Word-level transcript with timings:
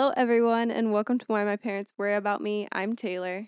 Hello, 0.00 0.14
everyone, 0.16 0.70
and 0.70 0.92
welcome 0.94 1.18
to 1.18 1.26
Why 1.26 1.44
My 1.44 1.56
Parents 1.56 1.92
Worry 1.98 2.14
About 2.14 2.40
Me. 2.40 2.66
I'm 2.72 2.96
Taylor. 2.96 3.46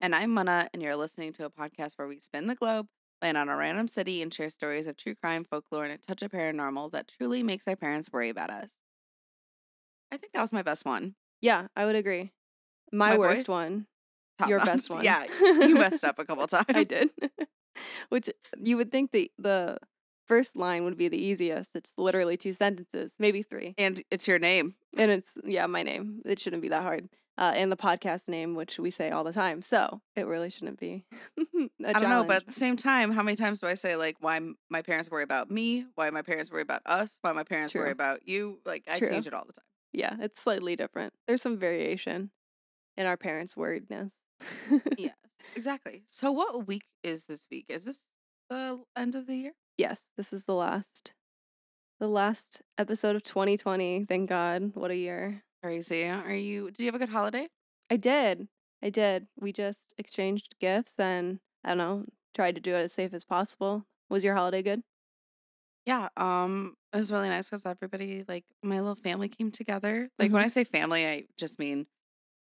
And 0.00 0.14
I'm 0.14 0.30
Muna, 0.30 0.68
and 0.72 0.80
you're 0.80 0.94
listening 0.94 1.32
to 1.32 1.44
a 1.44 1.50
podcast 1.50 1.94
where 1.98 2.06
we 2.06 2.20
spin 2.20 2.46
the 2.46 2.54
globe, 2.54 2.86
land 3.20 3.36
on 3.36 3.48
a 3.48 3.56
random 3.56 3.88
city, 3.88 4.22
and 4.22 4.32
share 4.32 4.48
stories 4.48 4.86
of 4.86 4.96
true 4.96 5.16
crime, 5.16 5.42
folklore, 5.42 5.82
and 5.84 5.92
a 5.92 5.98
touch 5.98 6.22
of 6.22 6.30
paranormal 6.30 6.92
that 6.92 7.08
truly 7.08 7.42
makes 7.42 7.66
our 7.66 7.74
parents 7.74 8.10
worry 8.12 8.28
about 8.28 8.48
us. 8.48 8.70
I 10.12 10.18
think 10.18 10.34
that 10.34 10.40
was 10.40 10.52
my 10.52 10.62
best 10.62 10.84
one. 10.84 11.16
Yeah, 11.40 11.66
I 11.74 11.84
would 11.84 11.96
agree. 11.96 12.30
My, 12.92 13.14
My 13.14 13.18
worst 13.18 13.48
voice? 13.48 13.48
one, 13.48 13.86
Top 14.38 14.50
your 14.50 14.58
notch. 14.58 14.66
best 14.68 14.90
one. 14.90 15.04
Yeah, 15.04 15.24
you 15.60 15.74
messed 15.74 16.04
up 16.04 16.20
a 16.20 16.24
couple 16.24 16.46
times. 16.46 16.66
I 16.68 16.84
did. 16.84 17.10
Which 18.10 18.30
you 18.56 18.76
would 18.76 18.92
think 18.92 19.10
the 19.10 19.32
the 19.36 19.78
first 20.28 20.54
line 20.54 20.84
would 20.84 20.96
be 20.96 21.08
the 21.08 21.18
easiest. 21.18 21.70
It's 21.74 21.90
literally 21.98 22.36
two 22.36 22.52
sentences, 22.52 23.10
maybe 23.18 23.42
three, 23.42 23.74
And 23.76 24.04
it's 24.12 24.28
your 24.28 24.38
name. 24.38 24.76
And 24.96 25.10
it's 25.10 25.30
yeah, 25.44 25.66
my 25.66 25.82
name. 25.82 26.22
It 26.24 26.38
shouldn't 26.38 26.62
be 26.62 26.68
that 26.68 26.82
hard. 26.82 27.08
Uh, 27.36 27.52
and 27.54 27.70
the 27.70 27.76
podcast 27.76 28.26
name, 28.26 28.56
which 28.56 28.80
we 28.80 28.90
say 28.90 29.10
all 29.12 29.22
the 29.22 29.32
time, 29.32 29.62
so 29.62 30.00
it 30.16 30.26
really 30.26 30.50
shouldn't 30.50 30.80
be. 30.80 31.04
I 31.38 31.68
I 31.84 31.92
don't 31.92 32.10
know, 32.10 32.24
but 32.24 32.38
at 32.38 32.46
the 32.46 32.52
same 32.52 32.76
time, 32.76 33.12
how 33.12 33.22
many 33.22 33.36
times 33.36 33.60
do 33.60 33.68
I 33.68 33.74
say 33.74 33.94
like 33.94 34.16
why 34.20 34.40
my 34.68 34.82
parents 34.82 35.08
worry 35.08 35.22
about 35.22 35.48
me, 35.50 35.86
why 35.94 36.10
my 36.10 36.22
parents 36.22 36.50
worry 36.50 36.62
about 36.62 36.82
us, 36.84 37.16
why 37.20 37.30
my 37.32 37.44
parents 37.44 37.72
True. 37.72 37.82
worry 37.82 37.92
about 37.92 38.26
you? 38.26 38.58
Like 38.66 38.84
I 38.88 38.98
True. 38.98 39.10
change 39.10 39.28
it 39.28 39.34
all 39.34 39.44
the 39.46 39.52
time. 39.52 39.64
yeah, 39.92 40.16
it's 40.20 40.40
slightly 40.40 40.74
different. 40.74 41.12
There's 41.28 41.42
some 41.42 41.58
variation 41.58 42.30
in 42.96 43.06
our 43.06 43.16
parents' 43.16 43.54
worriedness 43.54 44.10
Yes, 44.96 45.14
exactly. 45.56 46.02
So 46.06 46.32
what 46.32 46.66
week 46.66 46.84
is 47.04 47.24
this 47.24 47.46
week? 47.50 47.66
Is 47.68 47.84
this 47.84 48.02
the 48.50 48.82
end 48.96 49.14
of 49.14 49.26
the 49.26 49.36
year? 49.36 49.52
Yes, 49.76 50.02
this 50.16 50.32
is 50.32 50.44
the 50.44 50.54
last 50.54 51.12
the 51.98 52.08
last 52.08 52.62
episode 52.78 53.16
of 53.16 53.22
2020. 53.24 54.04
Thank 54.06 54.28
God. 54.28 54.72
What 54.74 54.90
a 54.90 54.96
year. 54.96 55.42
Crazy. 55.62 56.04
Are 56.04 56.32
you? 56.34 56.66
Did 56.70 56.80
you 56.80 56.86
have 56.86 56.94
a 56.94 56.98
good 56.98 57.08
holiday? 57.08 57.48
I 57.90 57.96
did. 57.96 58.48
I 58.82 58.90
did. 58.90 59.26
We 59.38 59.52
just 59.52 59.80
exchanged 59.98 60.54
gifts 60.60 60.94
and 60.98 61.40
I 61.64 61.70
don't 61.70 61.78
know, 61.78 62.04
tried 62.34 62.54
to 62.54 62.60
do 62.60 62.74
it 62.74 62.82
as 62.82 62.92
safe 62.92 63.12
as 63.12 63.24
possible. 63.24 63.84
Was 64.08 64.22
your 64.22 64.34
holiday 64.36 64.62
good? 64.62 64.82
Yeah, 65.86 66.08
um, 66.16 66.76
it 66.92 66.98
was 66.98 67.10
really 67.10 67.28
nice 67.28 67.48
because 67.48 67.64
everybody, 67.64 68.24
like 68.28 68.44
my 68.62 68.78
little 68.78 68.94
family, 68.94 69.28
came 69.28 69.50
together. 69.50 70.10
Like 70.18 70.32
when 70.32 70.42
Mhm. 70.42 70.46
I 70.46 70.48
say 70.48 70.64
family, 70.64 71.06
I 71.06 71.26
just 71.36 71.58
mean 71.58 71.86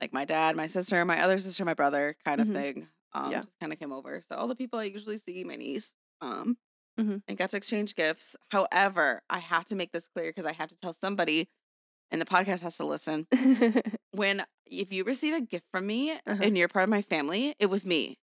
like 0.01 0.13
my 0.13 0.25
dad, 0.25 0.57
my 0.57 0.67
sister, 0.67 1.05
my 1.05 1.21
other 1.23 1.39
sister, 1.39 1.65
my 1.65 1.75
brother, 1.75 2.15
kind 2.25 2.41
of 2.41 2.49
Mhm. 2.49 2.53
thing. 2.55 2.89
Um, 3.13 3.31
Yeah. 3.33 3.43
just 3.43 3.59
kind 3.61 3.73
of 3.73 3.79
came 3.79 3.93
over. 3.93 4.21
So 4.23 4.37
all 4.37 4.49
the 4.49 4.57
people 4.57 4.79
I 4.79 4.85
usually 4.85 5.19
see, 5.19 5.45
my 5.45 5.57
niece, 5.57 5.95
um, 6.21 6.59
Mhm. 6.99 7.23
and 7.27 7.37
got 7.39 7.51
to 7.51 7.57
exchange 7.57 7.95
gifts. 7.95 8.37
However, 8.51 9.23
I 9.29 9.39
have 9.41 9.65
to 9.67 9.75
make 9.75 9.93
this 9.93 10.07
clear 10.09 10.31
because 10.31 10.47
I 10.47 10.53
have 10.53 10.69
to 10.71 10.77
tell 10.77 10.93
somebody, 10.93 11.49
and 12.11 12.21
the 12.21 12.25
podcast 12.27 12.61
has 12.61 12.77
to 12.77 12.85
listen. 12.87 13.27
When 14.13 14.45
if 14.67 14.93
you 14.93 15.03
receive 15.05 15.35
a 15.35 15.41
gift 15.41 15.67
from 15.73 15.87
me 15.87 16.13
Uh-huh. 16.13 16.39
and 16.41 16.57
you're 16.57 16.69
part 16.69 16.85
of 16.85 16.89
my 16.91 17.03
family, 17.03 17.55
it 17.59 17.67
was 17.67 17.85
me. 17.85 18.19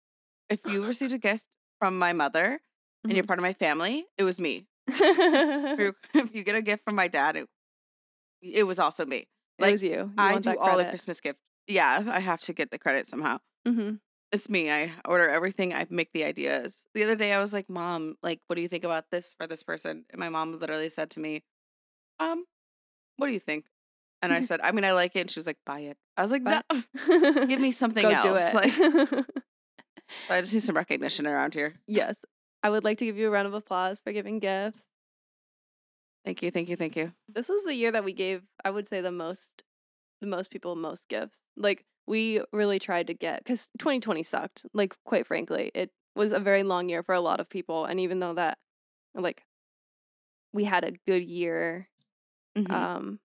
If 0.50 0.59
you 0.66 0.86
received 0.86 1.14
a 1.14 1.17
gift 1.17 1.44
from 1.80 1.98
my 1.98 2.14
mother 2.14 2.61
and 3.03 3.14
you're 3.14 3.23
Mhm. 3.23 3.28
part 3.28 3.39
of 3.39 3.44
my 3.44 3.53
family, 3.53 4.06
it 4.17 4.23
was 4.23 4.39
me 4.39 4.67
if 4.88 5.80
you- 5.80 5.95
if 6.14 6.36
you 6.36 6.44
get 6.44 6.56
a 6.56 6.61
gift 6.61 6.83
from 6.86 6.95
my 6.95 7.08
dad, 7.08 7.36
it, 7.38 7.48
it 8.42 8.64
was 8.64 8.78
also 8.80 9.06
me. 9.06 9.28
it 9.58 9.72
was 9.72 9.81
you. 9.81 9.89
you 9.89 10.14
I 10.17 10.38
do 10.39 10.58
all 10.58 10.78
the. 10.78 10.86
Christmas 10.86 11.20
gift. 11.22 11.39
Yeah, 11.67 12.04
I 12.08 12.20
have 12.20 12.39
to 12.42 12.54
get 12.54 12.72
the 12.72 12.78
credit 12.80 13.08
somehow. 13.08 13.39
Mhm. 13.67 14.00
It's 14.32 14.48
me. 14.50 14.70
I 14.70 14.92
order 15.06 15.28
everything. 15.28 15.74
I 15.74 15.88
make 15.90 16.12
the 16.14 16.24
ideas. 16.24 16.86
The 16.94 17.04
other 17.04 17.16
day, 17.16 17.34
I 17.34 17.40
was 17.40 17.52
like, 17.52 17.70
"Mom, 17.70 18.16
like, 18.22 18.40
what 18.48 18.56
do 18.56 18.62
you 18.62 18.67
think 18.67 18.84
about 18.84 19.10
this 19.10 19.34
for 19.38 19.48
this 19.48 19.64
person?" 19.64 20.06
And 20.12 20.20
my 20.20 20.30
mom 20.30 20.60
literally 20.60 20.90
said 20.90 21.10
to 21.12 21.20
me, 21.20 21.44
"Um, 22.20 22.45
what 23.18 23.28
do 23.28 23.34
you 23.34 23.39
think?" 23.39 23.66
And 24.22 24.32
I 24.34 24.42
said, 24.42 24.60
"I 24.62 24.72
mean, 24.72 24.86
I 24.86 24.92
like 24.92 25.16
it." 25.16 25.22
And 25.22 25.32
she 25.32 25.39
was 25.39 25.48
like, 25.48 25.58
"Buy 25.66 25.80
it." 25.82 25.98
I 26.16 26.22
was 26.22 26.32
like, 26.32 26.44
"No, 26.44 26.62
give 27.48 27.60
me 27.60 27.72
something 27.82 28.04
Go 28.04 28.10
else." 28.10 28.52
do 28.52 28.58
Like. 28.58 28.73
I 30.30 30.42
just 30.42 30.54
need 30.54 30.64
some 30.64 30.76
recognition 30.76 31.26
around 31.28 31.54
here. 31.54 31.76
yes. 31.88 32.16
I 32.62 32.70
would 32.70 32.84
like 32.84 32.98
to 32.98 33.06
give 33.06 33.16
you 33.18 33.28
a 33.28 33.32
round 33.32 33.48
of 33.48 33.54
applause 33.54 34.00
for 34.02 34.12
giving 34.12 34.39
gifts. 34.39 34.82
Thank 36.26 36.44
you, 36.44 36.52
thank 36.52 36.68
you, 36.68 36.76
thank 36.76 36.98
you. 36.98 37.14
This 37.30 37.48
was 37.48 37.64
the 37.64 37.73
year 37.73 37.92
that 37.94 38.04
we 38.04 38.12
gave, 38.12 38.44
I 38.66 38.70
would 38.70 38.89
say, 38.89 39.00
the 39.00 39.12
most, 39.14 39.64
the 40.22 40.28
most 40.28 40.52
people 40.52 40.76
most 40.76 41.08
gifts. 41.10 41.38
Like 41.58 41.86
we 42.08 42.42
really 42.54 42.80
tried 42.80 43.08
to 43.08 43.14
get 43.14 43.44
because 43.44 43.68
2020 43.80 44.24
sucked. 44.24 44.66
Like 44.74 44.96
quite 45.06 45.28
frankly, 45.28 45.72
it 45.76 45.92
was 46.16 46.32
a 46.34 46.40
very 46.40 46.64
long 46.64 46.90
year 46.90 47.04
for 47.04 47.16
a 47.16 47.22
lot 47.22 47.40
of 47.40 47.50
people, 47.50 47.86
and 47.86 48.00
even 48.00 48.20
though 48.20 48.34
that, 48.36 48.58
like, 49.16 49.44
we 50.54 50.64
had 50.64 50.84
a 50.84 50.92
good 51.08 51.24
year, 51.24 51.90
Mhm. 52.56 52.74
um, 52.76 53.20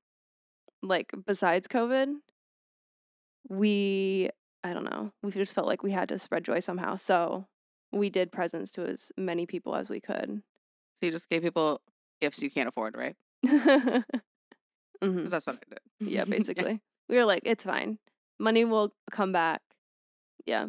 like 0.82 1.12
besides 1.26 1.68
COVID, 1.68 2.16
we, 3.48 4.30
I 4.62 4.72
don't 4.72 4.84
know, 4.84 5.12
we 5.22 5.30
just 5.32 5.54
felt 5.54 5.66
like 5.66 5.82
we 5.82 5.92
had 5.92 6.08
to 6.10 6.18
spread 6.18 6.44
joy 6.44 6.60
somehow. 6.60 6.96
So 6.96 7.46
we 7.92 8.10
did 8.10 8.32
presents 8.32 8.72
to 8.72 8.86
as 8.86 9.12
many 9.16 9.46
people 9.46 9.74
as 9.76 9.88
we 9.88 10.00
could. 10.00 10.42
so 10.94 11.06
you 11.06 11.12
just 11.12 11.28
gave 11.28 11.42
people 11.42 11.80
gifts 12.20 12.42
you 12.42 12.50
can't 12.50 12.68
afford, 12.68 12.96
right? 12.96 13.16
Mhm. 15.04 15.22
'Cause 15.22 15.30
that's 15.30 15.46
what 15.46 15.56
I 15.56 15.64
did. 15.68 15.80
Yeah, 16.00 16.24
basically. 16.24 16.80
we 17.08 17.16
were 17.16 17.24
like, 17.24 17.42
it's 17.44 17.64
fine. 17.64 17.98
Money 18.38 18.64
will 18.64 18.94
come 19.12 19.32
back. 19.32 19.62
Yeah. 20.46 20.68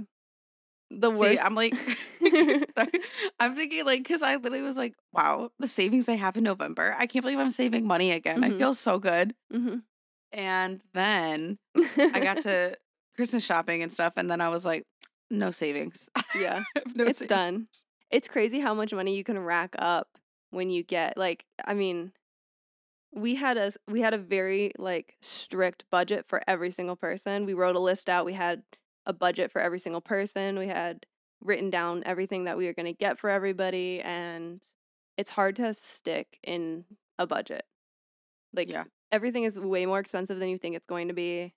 The 0.91 1.09
worst. 1.09 1.21
See, 1.21 1.39
I'm 1.39 1.55
like. 1.55 1.73
I'm 3.39 3.55
thinking 3.55 3.85
like, 3.85 4.03
because 4.03 4.21
I 4.21 4.35
literally 4.35 4.61
was 4.61 4.77
like, 4.77 4.93
wow, 5.13 5.51
the 5.59 5.67
savings 5.67 6.07
I 6.09 6.15
have 6.15 6.37
in 6.37 6.43
November. 6.43 6.95
I 6.97 7.05
can't 7.07 7.23
believe 7.23 7.39
I'm 7.39 7.49
saving 7.49 7.85
money 7.87 8.11
again. 8.11 8.43
I 8.43 8.49
Mhm. 8.49 8.57
feel 8.57 8.73
so 8.73 8.99
good. 8.99 9.35
Mhm. 9.53 9.83
And 10.31 10.81
then 10.93 11.57
I 11.97 12.19
got 12.19 12.41
to 12.41 12.77
Christmas 13.15 13.43
shopping 13.43 13.81
and 13.83 13.91
stuff, 13.91 14.13
and 14.17 14.29
then 14.29 14.41
I 14.41 14.49
was 14.49 14.65
like, 14.65 14.83
no 15.29 15.51
savings. 15.51 16.09
yeah, 16.39 16.63
no 16.95 17.05
it's 17.05 17.19
savings. 17.19 17.29
done. 17.29 17.67
It's 18.11 18.27
crazy 18.27 18.59
how 18.59 18.73
much 18.73 18.93
money 18.93 19.15
you 19.15 19.23
can 19.23 19.39
rack 19.39 19.75
up 19.77 20.07
when 20.51 20.69
you 20.69 20.83
get 20.83 21.17
like. 21.17 21.45
I 21.63 21.73
mean, 21.73 22.11
we 23.15 23.35
had 23.35 23.57
a 23.57 23.71
we 23.89 24.01
had 24.01 24.13
a 24.13 24.17
very 24.17 24.71
like 24.77 25.15
strict 25.21 25.85
budget 25.89 26.25
for 26.27 26.41
every 26.47 26.69
single 26.71 26.95
person. 26.95 27.45
We 27.45 27.53
wrote 27.53 27.75
a 27.75 27.79
list 27.79 28.09
out. 28.09 28.25
We 28.25 28.33
had 28.33 28.63
a 29.05 29.13
budget 29.13 29.51
for 29.51 29.61
every 29.61 29.79
single 29.79 30.01
person. 30.01 30.59
We 30.59 30.67
had 30.67 31.05
written 31.41 31.69
down 31.69 32.03
everything 32.05 32.43
that 32.45 32.57
we 32.57 32.65
were 32.65 32.73
going 32.73 32.85
to 32.87 32.93
get 32.93 33.19
for 33.19 33.29
everybody, 33.29 34.01
and 34.01 34.59
it's 35.17 35.29
hard 35.29 35.55
to 35.57 35.73
stick 35.73 36.39
in 36.43 36.85
a 37.17 37.25
budget. 37.25 37.65
Like 38.53 38.69
Yeah. 38.69 38.83
everything 39.11 39.43
is 39.43 39.55
way 39.55 39.85
more 39.85 39.99
expensive 39.99 40.39
than 40.39 40.49
you 40.49 40.57
think 40.57 40.75
it's 40.75 40.85
going 40.87 41.07
to 41.07 41.13
be. 41.13 41.53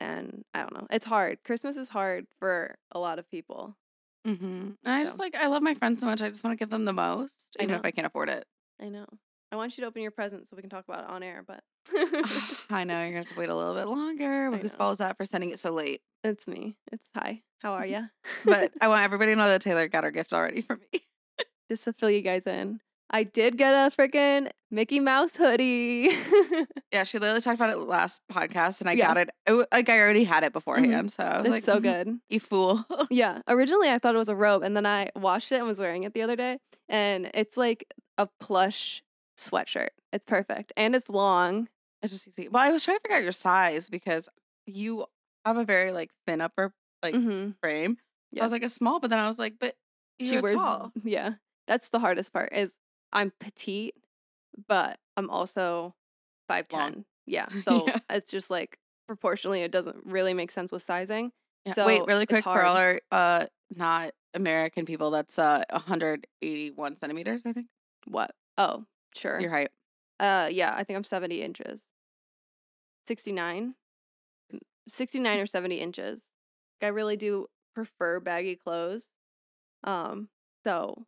And 0.00 0.44
I 0.54 0.60
don't 0.60 0.74
know. 0.74 0.86
It's 0.90 1.04
hard. 1.04 1.42
Christmas 1.42 1.76
is 1.76 1.88
hard 1.88 2.26
for 2.38 2.76
a 2.92 3.00
lot 3.00 3.18
of 3.18 3.28
people. 3.28 3.74
Mm-hmm. 4.26 4.44
And 4.46 4.76
I 4.84 5.04
just 5.04 5.18
like, 5.18 5.34
I 5.34 5.48
love 5.48 5.62
my 5.62 5.74
friends 5.74 6.00
so 6.00 6.06
much. 6.06 6.20
I 6.22 6.28
just 6.28 6.44
want 6.44 6.56
to 6.56 6.62
give 6.62 6.70
them 6.70 6.84
the 6.84 6.92
most, 6.92 7.56
I 7.58 7.64
even 7.64 7.76
if. 7.76 7.84
I 7.84 7.90
can't 7.90 8.06
afford 8.06 8.28
it. 8.28 8.46
I 8.80 8.88
know. 8.90 9.06
I 9.50 9.56
want 9.56 9.76
you 9.76 9.82
to 9.82 9.88
open 9.88 10.02
your 10.02 10.10
present 10.10 10.48
so 10.48 10.56
we 10.56 10.62
can 10.62 10.70
talk 10.70 10.84
about 10.86 11.04
it 11.04 11.10
on 11.10 11.22
air, 11.22 11.42
but 11.46 11.60
I 12.70 12.84
know 12.84 13.00
you're 13.02 13.12
to 13.12 13.16
have 13.18 13.26
to 13.28 13.34
wait 13.34 13.48
a 13.48 13.54
little 13.56 13.74
bit 13.74 13.86
longer. 13.86 14.50
Whose 14.56 14.74
fault 14.74 14.92
is 14.92 14.98
that 14.98 15.16
for 15.16 15.24
sending 15.24 15.50
it 15.50 15.58
so 15.58 15.70
late? 15.70 16.02
it's 16.24 16.46
me. 16.46 16.76
It's 16.92 17.08
hi. 17.16 17.42
How 17.62 17.72
are 17.74 17.86
you? 17.86 18.04
But 18.44 18.72
I 18.80 18.88
want 18.88 19.02
everybody 19.02 19.32
to 19.32 19.36
know 19.36 19.46
that 19.48 19.62
Taylor 19.62 19.88
got 19.88 20.04
her 20.04 20.10
gift 20.10 20.32
already 20.32 20.60
for 20.62 20.76
me. 20.76 21.00
just 21.70 21.84
to 21.84 21.92
fill 21.94 22.10
you 22.10 22.20
guys 22.20 22.46
in, 22.46 22.80
I 23.10 23.22
did 23.24 23.56
get 23.56 23.72
a 23.72 23.90
freaking 23.96 24.50
Mickey 24.70 25.00
Mouse 25.00 25.34
hoodie. 25.36 26.10
Yeah, 26.92 27.04
she 27.04 27.18
literally 27.18 27.40
talked 27.40 27.56
about 27.56 27.70
it 27.70 27.78
last 27.78 28.20
podcast, 28.32 28.80
and 28.80 28.88
I 28.88 28.92
Yeah. 28.94 29.08
got 29.08 29.16
it. 29.18 29.30
it 29.46 29.68
like 29.72 29.88
I 29.88 29.98
already 30.00 30.24
had 30.24 30.42
it 30.44 30.52
beforehand, 30.52 31.10
so 31.12 31.22
I 31.22 31.38
was 31.38 31.46
it's 31.46 31.50
like, 31.50 31.64
so 31.64 31.78
"Mhm, 31.78 31.82
good. 31.82 32.20
You 32.30 32.40
fool! 32.40 32.84
Yeah. 33.10 33.40
Originally, 33.48 33.88
I 33.90 33.98
thought 33.98 34.14
it 34.14 34.18
was 34.18 34.28
a 34.28 34.34
robe, 34.36 34.62
and 34.62 34.76
then 34.76 34.86
I 34.86 35.10
washed 35.16 35.52
it 35.52 35.56
and 35.56 35.66
was 35.66 35.78
wearing 35.78 36.04
it 36.04 36.12
the 36.14 36.22
other 36.22 36.36
day, 36.36 36.58
and 36.88 37.30
it's 37.34 37.56
like 37.56 37.92
a 38.18 38.26
plush 38.40 39.02
sweatshirt. 39.38 39.88
It's 40.12 40.24
perfect, 40.24 40.72
and 40.76 40.94
it's 40.94 41.08
long. 41.08 41.68
It's 42.02 42.12
just 42.12 42.28
easy. 42.28 42.48
Well, 42.48 42.62
I 42.62 42.70
was 42.70 42.84
trying 42.84 42.98
to 42.98 43.02
figure 43.02 43.16
out 43.16 43.22
your 43.22 43.32
size 43.32 43.88
because 43.90 44.28
you 44.66 45.06
have 45.44 45.56
a 45.56 45.64
very 45.64 45.92
like 45.92 46.10
thin 46.26 46.40
upper 46.40 46.72
like 47.02 47.14
hmm 47.14 47.50
frame. 47.62 47.98
Yeah. 48.32 48.42
I 48.42 48.44
was 48.46 48.52
like 48.52 48.62
a 48.62 48.68
small, 48.70 49.00
but 49.00 49.10
then 49.10 49.18
I 49.18 49.28
was 49.28 49.38
like, 49.38 49.54
but 49.58 49.74
you're 50.18 50.42
tall. 50.42 50.92
Yeah, 51.04 51.34
that's 51.66 51.88
the 51.88 51.98
hardest 51.98 52.32
part. 52.32 52.52
Is 52.52 52.72
I'm 53.12 53.32
petite, 53.40 53.94
but 54.66 54.98
I'm 55.16 55.30
also 55.30 55.94
five 56.48 56.68
ten. 56.68 57.04
Yeah, 57.26 57.48
so 57.64 57.86
Yeah. 57.86 57.98
it's 58.10 58.30
just 58.30 58.50
like 58.50 58.78
proportionally, 59.06 59.62
it 59.62 59.70
doesn't 59.72 60.04
really 60.04 60.34
make 60.34 60.50
sense 60.50 60.70
with 60.72 60.84
sizing. 60.84 61.32
Yeah. 61.64 61.72
So 61.72 61.86
Wait, 61.86 62.02
really 62.06 62.26
quick 62.26 62.44
for 62.44 62.62
all 62.64 62.76
our 62.76 63.00
uh 63.10 63.46
not 63.74 64.12
American 64.34 64.84
people, 64.86 65.10
that's 65.10 65.38
uh 65.38 65.64
181 65.70 66.96
centimeters, 66.98 67.44
I 67.46 67.52
think. 67.52 67.66
What? 68.06 68.30
Oh, 68.56 68.84
sure. 69.14 69.40
Your 69.40 69.50
height. 69.50 69.70
Uh, 70.20 70.48
yeah, 70.50 70.74
I 70.74 70.84
think 70.84 70.96
I'm 70.96 71.04
70 71.04 71.42
inches. 71.42 71.82
69? 73.06 73.74
69 74.88 75.38
or 75.40 75.46
70 75.46 75.76
inches. 75.76 76.20
I 76.82 76.88
really 76.88 77.16
do 77.16 77.46
prefer 77.74 78.20
baggy 78.20 78.56
clothes. 78.56 79.04
Um, 79.84 80.28
so 80.64 81.04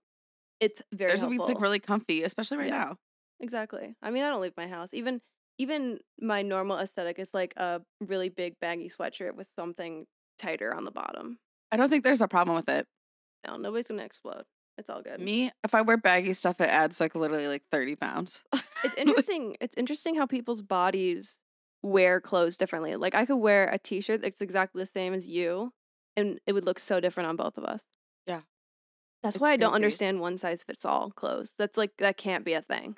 it's 0.60 0.82
very 0.92 1.10
There's 1.10 1.20
helpful. 1.22 1.46
like 1.46 1.60
really 1.60 1.78
comfy, 1.80 2.22
especially 2.22 2.58
right 2.58 2.68
Yeah. 2.68 2.78
now. 2.78 2.96
Exactly. 3.40 3.96
I 4.02 4.10
mean, 4.10 4.22
I 4.22 4.28
don't 4.28 4.42
leave 4.42 4.56
my 4.56 4.66
house. 4.68 4.90
Even 4.92 5.20
even 5.58 5.98
my 6.18 6.40
normal 6.42 6.78
aesthetic 6.78 7.18
is 7.18 7.28
like 7.34 7.52
a 7.56 7.82
really 8.00 8.28
big 8.30 8.54
baggy 8.60 8.88
sweatshirt 8.88 9.34
with 9.34 9.46
something 9.56 10.06
tighter 10.38 10.74
on 10.74 10.84
the 10.84 10.90
bottom. 10.90 11.38
I 11.70 11.76
don't 11.76 11.90
think 11.90 12.02
there's 12.04 12.22
a 12.22 12.28
problem 12.28 12.56
with 12.56 12.68
it. 12.68 12.86
No, 13.46 13.56
nobody's 13.56 13.86
gonna 13.88 14.04
explode. 14.04 14.44
It's 14.80 14.88
all 14.88 15.02
good. 15.02 15.20
Me, 15.20 15.52
if 15.62 15.74
I 15.74 15.82
wear 15.82 15.96
baggy 15.98 16.32
stuff, 16.32 16.60
it 16.60 16.70
adds 16.70 17.00
like 17.00 17.14
literally 17.14 17.46
like 17.46 17.62
30 17.70 17.96
pounds. 17.96 18.42
It's 18.82 18.94
interesting. 18.96 19.56
it's 19.60 19.76
interesting 19.76 20.14
how 20.14 20.24
people's 20.26 20.62
bodies 20.62 21.36
wear 21.82 22.20
clothes 22.20 22.56
differently. 22.56 22.96
Like 22.96 23.14
I 23.14 23.26
could 23.26 23.36
wear 23.36 23.68
a 23.68 23.78
t-shirt 23.78 24.22
that's 24.22 24.40
exactly 24.40 24.82
the 24.82 24.86
same 24.86 25.12
as 25.12 25.26
you, 25.26 25.72
and 26.16 26.40
it 26.46 26.54
would 26.54 26.64
look 26.64 26.78
so 26.78 26.98
different 26.98 27.28
on 27.28 27.36
both 27.36 27.58
of 27.58 27.64
us. 27.64 27.82
Yeah. 28.26 28.40
That's 29.22 29.36
It's 29.36 29.42
why 29.42 29.52
I 29.52 29.56
don't 29.58 29.70
crazy. 29.72 29.76
understand 29.84 30.20
one 30.20 30.38
size 30.38 30.62
fits 30.62 30.86
all 30.86 31.10
clothes. 31.10 31.52
That's 31.58 31.76
like 31.76 31.92
that 31.98 32.16
can't 32.16 32.44
be 32.44 32.54
a 32.54 32.62
thing. 32.62 32.96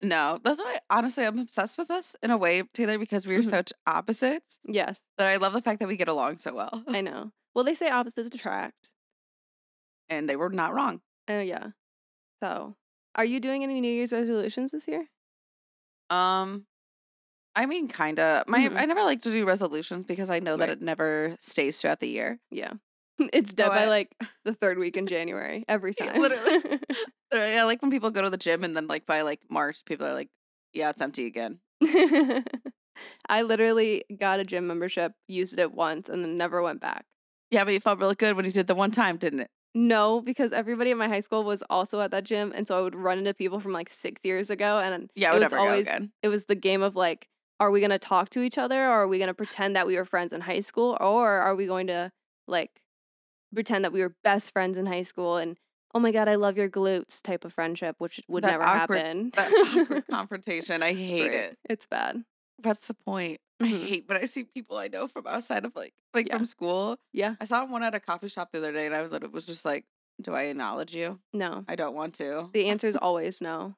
no, 0.00 0.38
that's 0.42 0.60
why 0.60 0.80
honestly 0.88 1.24
I'm 1.26 1.38
obsessed 1.38 1.76
with 1.76 1.90
us 1.90 2.16
in 2.22 2.30
a 2.30 2.38
way, 2.38 2.62
Taylor, 2.72 2.98
because 2.98 3.26
we 3.26 3.34
are 3.36 3.40
Mhm. 3.42 3.50
such 3.50 3.72
opposites 3.86 4.60
Yes, 4.64 4.98
that 5.18 5.26
I 5.26 5.36
love 5.36 5.52
the 5.52 5.60
fact 5.60 5.80
that 5.80 5.88
we 5.88 5.98
get 5.98 6.08
along 6.08 6.38
so 6.38 6.54
well. 6.54 6.84
I 6.86 7.02
know. 7.02 7.32
Well, 7.54 7.64
they 7.66 7.74
say 7.74 7.90
opposites 7.90 8.34
attract. 8.34 8.88
and 10.10 10.26
they 10.26 10.36
were 10.36 10.48
not 10.48 10.72
wrong. 10.72 11.02
Oh 11.28 11.40
yeah. 11.40 11.70
So, 12.42 12.76
are 13.16 13.24
you 13.24 13.40
doing 13.40 13.64
any 13.64 13.80
New 13.80 13.92
Year's 13.92 14.12
resolutions 14.12 14.72
this 14.72 14.88
year? 14.88 15.08
Um, 16.10 16.66
I 17.56 17.66
mean, 17.66 17.88
kind 17.88 18.18
of. 18.20 18.48
My 18.48 18.68
Mhm. 18.68 18.76
I 18.76 18.86
never 18.86 19.02
like 19.02 19.22
to 19.22 19.30
do 19.32 19.46
resolutions 19.46 20.06
because 20.06 20.30
I 20.30 20.40
know 20.40 20.56
that 20.56 20.70
it 20.70 20.82
never 20.82 21.36
stays 21.40 21.80
throughout 21.80 22.00
the 22.00 22.08
year. 22.08 22.40
Yeah. 22.50 22.74
It's 23.32 23.52
dead 23.54 23.68
So 23.68 23.72
by 23.72 23.84
I- 23.84 23.86
like 23.86 24.16
the 24.44 24.54
third 24.54 24.78
week 24.78 24.96
in 24.96 25.06
January 25.06 25.64
every 25.68 25.94
time. 25.94 26.20
literally. 26.20 26.80
I 27.32 27.62
like 27.64 27.82
when 27.82 27.90
people 27.90 28.10
go 28.10 28.22
to 28.22 28.30
the 28.30 28.36
gym 28.38 28.64
and 28.64 28.76
then 28.76 28.86
like 28.86 29.06
by 29.06 29.22
like 29.22 29.40
March, 29.50 29.84
people 29.84 30.06
are 30.06 30.14
like, 30.14 30.30
"Yeah, 30.72 30.90
it's 30.90 31.02
empty 31.02 31.26
again." 31.26 31.60
I 33.28 33.42
literally 33.42 34.04
got 34.18 34.40
a 34.40 34.44
gym 34.44 34.66
membership, 34.66 35.12
used 35.28 35.58
it 35.58 35.72
once, 35.72 36.08
and 36.08 36.24
then 36.24 36.36
never 36.36 36.62
went 36.62 36.80
back. 36.80 37.06
Yeah, 37.50 37.64
but 37.64 37.72
you 37.72 37.80
felt 37.80 37.98
really 37.98 38.14
good 38.14 38.36
when 38.36 38.44
you 38.44 38.52
did 38.52 38.66
the 38.66 38.74
one 38.74 38.90
time, 38.90 39.16
didn't 39.18 39.40
it? 39.40 39.50
No, 39.74 40.20
because 40.20 40.52
everybody 40.52 40.90
at 40.90 40.96
my 40.96 41.08
high 41.08 41.20
school 41.20 41.44
was 41.44 41.62
also 41.70 42.00
at 42.00 42.10
that 42.10 42.24
gym, 42.24 42.52
and 42.54 42.66
so 42.66 42.78
I 42.78 42.80
would 42.82 42.94
run 42.94 43.18
into 43.18 43.34
people 43.34 43.60
from 43.60 43.72
like 43.72 43.90
six 43.90 44.20
years 44.24 44.50
ago, 44.50 44.78
and 44.78 45.10
Yeah, 45.14 45.34
it 45.36 45.42
was 45.42 45.52
always 45.52 45.88
it 46.22 46.28
was 46.28 46.44
the 46.46 46.54
game 46.54 46.82
of 46.82 46.96
like, 46.96 47.28
are 47.60 47.70
we 47.70 47.80
gonna 47.80 47.98
talk 47.98 48.30
to 48.30 48.42
each 48.42 48.58
other, 48.58 48.76
or 48.86 48.90
are 49.02 49.08
we 49.08 49.18
gonna 49.18 49.34
pretend 49.34 49.76
that 49.76 49.86
we 49.86 49.96
were 49.96 50.04
friends 50.04 50.32
in 50.32 50.40
high 50.40 50.60
school, 50.60 50.96
or 51.00 51.28
are 51.28 51.54
we 51.54 51.66
going 51.66 51.86
to 51.88 52.10
like 52.46 52.70
pretend 53.54 53.84
that 53.84 53.92
we 53.92 54.00
were 54.00 54.14
best 54.24 54.52
friends 54.52 54.76
in 54.78 54.86
high 54.86 55.02
school 55.02 55.36
and 55.36 55.56
oh 55.94 55.98
my 56.00 56.12
god, 56.12 56.28
I 56.28 56.34
love 56.34 56.56
your 56.58 56.68
glutes 56.68 57.22
type 57.22 57.44
of 57.46 57.52
friendship, 57.54 57.96
which 57.98 58.20
would 58.28 58.44
That 58.44 58.50
never 58.52 58.62
awkward- 58.64 58.98
happen. 58.98 59.30
That 59.36 59.52
awkward 59.76 60.04
confrontation, 60.10 60.82
I 60.82 60.92
hate 60.92 61.22
Right. 61.22 61.34
it. 61.34 61.58
It's 61.68 61.86
bad. 61.86 62.24
That's 62.62 62.86
the 62.88 62.94
point. 62.94 63.40
I 63.60 63.66
Mhm. 63.68 63.86
hate 63.86 64.04
when 64.08 64.18
I 64.18 64.24
see 64.24 64.44
people 64.44 64.76
I 64.76 64.88
know 64.88 65.08
from 65.08 65.26
outside 65.26 65.64
of 65.64 65.74
like 65.74 65.92
like 66.14 66.28
Yeah. 66.28 66.36
from 66.36 66.46
school. 66.46 66.96
Yeah. 67.12 67.34
I 67.40 67.44
saw 67.44 67.64
one 67.66 67.82
at 67.82 67.94
a 67.94 68.00
coffee 68.00 68.28
shop 68.28 68.50
the 68.52 68.58
other 68.58 68.72
day, 68.72 68.86
and 68.86 68.94
I 68.94 69.02
was 69.02 69.12
it 69.12 69.32
was 69.32 69.46
just 69.46 69.64
like, 69.64 69.84
"Do 70.22 70.32
I 70.34 70.42
acknowledge 70.44 70.94
you? 70.94 71.18
No. 71.32 71.64
I 71.68 71.74
don't 71.76 71.94
want 71.94 72.14
to." 72.14 72.50
The 72.52 72.66
answer 72.66 72.86
is 72.88 72.96
always 73.02 73.40
no. 73.40 73.74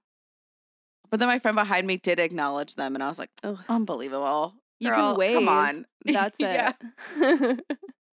But 1.11 1.19
then 1.19 1.29
my 1.29 1.39
friend 1.41 1.57
behind 1.57 1.87
me 1.87 1.97
did 1.97 2.21
acknowledge 2.21 2.77
them, 2.77 2.95
and 2.95 3.03
I 3.03 3.09
was 3.09 3.19
like, 3.19 3.31
Ugh. 3.43 3.59
"Unbelievable! 3.69 4.55
You 4.79 4.91
Girl, 4.91 5.11
can 5.11 5.17
wave. 5.19 5.35
Come 5.35 5.49
on, 5.49 5.87
That's 6.05 6.37
Yeah. 6.39 6.73
it. 7.19 7.61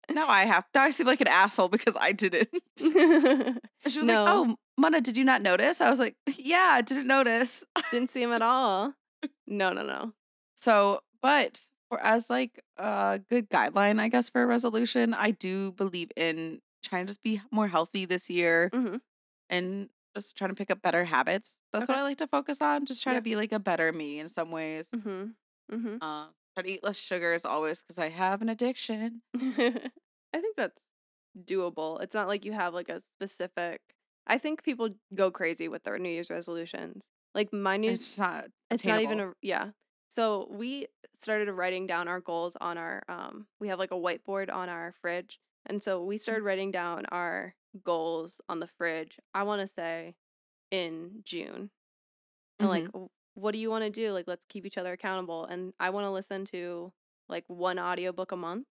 now 0.10 0.28
I 0.28 0.46
have. 0.46 0.66
Now 0.76 0.82
I 0.84 0.90
seem 0.90 1.08
like 1.08 1.22
an 1.22 1.28
asshole 1.28 1.70
because 1.70 1.96
I 2.00 2.12
didn't." 2.12 2.50
She 2.78 4.00
was 4.00 4.08
No. 4.08 4.24
like, 4.26 4.28
"Oh, 4.28 4.56
Muna, 4.80 5.02
did 5.02 5.16
you 5.18 5.24
not 5.24 5.42
notice?" 5.42 5.80
I 5.82 5.90
was 5.90 6.00
like, 6.00 6.16
"Yeah, 6.28 6.70
I 6.74 6.82
didn't 6.82 7.08
notice." 7.08 7.64
Didn't 7.92 8.10
see 8.10 8.22
him 8.24 8.32
at 8.34 8.42
all. 8.42 8.94
No, 9.48 9.72
no, 9.74 9.84
no. 9.84 10.14
So, 10.58 11.02
but 11.22 11.62
for 11.90 12.00
as 12.02 12.30
like 12.30 12.64
a 12.78 13.22
good 13.30 13.50
guideline, 13.50 14.00
I 14.00 14.10
guess 14.10 14.30
for 14.30 14.42
a 14.44 14.46
resolution, 14.48 15.14
I 15.14 15.32
do 15.32 15.72
believe 15.74 16.12
in 16.16 16.62
trying 16.84 17.06
to 17.06 17.12
just 17.12 17.24
be 17.24 17.42
more 17.52 17.68
healthy 17.68 18.06
this 18.06 18.30
year 18.30 18.74
hmm 18.74 19.02
and 19.50 19.90
just 20.16 20.38
trying 20.38 20.50
to 20.52 20.56
pick 20.56 20.72
up 20.72 20.82
better 20.82 21.06
habits. 21.06 21.58
That's 21.74 21.88
what 21.88 21.94
Okay. 21.94 22.00
I 22.00 22.04
like 22.04 22.20
to 22.20 22.28
focus 22.28 22.62
on. 22.62 22.86
Just 22.86 23.04
try 23.04 23.14
Yeah. 23.14 23.20
to 23.20 23.22
be 23.22 23.36
like 23.36 23.52
a 23.54 23.60
better 23.60 23.94
me 23.94 24.20
in 24.20 24.30
some 24.30 24.52
ways. 24.52 24.94
hmm 24.94 25.34
hmm 25.70 25.98
Uh, 26.02 26.30
try 26.54 26.64
to 26.64 26.70
eat 26.70 26.84
less 26.84 26.98
sugar 26.98 27.34
as 27.34 27.46
always 27.46 27.82
because 27.84 27.98
I 28.00 28.10
have 28.10 28.42
an 28.42 28.50
addiction. 28.50 29.22
I 29.36 30.40
think 30.42 30.56
that's 30.58 30.78
doable. 31.46 32.02
It's 32.02 32.16
not 32.16 32.28
like 32.28 32.46
you 32.46 32.54
have 32.54 32.74
like 32.74 32.90
a 32.90 33.02
specific. 33.18 33.82
I 34.28 34.38
think 34.38 34.64
people 34.64 34.90
go 35.16 35.32
crazy 35.32 35.68
with 35.68 35.84
their 35.84 36.00
New 36.00 36.10
Year's 36.10 36.30
resolutions. 36.30 37.06
Like 37.36 37.54
my 37.54 37.78
New 37.78 37.94
It's 37.94 38.06
just 38.06 38.18
not. 38.18 38.50
It's 38.74 38.86
not 38.86 39.02
even 39.02 39.20
attainable. 39.20 39.22
a 39.22 39.34
yeah. 39.42 39.72
So 40.12 40.48
we 40.50 40.88
started 41.22 41.52
writing 41.52 41.88
down 41.88 42.08
our 42.08 42.20
goals 42.20 42.56
on 42.58 42.78
our 42.78 43.04
um 43.10 43.48
we 43.60 43.68
have 43.70 43.80
like 43.80 43.92
a 43.92 43.96
whiteboard 43.96 44.52
on 44.54 44.70
our 44.70 44.94
fridge. 44.94 45.40
And 45.66 45.82
so 45.84 46.04
we 46.04 46.18
started 46.18 46.44
writing 46.44 46.72
down 46.72 47.06
our 47.08 47.56
goals 47.84 48.42
on 48.50 48.60
the 48.60 48.68
fridge. 48.68 49.20
I 49.34 49.44
want 49.44 49.62
to 49.62 49.68
say 49.68 50.16
in 50.72 51.22
June. 51.26 51.72
And 52.60 52.70
like 52.70 52.86
Mm-hmm. 52.86 52.92
w- 52.94 53.10
what 53.36 53.52
do 53.54 53.60
you 53.60 53.70
want 53.72 53.84
to 53.86 53.92
do? 53.92 54.12
Like 54.14 54.28
let's 54.28 54.46
keep 54.48 54.66
each 54.66 54.78
other 54.78 54.94
accountable 54.94 55.46
and 55.46 55.74
I 55.80 55.92
want 55.92 56.06
to 56.06 56.12
listen 56.12 56.46
to 56.48 56.94
like 57.30 57.46
one 57.50 57.80
audiobook 57.80 58.32
a 58.32 58.38
month. 58.38 58.68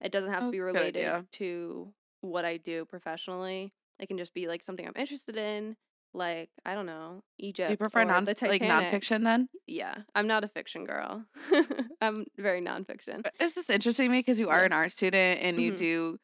It 0.00 0.12
doesn't 0.12 0.32
have 0.32 0.44
Oh, 0.44 0.46
to 0.46 0.50
be 0.50 0.60
that's 0.72 0.86
a 0.86 0.92
good 0.92 0.94
related 0.94 1.30
to 1.32 1.94
what 2.20 2.44
I 2.44 2.56
do 2.58 2.84
professionally. 2.86 3.74
It 3.98 4.06
can 4.08 4.18
just 4.18 4.34
be 4.34 4.48
like 4.48 4.62
something 4.62 4.86
I'm 4.86 4.94
interested 4.96 5.36
in, 5.36 5.76
like 6.14 6.50
I 6.64 6.74
don't 6.74 6.86
know, 6.86 7.22
Egypt 7.38 7.66
Do 7.66 7.72
you 7.72 7.76
prefer 7.76 8.04
or 8.04 8.04
non 8.04 8.24
the 8.24 8.34
like 8.44 8.62
nonfiction 8.62 9.24
then? 9.24 9.48
Yeah, 9.66 10.02
I'm 10.14 10.26
not 10.26 10.44
a 10.44 10.48
fiction 10.48 10.84
girl. 10.84 11.26
I'm 12.00 12.26
very 12.36 12.60
nonfiction. 12.60 13.24
But 13.24 13.34
It's 13.38 13.54
just 13.54 13.70
interesting 13.70 14.06
to 14.08 14.12
me 14.12 14.18
because 14.20 14.38
you 14.38 14.48
are 14.48 14.64
Yeah. 14.64 14.64
an 14.64 14.72
art 14.72 14.92
student 14.92 15.40
and 15.40 15.60
you 15.60 15.70
Mhm. 15.70 15.76
do 15.76 16.18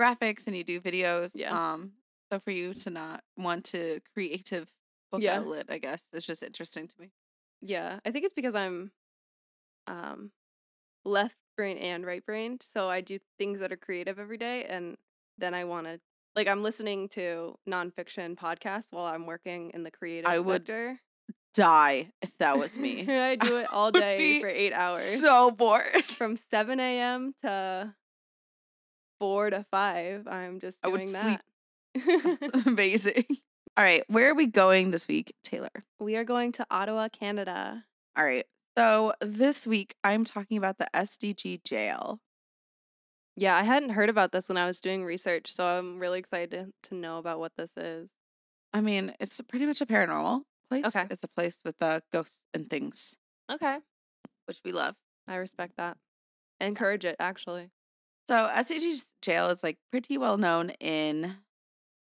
graphics 0.00 0.46
and 0.46 0.56
you 0.56 0.64
do 0.64 0.80
videos. 0.80 1.34
Yeah. 1.34 1.50
Um, 1.50 1.94
so 2.32 2.38
for 2.40 2.50
you 2.50 2.74
to 2.74 2.90
not 2.90 3.24
want 3.36 3.64
to 3.66 4.00
creative 4.12 4.70
book 5.10 5.22
Yeah. 5.22 5.28
outlet, 5.28 5.66
I 5.68 5.78
guess, 5.78 6.08
is 6.12 6.24
just 6.26 6.42
interesting 6.42 6.88
to 6.88 7.00
me. 7.00 7.12
Yeah, 7.60 8.00
I 8.04 8.10
think 8.10 8.24
it's 8.24 8.34
because 8.34 8.54
I'm 8.54 8.92
um 9.88 10.32
left 11.04 11.36
brain 11.56 11.78
and 11.78 12.06
right 12.06 12.24
brained, 12.26 12.62
so 12.62 12.88
I 12.90 13.00
do 13.02 13.20
things 13.38 13.60
that 13.60 13.72
are 13.72 13.76
creative 13.78 14.18
every 14.18 14.38
day, 14.38 14.66
and 14.66 14.98
then 15.38 15.54
I 15.54 15.64
want 15.66 15.86
to 15.88 16.00
like 16.36 16.48
I'm 16.48 16.62
listening 16.62 17.08
to 17.10 17.54
nonfiction 17.68 18.36
podcasts 18.36 18.86
while 18.90 19.04
I'm 19.06 19.26
working 19.26 19.70
in 19.74 19.82
the 19.82 19.90
creative 19.90 20.28
I 20.28 20.38
would 20.38 20.62
sector. 20.62 21.00
Die 21.54 22.10
if 22.20 22.30
that 22.38 22.58
was 22.58 22.78
me. 22.84 23.08
I 23.08 23.36
do 23.36 23.58
it 23.58 23.66
all 23.70 23.92
day 23.92 24.40
for 24.40 24.48
eight 24.48 24.72
hours, 24.72 25.20
so 25.20 25.50
bored. 25.50 26.04
from 26.18 26.36
7 26.50 26.80
a.m. 26.80 27.34
to 27.42 27.94
four 29.20 29.50
to 29.50 29.64
five. 29.70 30.26
I'm 30.26 30.58
just 30.60 30.78
I 30.82 30.88
would 30.88 31.00
doing 31.00 31.12
sleep. 31.12 31.40
that. 31.94 32.66
Amazing. 32.66 33.24
All 33.76 33.84
right, 33.84 34.04
where 34.08 34.30
are 34.30 34.34
we 34.34 34.46
going 34.46 34.90
this 34.90 35.08
week, 35.08 35.34
Taylor? 35.44 35.70
we 36.00 36.16
are 36.16 36.24
going 36.24 36.52
to 36.52 36.66
Ottawa, 36.70 37.08
Canada. 37.08 37.84
All 38.16 38.24
right. 38.24 38.46
So 38.76 39.12
this 39.20 39.66
week 39.68 39.94
I'm 40.02 40.24
talking 40.24 40.56
about 40.58 40.78
the 40.78 40.88
SDG 40.94 41.62
jail. 41.64 42.18
Yeah, 43.36 43.56
I 43.56 43.64
hadn't 43.64 43.90
heard 43.90 44.08
about 44.08 44.32
this 44.32 44.48
when 44.48 44.56
I 44.56 44.66
was 44.66 44.80
doing 44.80 45.04
research, 45.04 45.52
so 45.54 45.64
I'm 45.66 45.98
really 45.98 46.18
excited 46.20 46.72
to 46.84 46.94
know 46.94 47.18
about 47.18 47.40
what 47.40 47.52
this 47.56 47.70
is. 47.76 48.08
I 48.72 48.80
mean, 48.80 49.14
it's 49.20 49.40
pretty 49.48 49.66
much 49.66 49.80
a 49.80 49.86
paranormal 49.86 50.42
place. 50.68 50.84
Okay. 50.86 51.06
It's 51.10 51.24
a 51.24 51.28
place 51.28 51.58
with 51.64 51.74
uh, 51.80 52.00
ghosts 52.12 52.38
and 52.54 52.68
things, 52.70 53.16
Okay. 53.50 53.78
which 54.46 54.60
we 54.64 54.72
love. 54.72 54.94
I 55.26 55.36
respect 55.36 55.74
that. 55.78 55.96
Encourage 56.60 57.04
it, 57.04 57.16
actually. 57.18 57.70
So 58.28 58.34
SDG 58.36 59.04
jail 59.20 59.48
is 59.50 59.62
like 59.62 59.78
pretty 59.90 60.16
well 60.16 60.38
known 60.38 60.70
in 60.80 61.36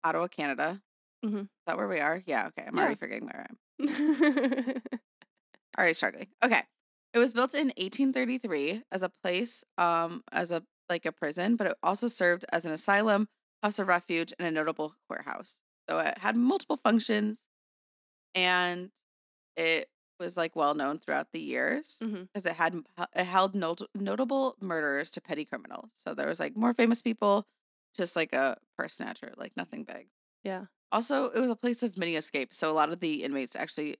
Ottawa, 0.04 0.28
Canada. 0.28 0.82
Mhm. 1.26 1.44
Is 1.44 1.48
that 1.68 1.78
where 1.78 1.88
we 1.88 2.00
are? 2.00 2.22
Yeah. 2.26 2.48
Okay. 2.48 2.66
I'm 2.68 2.76
Yeah. 2.76 2.82
already 2.82 2.96
forgetting 2.96 3.26
where 3.26 3.48
I 3.80 3.86
am. 3.86 4.82
Already 5.78 5.94
struggling. 5.96 6.28
Okay. 6.44 6.62
It 7.14 7.20
was 7.20 7.34
built 7.34 7.56
in 7.56 7.72
1833 7.78 8.84
as 8.92 9.04
a 9.04 9.10
place, 9.24 9.64
um, 9.78 10.24
as 10.32 10.52
a 10.52 10.64
like 10.90 11.06
a 11.06 11.12
prison, 11.12 11.56
but 11.56 11.68
it 11.68 11.78
also 11.84 12.08
served 12.08 12.46
as 12.52 12.66
an 12.66 12.72
asylum, 12.72 13.30
house 13.64 13.80
of 13.80 13.88
refuge, 13.88 14.34
and 14.40 14.48
a 14.48 14.52
notable 14.52 14.96
courthouse. 15.08 15.62
So 15.90 16.00
it 16.00 16.18
had 16.18 16.36
multiple 16.38 16.78
functions, 16.78 17.46
and 18.36 18.92
it 19.58 19.90
was 20.20 20.38
like 20.38 20.56
well 20.56 20.76
known 20.76 21.00
throughout 21.00 21.30
the 21.34 21.42
years 21.42 22.06
because 22.34 22.46
it 22.48 22.56
had 22.56 22.76
it 23.16 23.26
held 23.26 23.56
not- 23.56 23.82
notable 23.96 24.58
murderers 24.62 25.10
to 25.12 25.22
petty 25.22 25.46
criminals. 25.46 25.92
So 25.96 26.14
there 26.16 26.28
was 26.28 26.40
like 26.40 26.56
more 26.58 26.74
famous 26.74 27.02
people, 27.02 27.48
just 27.96 28.16
like 28.16 28.34
a 28.34 28.58
purse 28.78 28.96
snatcher, 28.96 29.34
like 29.38 29.58
nothing 29.58 29.84
big. 29.86 30.10
Yeah. 30.44 30.66
Also, 30.92 31.30
it 31.32 31.40
was 31.40 31.50
a 31.50 31.56
place 31.56 31.84
of 31.84 31.98
many 31.98 32.16
escapes. 32.16 32.58
So 32.58 32.70
a 32.72 32.74
lot 32.74 32.92
of 32.92 33.00
the 33.00 33.24
inmates 33.24 33.56
actually 33.56 33.98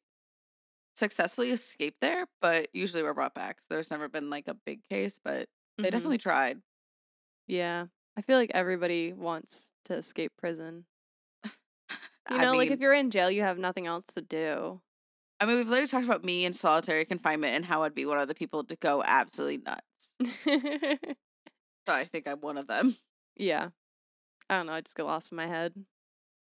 successfully 0.96 1.52
escaped 1.52 2.00
there, 2.02 2.28
but 2.42 2.70
usually 2.74 3.04
were 3.04 3.14
brought 3.14 3.34
back. 3.34 3.62
So 3.62 3.68
there's 3.70 3.92
never 3.92 4.08
been 4.08 4.30
like 4.30 4.48
a 4.48 4.54
big 4.54 4.84
case, 4.84 5.20
but 5.24 5.50
they 5.82 5.90
Mhm. 5.90 5.92
definitely 5.92 6.18
tried. 6.20 6.62
Yeah. 7.48 7.88
I 8.16 8.22
feel 8.22 8.38
like 8.38 8.52
everybody 8.54 9.14
wants 9.14 9.74
to 9.86 9.96
escape 9.96 10.34
prison. 10.38 10.86
You 12.28 12.40
I 12.40 12.40
know, 12.40 12.56
like 12.58 12.70
if 12.72 12.80
you're 12.80 12.94
in 12.94 13.12
jail, 13.12 13.30
you 13.32 13.42
have 13.44 13.58
nothing 13.58 13.88
else 13.88 14.06
to 14.08 14.22
do. 14.22 14.82
I 15.40 15.46
mean, 15.46 15.58
we've 15.58 15.68
literally 15.68 15.88
talked 15.88 16.06
about 16.06 16.24
me 16.24 16.46
in 16.46 16.54
solitary 16.54 17.06
confinement 17.06 17.54
and 17.56 17.66
how 17.66 17.84
I'd 17.84 17.94
be 17.96 18.06
one 18.06 18.20
of 18.20 18.28
the 18.28 18.36
people 18.36 18.64
to 18.66 18.76
go 18.78 19.04
absolutely 19.04 19.58
nuts. 19.58 20.14
So 21.88 21.94
I 21.94 22.06
think 22.06 22.28
I'm 22.28 22.42
one 22.42 22.58
of 22.58 22.68
them. 22.68 22.98
yeah. 23.36 23.70
I 24.50 24.58
don't 24.58 24.68
know. 24.68 24.74
I 24.74 24.82
just 24.82 24.96
get 24.96 25.06
lost 25.06 25.32
in 25.32 25.38
my 25.38 25.48
head. 25.48 25.74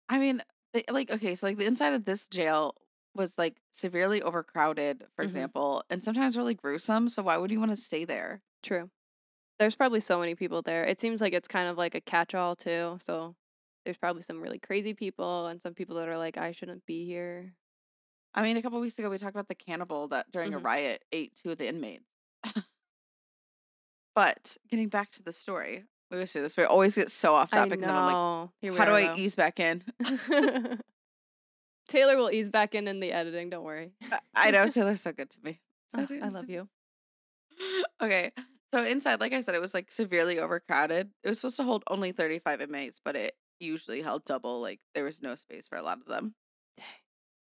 I 0.09 0.19
mean, 0.19 0.43
they, 0.73 0.83
like 0.89 1.09
okay, 1.11 1.35
so 1.35 1.47
like 1.47 1.57
the 1.57 1.65
inside 1.65 1.93
of 1.93 2.05
this 2.05 2.27
jail 2.27 2.75
was 3.13 3.37
like 3.37 3.61
severely 3.71 4.21
overcrowded, 4.21 5.05
for 5.15 5.23
Mhm. 5.23 5.23
example, 5.23 5.83
and 5.89 6.03
sometimes 6.03 6.37
really 6.37 6.53
gruesome. 6.55 7.09
So 7.09 7.23
why 7.23 7.37
would 7.37 7.51
you 7.51 7.59
want 7.59 7.71
to 7.71 7.75
stay 7.77 8.05
there? 8.05 8.41
True. 8.63 8.89
There's 9.61 9.75
probably 9.75 9.99
so 9.99 10.19
many 10.19 10.33
people 10.33 10.63
there. 10.63 10.83
It 10.85 10.99
seems 10.99 11.21
like 11.21 11.33
it's 11.33 11.47
kind 11.47 11.69
of 11.69 11.77
like 11.77 11.93
a 11.93 12.01
catch-all 12.01 12.55
too. 12.55 12.97
So 13.05 13.35
there's 13.85 13.95
probably 13.97 14.23
some 14.23 14.41
really 14.41 14.57
crazy 14.57 14.95
people 14.95 15.45
and 15.45 15.61
some 15.61 15.75
people 15.75 15.97
that 15.97 16.07
are 16.07 16.17
like, 16.17 16.35
I 16.35 16.51
shouldn't 16.51 16.83
be 16.87 17.05
here. 17.05 17.53
I 18.33 18.41
mean, 18.41 18.57
a 18.57 18.63
couple 18.63 18.79
weeks 18.79 18.97
ago 18.97 19.07
we 19.07 19.19
talked 19.19 19.35
about 19.35 19.47
the 19.49 19.53
cannibal 19.53 20.07
that 20.07 20.31
during 20.31 20.55
a 20.55 20.59
Mhm. 20.59 20.63
riot 20.63 21.03
ate 21.11 21.35
two 21.35 21.51
of 21.51 21.59
the 21.59 21.67
inmates. 21.67 22.05
but 24.15 24.57
getting 24.67 24.89
back 24.89 25.11
to 25.11 25.21
the 25.23 25.31
story, 25.31 25.83
we 26.09 26.17
always 26.17 26.33
do 26.33 26.41
this. 26.41 26.57
We 26.57 26.63
always 26.63 26.95
get 26.95 27.11
so 27.11 27.35
off 27.35 27.49
I 27.53 27.57
topic, 27.57 27.73
and 27.73 27.83
then 27.83 27.89
I'm 27.91 28.05
like, 28.07 28.13
know. 28.13 28.51
Here 28.61 28.71
we 28.71 28.77
how 28.79 28.85
do 28.85 28.93
I 28.93 29.07
though. 29.07 29.15
ease 29.15 29.35
back 29.35 29.59
in? 29.59 29.83
Taylor 31.87 32.17
will 32.17 32.31
ease 32.31 32.49
back 32.49 32.73
in 32.73 32.87
in 32.87 32.99
the 32.99 33.11
editing. 33.11 33.49
Don't 33.51 33.63
worry. 33.63 33.91
I- 34.33 34.49
know 34.51 34.67
Taylor's 34.71 35.01
so 35.01 35.11
good 35.11 35.29
to 35.29 35.39
me. 35.43 35.59
So 35.89 35.99
Oh, 36.01 36.05
do- 36.07 36.19
I 36.23 36.29
love 36.29 36.49
you. 36.49 36.67
okay. 38.01 38.31
So 38.73 38.85
inside, 38.85 39.19
like 39.19 39.33
I 39.33 39.41
said, 39.41 39.55
it 39.55 39.61
was 39.61 39.73
like 39.73 39.91
severely 39.91 40.39
overcrowded. 40.39 41.11
It 41.23 41.27
was 41.27 41.39
supposed 41.39 41.57
to 41.57 41.63
hold 41.63 41.83
only 41.87 42.13
35 42.13 42.61
inmates, 42.61 43.01
but 43.03 43.15
it 43.15 43.35
usually 43.59 44.01
held 44.01 44.25
double. 44.25 44.61
Like 44.61 44.79
there 44.95 45.03
was 45.03 45.21
no 45.21 45.35
space 45.35 45.67
for 45.67 45.77
a 45.77 45.81
lot 45.81 45.99
of 45.99 46.05
them. 46.07 46.35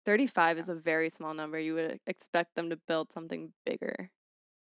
35 0.07 0.59
is 0.59 0.69
a 0.69 0.75
very 0.75 1.11
small 1.11 1.35
number. 1.35 1.59
You 1.59 1.75
would 1.75 2.01
expect 2.07 2.55
them 2.55 2.71
to 2.71 2.77
build 2.77 3.13
something 3.13 3.53
bigger. 3.67 4.11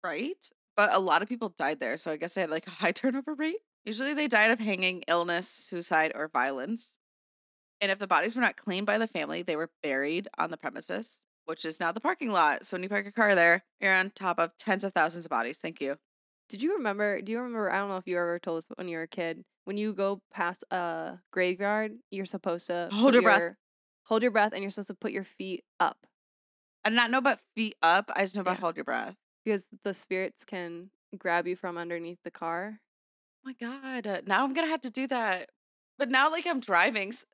Right? 0.04 0.50
But 0.78 0.94
a 0.94 1.00
lot 1.00 1.22
of 1.22 1.30
people 1.30 1.50
died 1.50 1.80
there. 1.80 1.98
So 1.98 2.12
I 2.12 2.18
guess 2.18 2.36
they 2.36 2.42
had 2.42 2.52
like 2.52 2.68
a 2.68 2.72
high 2.72 2.92
turnover 2.94 3.34
rate. 3.34 3.60
Usually 3.84 4.14
they 4.14 4.28
died 4.28 4.52
of 4.52 4.60
hanging, 4.60 5.04
illness, 5.08 5.48
suicide, 5.48 6.12
or 6.16 6.28
violence. 6.28 6.96
And 7.82 7.92
if 7.92 8.00
the 8.00 8.08
bodies 8.08 8.36
were 8.36 8.42
not 8.42 8.56
claimed 8.56 8.88
by 8.88 8.98
the 8.98 9.08
family, 9.08 9.42
they 9.42 9.56
were 9.56 9.72
buried 9.84 10.28
on 10.38 10.50
the 10.52 10.58
premises, 10.58 11.22
which 11.46 11.66
is 11.66 11.80
now 11.80 11.92
the 11.92 12.00
parking 12.00 12.32
lot. 12.32 12.66
So 12.66 12.75
when 12.75 12.84
you 12.84 12.90
park 12.90 13.06
your 13.06 13.12
car 13.12 13.36
there, 13.36 13.64
you're 13.82 13.94
on 13.94 14.12
top 14.12 14.40
of 14.40 14.56
tens 14.58 14.84
of 14.84 14.94
thousands 14.94 15.25
of 15.25 15.30
bodies. 15.30 15.58
Thank 15.58 15.82
you. 15.82 15.98
Did 16.50 16.62
you 16.62 16.75
remember? 16.78 17.22
Do 17.22 17.32
you 17.32 17.40
remember? 17.40 17.72
I 17.72 17.78
don't 17.80 17.90
know 17.90 17.98
if 17.98 18.08
you 18.08 18.18
ever 18.18 18.40
told 18.40 18.60
us 18.60 18.66
when 18.75 18.88
you 18.88 18.98
were 18.98 19.04
a 19.04 19.08
kid. 19.08 19.44
When 19.66 19.78
you 19.78 19.94
go 19.94 20.22
past 20.32 20.64
a 20.72 21.18
graveyard, 21.32 21.94
you're 22.12 22.25
supposed 22.28 22.68
to 22.68 22.90
Hold 22.92 23.14
your 23.14 23.24
breath. 23.24 23.56
Hold 24.04 24.22
your 24.22 24.32
breath, 24.32 24.54
and 24.54 24.62
you're 24.62 24.70
supposed 24.70 24.90
to 24.90 24.94
put 24.94 25.12
your 25.12 25.24
feet 25.24 25.64
up 25.80 25.98
I 26.86 26.90
did 26.90 26.96
not 26.98 27.10
know 27.10 27.18
about 27.18 27.40
feet 27.56 27.74
up. 27.82 28.12
I 28.16 28.24
just 28.24 28.36
know 28.36 28.42
about 28.42 28.58
Yeah. 28.58 28.62
hold 28.62 28.75
your 28.75 28.86
breath. 28.86 29.16
because 29.44 29.66
the 29.84 29.94
spirits 29.96 30.46
can 30.46 30.92
grab 31.18 31.48
you 31.48 31.56
from 31.56 31.78
underneath 31.80 32.20
the 32.24 32.30
car. 32.30 32.80
Oh 33.44 33.50
my 33.50 33.54
God. 33.60 34.06
uh, 34.06 34.22
Now 34.28 34.44
I'm 34.44 34.54
going 34.54 34.68
to 34.68 34.72
have 34.72 34.82
to 34.82 34.92
do 34.92 35.08
that. 35.08 35.50
But 35.98 36.10
now, 36.10 36.30
like, 36.30 36.46
I'm 36.46 36.60
driving, 36.60 37.10
s- 37.10 37.25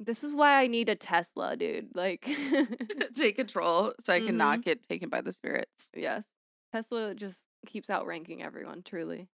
This 0.00 0.24
is 0.24 0.34
why 0.34 0.60
I 0.60 0.66
need 0.66 0.88
a 0.88 0.96
Tesla, 0.96 1.56
dude. 1.56 1.94
Like, 1.94 2.22
take 3.14 3.36
control 3.36 3.92
so 4.04 4.12
I 4.12 4.18
Mm-hmm. 4.18 4.26
can 4.26 4.36
not 4.36 4.62
get 4.62 4.82
taken 4.88 5.08
by 5.08 5.20
the 5.20 5.32
spirits. 5.32 5.90
yes, 5.94 6.24
Tesla 6.72 7.14
just 7.14 7.44
keeps 7.66 7.90
outranking 7.90 8.42
everyone. 8.42 8.82
Truly. 8.82 9.28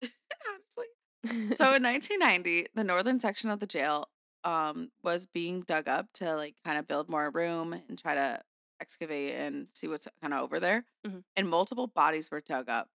Honestly. 0.02 0.86
So 1.56 1.72
in 1.74 1.82
1990, 1.84 2.68
the 2.74 2.82
northern 2.82 3.20
section 3.20 3.50
of 3.50 3.60
the 3.60 3.66
jail 3.66 4.08
um 4.44 4.90
was 5.04 5.26
being 5.26 5.60
dug 5.62 5.86
up 5.88 6.06
to 6.14 6.34
like 6.34 6.56
kind 6.64 6.78
of 6.78 6.88
build 6.88 7.08
more 7.08 7.30
room 7.30 7.72
and 7.88 7.96
try 7.96 8.14
to 8.14 8.40
excavate 8.80 9.34
and 9.36 9.68
see 9.72 9.86
what's 9.86 10.08
kind 10.20 10.34
of 10.34 10.40
over 10.42 10.58
there. 10.58 10.84
Mhm. 11.06 11.22
And 11.36 11.48
multiple 11.48 11.86
bodies 11.86 12.30
were 12.30 12.40
dug 12.40 12.68
up, 12.68 12.88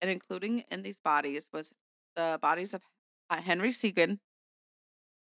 and 0.00 0.10
including 0.10 0.60
in 0.70 0.82
these 0.82 1.00
bodies 1.00 1.50
was 1.52 1.74
the 2.16 2.38
bodies 2.40 2.72
of 2.72 2.82
uh, 3.28 3.42
Henry 3.42 3.70
Segan, 3.70 4.18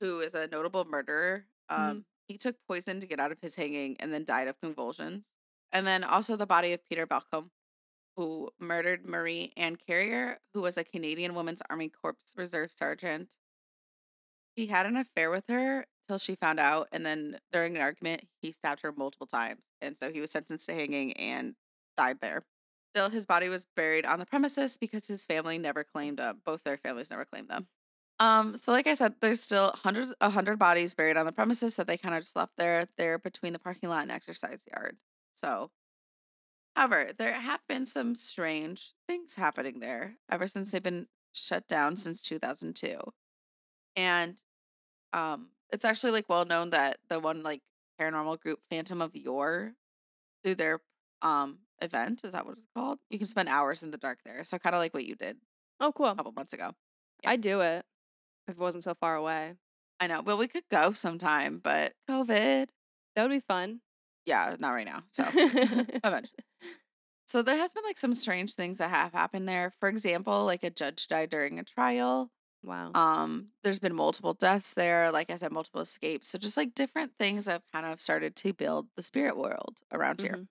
who 0.00 0.20
is 0.20 0.34
a 0.34 0.46
notable 0.48 0.84
murderer. 0.84 1.44
Um, 1.68 2.04
he 2.28 2.36
took 2.38 2.56
poison 2.66 3.00
to 3.00 3.06
get 3.06 3.20
out 3.20 3.32
of 3.32 3.40
his 3.40 3.54
hanging 3.56 3.96
and 4.00 4.12
then 4.12 4.24
died 4.24 4.48
of 4.48 4.60
convulsions. 4.60 5.30
And 5.72 5.86
then 5.86 6.02
also 6.04 6.36
the 6.36 6.46
body 6.46 6.72
of 6.72 6.84
Peter 6.84 7.06
Balcombe, 7.06 7.50
who 8.20 8.50
murdered 8.58 9.06
Marie 9.06 9.50
Ann 9.56 9.76
Carrier, 9.76 10.40
who 10.52 10.60
was 10.60 10.76
a 10.76 10.84
Canadian 10.84 11.34
Women's 11.34 11.62
Army 11.70 11.88
Corps 11.88 12.18
Reserve 12.36 12.70
Sergeant. 12.70 13.34
He 14.54 14.66
had 14.66 14.84
an 14.84 14.98
affair 14.98 15.30
with 15.30 15.44
her 15.48 15.86
till 16.06 16.18
she 16.18 16.34
found 16.34 16.60
out, 16.60 16.88
and 16.92 17.06
then 17.06 17.38
during 17.50 17.76
an 17.76 17.80
argument, 17.80 18.24
he 18.42 18.52
stabbed 18.52 18.82
her 18.82 18.92
multiple 18.92 19.26
times. 19.26 19.62
And 19.80 19.96
so 19.98 20.12
he 20.12 20.20
was 20.20 20.30
sentenced 20.32 20.66
to 20.66 20.74
hanging 20.74 21.14
and 21.14 21.54
died 21.96 22.18
there. 22.20 22.42
Still, 22.94 23.08
his 23.08 23.24
body 23.24 23.48
was 23.48 23.66
buried 23.74 24.04
on 24.04 24.18
the 24.18 24.26
premises 24.26 24.76
because 24.76 25.06
his 25.06 25.24
family 25.24 25.56
never 25.56 25.82
claimed 25.82 26.18
them. 26.18 26.42
Both 26.44 26.62
their 26.62 26.76
families 26.76 27.08
never 27.08 27.24
claimed 27.24 27.48
them. 27.48 27.68
Um, 28.18 28.58
so 28.58 28.70
like 28.70 28.86
I 28.86 28.96
said, 28.96 29.14
there's 29.22 29.40
still 29.40 29.72
hundreds, 29.82 30.12
a 30.20 30.28
hundred 30.28 30.58
bodies 30.58 30.94
buried 30.94 31.16
on 31.16 31.24
the 31.24 31.32
premises 31.32 31.76
that 31.76 31.86
they 31.86 31.96
kind 31.96 32.14
of 32.14 32.22
just 32.22 32.36
left 32.36 32.52
there. 32.58 32.86
They're 32.98 33.18
between 33.18 33.54
the 33.54 33.58
parking 33.58 33.88
lot 33.88 34.02
and 34.02 34.10
exercise 34.10 34.60
yard. 34.70 34.98
So, 35.36 35.70
however, 36.74 37.10
there 37.16 37.32
have 37.32 37.60
been 37.68 37.84
some 37.84 38.14
strange 38.14 38.94
things 39.08 39.34
happening 39.34 39.80
there 39.80 40.16
ever 40.30 40.46
since 40.46 40.70
they've 40.70 40.82
been 40.82 41.06
shut 41.32 41.66
down 41.68 41.96
since 41.96 42.20
2002. 42.20 42.98
And 43.96 44.40
um, 45.12 45.48
it's 45.72 45.84
actually 45.84 46.12
like 46.12 46.28
well 46.28 46.44
known 46.44 46.70
that 46.70 46.98
the 47.08 47.20
one 47.20 47.42
like 47.42 47.62
paranormal 48.00 48.40
group 48.40 48.60
Phantom 48.70 49.02
of 49.02 49.14
Yore 49.14 49.72
through 50.42 50.54
their 50.54 50.80
um 51.22 51.58
event 51.82 52.22
is 52.24 52.32
that 52.32 52.46
what 52.46 52.56
it's 52.56 52.66
called? 52.74 52.98
You 53.10 53.18
can 53.18 53.26
spend 53.26 53.48
hours 53.48 53.82
in 53.82 53.90
the 53.90 53.98
dark 53.98 54.18
there. 54.24 54.44
So 54.44 54.58
kind 54.58 54.74
of 54.74 54.80
like 54.80 54.94
what 54.94 55.04
you 55.04 55.14
did 55.14 55.36
oh, 55.80 55.92
cool. 55.92 56.06
a 56.06 56.14
couple 56.14 56.32
months 56.32 56.52
ago. 56.52 56.72
yeah. 57.22 57.30
I'd 57.30 57.40
do 57.40 57.60
it 57.60 57.84
if 58.46 58.54
it 58.54 58.60
wasn't 58.60 58.84
so 58.84 58.94
far 58.94 59.16
away. 59.16 59.54
I 59.98 60.06
know. 60.06 60.22
Well, 60.22 60.38
we 60.38 60.48
could 60.48 60.64
go 60.70 60.92
sometime, 60.92 61.60
but 61.62 61.92
COVID. 62.08 62.68
That 63.16 63.22
would 63.22 63.34
be 63.34 63.40
fun. 63.40 63.80
Yeah, 64.24 64.54
not 64.58 64.70
right 64.70 64.86
now. 64.86 65.02
So 65.12 65.24
eventually. 65.34 66.44
So 67.30 67.42
there 67.42 67.58
has 67.58 67.72
been 67.72 67.84
like 67.84 67.96
some 67.98 68.14
strange 68.14 68.54
things 68.54 68.78
that 68.78 68.90
have 68.90 69.12
happened 69.12 69.48
there. 69.48 69.70
For 69.70 69.88
example, 69.88 70.44
like 70.44 70.64
a 70.64 70.70
judge 70.70 71.06
died 71.06 71.30
during 71.30 71.58
a 71.58 71.64
trial. 71.64 72.32
wow. 72.62 72.96
Um, 72.96 73.52
there's 73.64 73.78
been 73.80 73.94
multiple 73.94 74.34
deaths 74.34 74.74
there, 74.74 75.12
like 75.12 75.30
I 75.30 75.36
said, 75.36 75.52
multiple 75.52 75.82
escapes. 75.82 76.28
So 76.28 76.38
just 76.38 76.56
like 76.56 76.74
different 76.74 77.14
things 77.18 77.46
have 77.46 77.64
kind 77.72 77.86
of 77.86 78.00
started 78.00 78.36
to 78.36 78.54
build 78.54 78.90
the 78.96 79.02
spirit 79.02 79.36
world 79.36 79.80
around 79.92 80.22
here. 80.22 80.40
Mhm. 80.40 80.48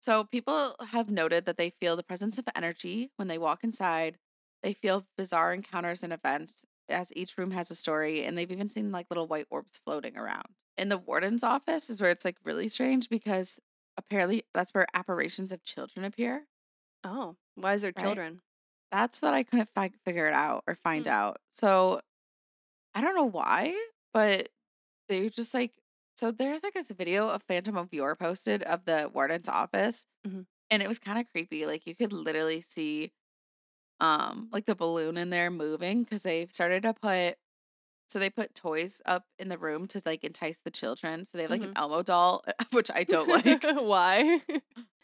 So 0.00 0.24
people 0.24 0.76
have 0.80 1.10
noted 1.10 1.44
that 1.44 1.56
they 1.56 1.70
feel 1.70 1.96
the 1.96 2.02
presence 2.02 2.38
of 2.38 2.48
energy 2.54 3.12
when 3.16 3.28
they 3.28 3.38
walk 3.38 3.62
inside. 3.64 4.18
They 4.62 4.72
feel 4.72 5.06
bizarre 5.16 5.52
encounters 5.52 6.02
and 6.02 6.12
events 6.12 6.64
as 6.88 7.12
each 7.14 7.36
room 7.38 7.50
has 7.52 7.70
a 7.70 7.74
story, 7.74 8.24
and 8.24 8.36
they've 8.36 8.50
even 8.50 8.68
seen 8.68 8.90
like 8.90 9.06
little 9.10 9.28
white 9.28 9.46
orbs 9.50 9.78
floating 9.78 10.16
around. 10.16 10.54
In 10.76 10.88
the 10.88 10.98
warden's 10.98 11.42
office 11.42 11.90
is 11.90 12.00
where 12.00 12.10
it's 12.10 12.24
like 12.24 12.38
really 12.44 12.68
strange 12.68 13.08
because 13.08 13.60
apparently 13.96 14.44
that's 14.54 14.72
where 14.74 14.86
apparitions 14.94 15.52
of 15.52 15.62
children 15.64 16.04
appear. 16.04 16.46
Oh, 17.04 17.36
why 17.56 17.74
is 17.74 17.82
there 17.82 17.92
Right. 17.96 18.02
children? 18.02 18.42
That's 18.92 19.22
what 19.22 19.34
I 19.34 19.44
couldn't 19.44 19.70
fi- 19.74 19.92
figure 20.04 20.26
it 20.26 20.34
out 20.34 20.64
or 20.66 20.76
find 20.76 21.06
Hmm. 21.06 21.08
out. 21.08 21.40
So 21.52 22.00
I 22.94 23.00
don't 23.00 23.14
know 23.16 23.24
why, 23.24 23.76
but 24.14 24.50
they 25.08 25.28
just 25.30 25.54
like 25.54 25.74
so 26.16 26.32
there's 26.32 26.64
like 26.64 26.74
this 26.74 26.90
video 26.90 27.28
of 27.30 27.42
Phantom 27.44 27.76
of 27.76 27.92
Yore 27.94 28.16
posted 28.16 28.62
of 28.64 28.84
the 28.86 29.10
warden's 29.14 29.48
office, 29.48 30.06
Mhm. 30.24 30.46
and 30.70 30.82
it 30.82 30.88
was 30.88 30.98
kind 31.00 31.18
of 31.20 31.30
creepy. 31.32 31.66
Like 31.66 31.86
you 31.86 31.96
could 31.96 32.12
literally 32.12 32.62
see, 32.62 33.12
um, 34.00 34.48
like 34.52 34.66
the 34.66 34.74
balloon 34.76 35.16
in 35.18 35.30
there 35.30 35.50
moving 35.50 36.04
because 36.04 36.22
they 36.22 36.46
started 36.48 36.84
to 36.84 36.94
put. 36.94 37.38
So 38.10 38.18
they 38.18 38.28
put 38.30 38.54
toys 38.54 39.00
up 39.06 39.24
in 39.38 39.48
the 39.48 39.56
room 39.58 39.86
to 39.88 40.02
like 40.04 40.24
entice 40.24 40.58
the 40.64 40.70
children. 40.70 41.24
So 41.24 41.38
they 41.38 41.42
have 41.42 41.50
like 41.50 41.62
an 41.62 41.72
Elmo 41.76 42.02
doll, 42.02 42.44
which 42.72 42.90
I 42.92 43.04
don't 43.04 43.28
like, 43.28 43.62
why? 43.74 44.42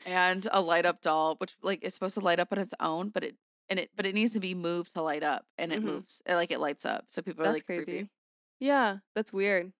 and 0.04 0.46
a 0.50 0.60
light 0.60 0.86
up 0.86 1.02
doll, 1.02 1.36
which 1.38 1.54
like 1.62 1.82
is 1.84 1.94
supposed 1.94 2.14
to 2.14 2.20
light 2.20 2.40
up 2.40 2.48
on 2.52 2.58
its 2.58 2.74
own, 2.80 3.10
but 3.10 3.22
it 3.24 3.36
and 3.68 3.78
it 3.78 3.90
but 3.96 4.06
it 4.06 4.14
needs 4.14 4.32
to 4.34 4.40
be 4.40 4.54
moved 4.54 4.94
to 4.94 5.02
light 5.02 5.22
up, 5.22 5.46
and 5.58 5.72
it 5.72 5.80
Mhm. 5.80 5.84
moves 5.84 6.20
it, 6.26 6.34
like 6.34 6.50
it 6.50 6.60
lights 6.60 6.84
up. 6.84 7.04
So 7.08 7.22
people 7.22 7.42
are 7.42 7.46
That's 7.46 7.58
like 7.58 7.66
crazy. 7.66 7.84
creepy. 7.84 8.10
Yeah, 8.60 8.98
that's 9.14 9.32
weird. 9.32 9.72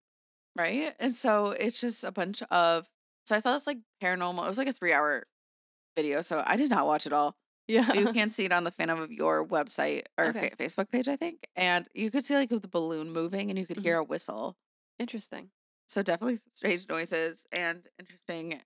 Right. 0.56 0.94
And 1.00 1.14
so 1.14 1.48
it's 1.50 1.80
just 1.80 2.04
a 2.04 2.12
bunch 2.12 2.42
of 2.50 2.88
so 3.26 3.34
I 3.34 3.40
saw 3.40 3.54
this 3.54 3.66
like 3.66 3.78
paranormal, 4.02 4.44
it 4.44 4.48
was 4.48 4.58
like 4.58 4.68
a 4.68 4.72
three 4.72 4.92
hour 4.92 5.26
video. 5.96 6.22
So 6.22 6.42
I 6.46 6.56
did 6.56 6.70
not 6.70 6.86
watch 6.86 7.06
it 7.06 7.12
all. 7.12 7.36
Yeah. 7.68 7.92
You 7.94 8.06
can 8.12 8.30
see 8.30 8.44
it 8.44 8.52
on 8.52 8.64
the 8.64 8.70
Phantom 8.70 9.00
of 9.00 9.10
Yore 9.10 9.44
website 9.46 10.04
or 10.18 10.26
Okay. 10.26 10.50
fa- 10.50 10.56
Facebook 10.56 10.90
page, 10.90 11.08
I 11.08 11.16
think. 11.16 11.46
And 11.56 11.88
you 11.94 12.10
could 12.10 12.24
see 12.24 12.34
like 12.34 12.48
the 12.50 12.60
balloon 12.68 13.12
moving 13.12 13.50
and 13.50 13.58
you 13.58 13.66
could 13.66 13.78
Mhm. 13.78 13.82
hear 13.82 13.98
a 13.98 14.04
whistle. 14.04 14.56
Interesting. 14.98 15.50
So 15.88 16.02
definitely 16.02 16.36
some 16.38 16.52
strange 16.52 16.88
noises 16.88 17.44
and 17.52 17.86
interesting 17.98 18.60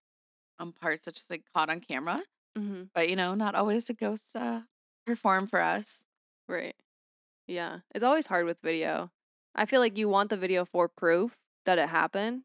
um 0.58 0.72
parts 0.72 1.04
that 1.06 1.14
just 1.14 1.30
like 1.30 1.44
caught 1.54 1.70
on 1.70 1.80
camera. 1.80 2.22
hmm 2.56 2.84
But 2.94 3.08
you 3.08 3.16
know, 3.16 3.34
not 3.34 3.54
always 3.54 3.84
do 3.84 3.94
ghosts 3.94 4.34
uh 4.36 4.62
perform 5.06 5.46
for 5.46 5.60
us. 5.60 6.04
Right. 6.48 6.74
Yeah. 7.46 7.80
It's 7.94 8.04
always 8.04 8.26
hard 8.26 8.46
with 8.46 8.60
video. 8.62 9.10
I 9.54 9.66
feel 9.66 9.80
like 9.80 9.98
you 9.98 10.08
want 10.08 10.30
the 10.30 10.36
video 10.36 10.64
for 10.64 10.88
proof 10.88 11.36
that 11.66 11.78
it 11.78 11.88
happened, 11.88 12.44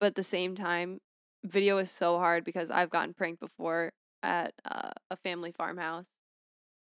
but 0.00 0.06
at 0.08 0.14
the 0.16 0.24
same 0.24 0.54
time, 0.54 1.00
video 1.44 1.78
is 1.78 1.90
so 1.90 2.18
hard 2.18 2.44
because 2.44 2.70
I've 2.70 2.90
gotten 2.90 3.14
pranked 3.14 3.40
before 3.40 3.92
at 4.22 4.54
uh, 4.64 4.90
a 5.10 5.16
family 5.16 5.52
farmhouse 5.52 6.06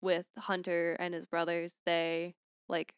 with 0.02 0.26
Hunter 0.38 0.97
and 0.99 1.14
his 1.14 1.26
brothers. 1.26 1.73
They 1.87 2.35
like, 2.69 2.93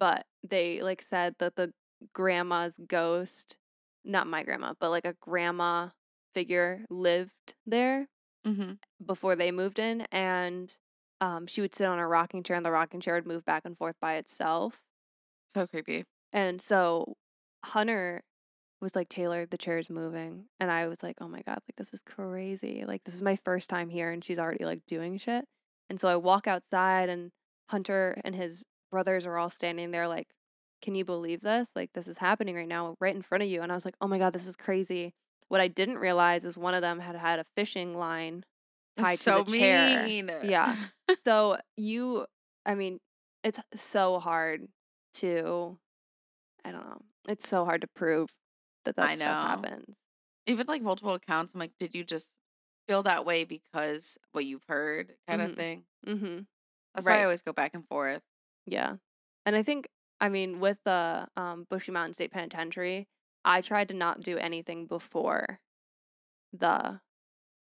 but 0.00 0.26
they 0.48 0.82
like 0.82 1.02
said 1.02 1.34
that 1.38 1.56
the 1.56 1.72
grandma's 2.12 2.74
ghost, 2.88 3.56
not 4.04 4.26
my 4.26 4.42
grandma, 4.42 4.74
but 4.80 4.90
like 4.90 5.04
a 5.06 5.14
grandma 5.20 5.88
figure 6.34 6.84
lived 6.90 7.32
there 7.66 8.08
Mm-hmm. 8.46 8.72
before 9.04 9.36
they 9.36 9.50
moved 9.50 9.78
in 9.78 10.02
and 10.12 10.74
um 11.20 11.46
she 11.46 11.60
would 11.60 11.74
sit 11.74 11.86
on 11.86 11.98
a 11.98 12.06
rocking 12.06 12.42
chair 12.42 12.56
and 12.56 12.64
the 12.64 12.70
rocking 12.70 13.00
chair 13.00 13.14
would 13.14 13.26
move 13.26 13.44
back 13.44 13.62
and 13.64 13.76
forth 13.76 13.96
by 14.00 14.14
itself. 14.16 14.80
So 15.54 15.66
creepy. 15.66 16.04
And 16.32 16.60
so 16.60 17.16
Hunter 17.64 18.22
was 18.80 18.94
like, 18.94 19.08
Taylor, 19.08 19.46
the 19.46 19.58
chair 19.58 19.78
is 19.78 19.90
moving. 19.90 20.44
And 20.60 20.70
I 20.70 20.86
was 20.88 21.02
like, 21.02 21.16
oh 21.20 21.28
my 21.28 21.42
God, 21.42 21.58
like 21.68 21.76
this 21.76 21.94
is 21.94 22.02
crazy. 22.02 22.84
Like 22.86 23.04
this 23.04 23.14
is 23.14 23.22
my 23.22 23.36
first 23.44 23.70
time 23.70 23.88
here 23.88 24.10
and 24.10 24.24
she's 24.24 24.38
already 24.38 24.64
like 24.64 24.80
doing 24.86 25.18
shit. 25.18 25.44
And 25.88 26.00
so 26.00 26.08
I 26.08 26.16
walk 26.16 26.46
outside 26.46 27.08
and 27.08 27.30
Hunter 27.68 28.20
and 28.24 28.34
his 28.34 28.64
brothers 28.90 29.26
are 29.26 29.36
all 29.38 29.50
standing 29.50 29.90
there 29.90 30.08
like, 30.08 30.28
can 30.82 30.94
you 30.94 31.04
believe 31.04 31.40
this? 31.40 31.68
Like 31.74 31.90
this 31.94 32.06
is 32.06 32.18
happening 32.18 32.54
right 32.54 32.68
now, 32.68 32.96
right 33.00 33.14
in 33.14 33.22
front 33.22 33.42
of 33.42 33.48
you. 33.48 33.62
And 33.62 33.72
I 33.72 33.74
was 33.74 33.84
like, 33.84 33.96
oh 34.00 34.08
my 34.08 34.18
God, 34.18 34.32
this 34.32 34.46
is 34.46 34.56
crazy. 34.56 35.14
What 35.48 35.60
I 35.60 35.68
didn't 35.68 35.98
realize 35.98 36.44
is 36.44 36.58
one 36.58 36.74
of 36.74 36.82
them 36.82 36.98
had 36.98 37.16
had 37.16 37.38
a 37.38 37.44
fishing 37.56 37.96
line 37.96 38.44
tied 38.98 39.18
so 39.18 39.44
to 39.44 39.50
the 39.50 39.58
chair. 39.58 40.04
mean. 40.04 40.30
Yeah. 40.42 40.76
so 41.24 41.58
you, 41.76 42.26
I 42.64 42.74
mean, 42.74 43.00
it's 43.42 43.58
so 43.74 44.18
hard 44.18 44.68
to, 45.14 45.78
I 46.64 46.72
don't 46.72 46.84
know, 46.84 47.02
it's 47.28 47.48
so 47.48 47.64
hard 47.64 47.80
to 47.82 47.86
prove 47.86 48.28
that 48.86 48.96
that 48.96 49.10
I 49.10 49.14
stuff 49.14 49.28
know. 49.28 49.48
happens. 49.68 49.96
Even 50.46 50.66
like 50.66 50.82
multiple 50.82 51.14
accounts, 51.14 51.52
I'm 51.54 51.60
like, 51.60 51.72
did 51.78 51.94
you 51.94 52.02
just 52.04 52.30
feel 52.88 53.02
that 53.04 53.24
way 53.26 53.44
because 53.44 54.16
what 54.32 54.44
you've 54.44 54.64
heard 54.68 55.14
kind 55.28 55.40
Mhm. 55.42 55.44
of 55.50 55.56
thing? 55.56 55.84
Mm-hmm. 56.06 56.38
That's 56.94 57.06
why 57.06 57.20
I 57.20 57.24
always 57.24 57.42
go 57.42 57.52
back 57.52 57.74
and 57.74 57.86
forth. 57.88 58.22
Yeah. 58.66 58.96
And 59.44 59.54
I 59.54 59.62
think, 59.62 59.88
I 60.20 60.28
mean, 60.28 60.60
with 60.60 60.78
the 60.84 61.28
um, 61.36 61.66
Brushy 61.68 61.92
Mountain 61.92 62.14
State 62.14 62.30
Penitentiary, 62.32 63.06
I 63.44 63.60
tried 63.60 63.88
to 63.88 63.94
not 63.94 64.22
do 64.22 64.38
anything 64.38 64.86
before 64.86 65.60
the 66.52 67.00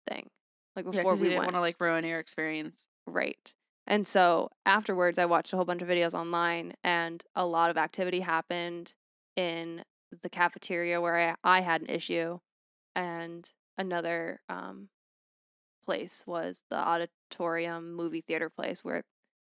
thing. 0.08 0.30
Like 0.76 0.86
before 0.86 1.02
because 1.04 1.22
we 1.22 1.30
didn't 1.30 1.44
want 1.44 1.54
to 1.56 1.60
like 1.60 1.80
ruin 1.80 2.06
your 2.06 2.20
experience. 2.20 2.88
Right. 3.06 3.54
And 3.88 4.08
so 4.08 4.52
afterwards, 4.66 5.18
I 5.18 5.26
watched 5.26 5.52
a 5.52 5.56
whole 5.56 5.66
bunch 5.66 5.82
of 5.82 5.88
videos 5.88 6.14
online, 6.14 6.76
and 6.84 7.24
a 7.36 7.46
lot 7.46 7.72
of 7.72 7.78
activity 7.78 8.20
happened 8.22 8.94
in 9.36 9.84
the 10.22 10.30
cafeteria 10.30 11.02
where 11.02 11.36
I, 11.44 11.58
I 11.58 11.62
had 11.62 11.82
an 11.82 11.90
issue, 11.90 12.40
and 12.96 13.50
another 13.78 14.42
um, 14.50 14.90
place 15.86 16.24
was 16.28 16.62
the 16.70 16.78
auditorium 16.78 17.94
movie 17.94 18.22
theater 18.22 18.50
place 18.50 18.84
where 18.84 19.04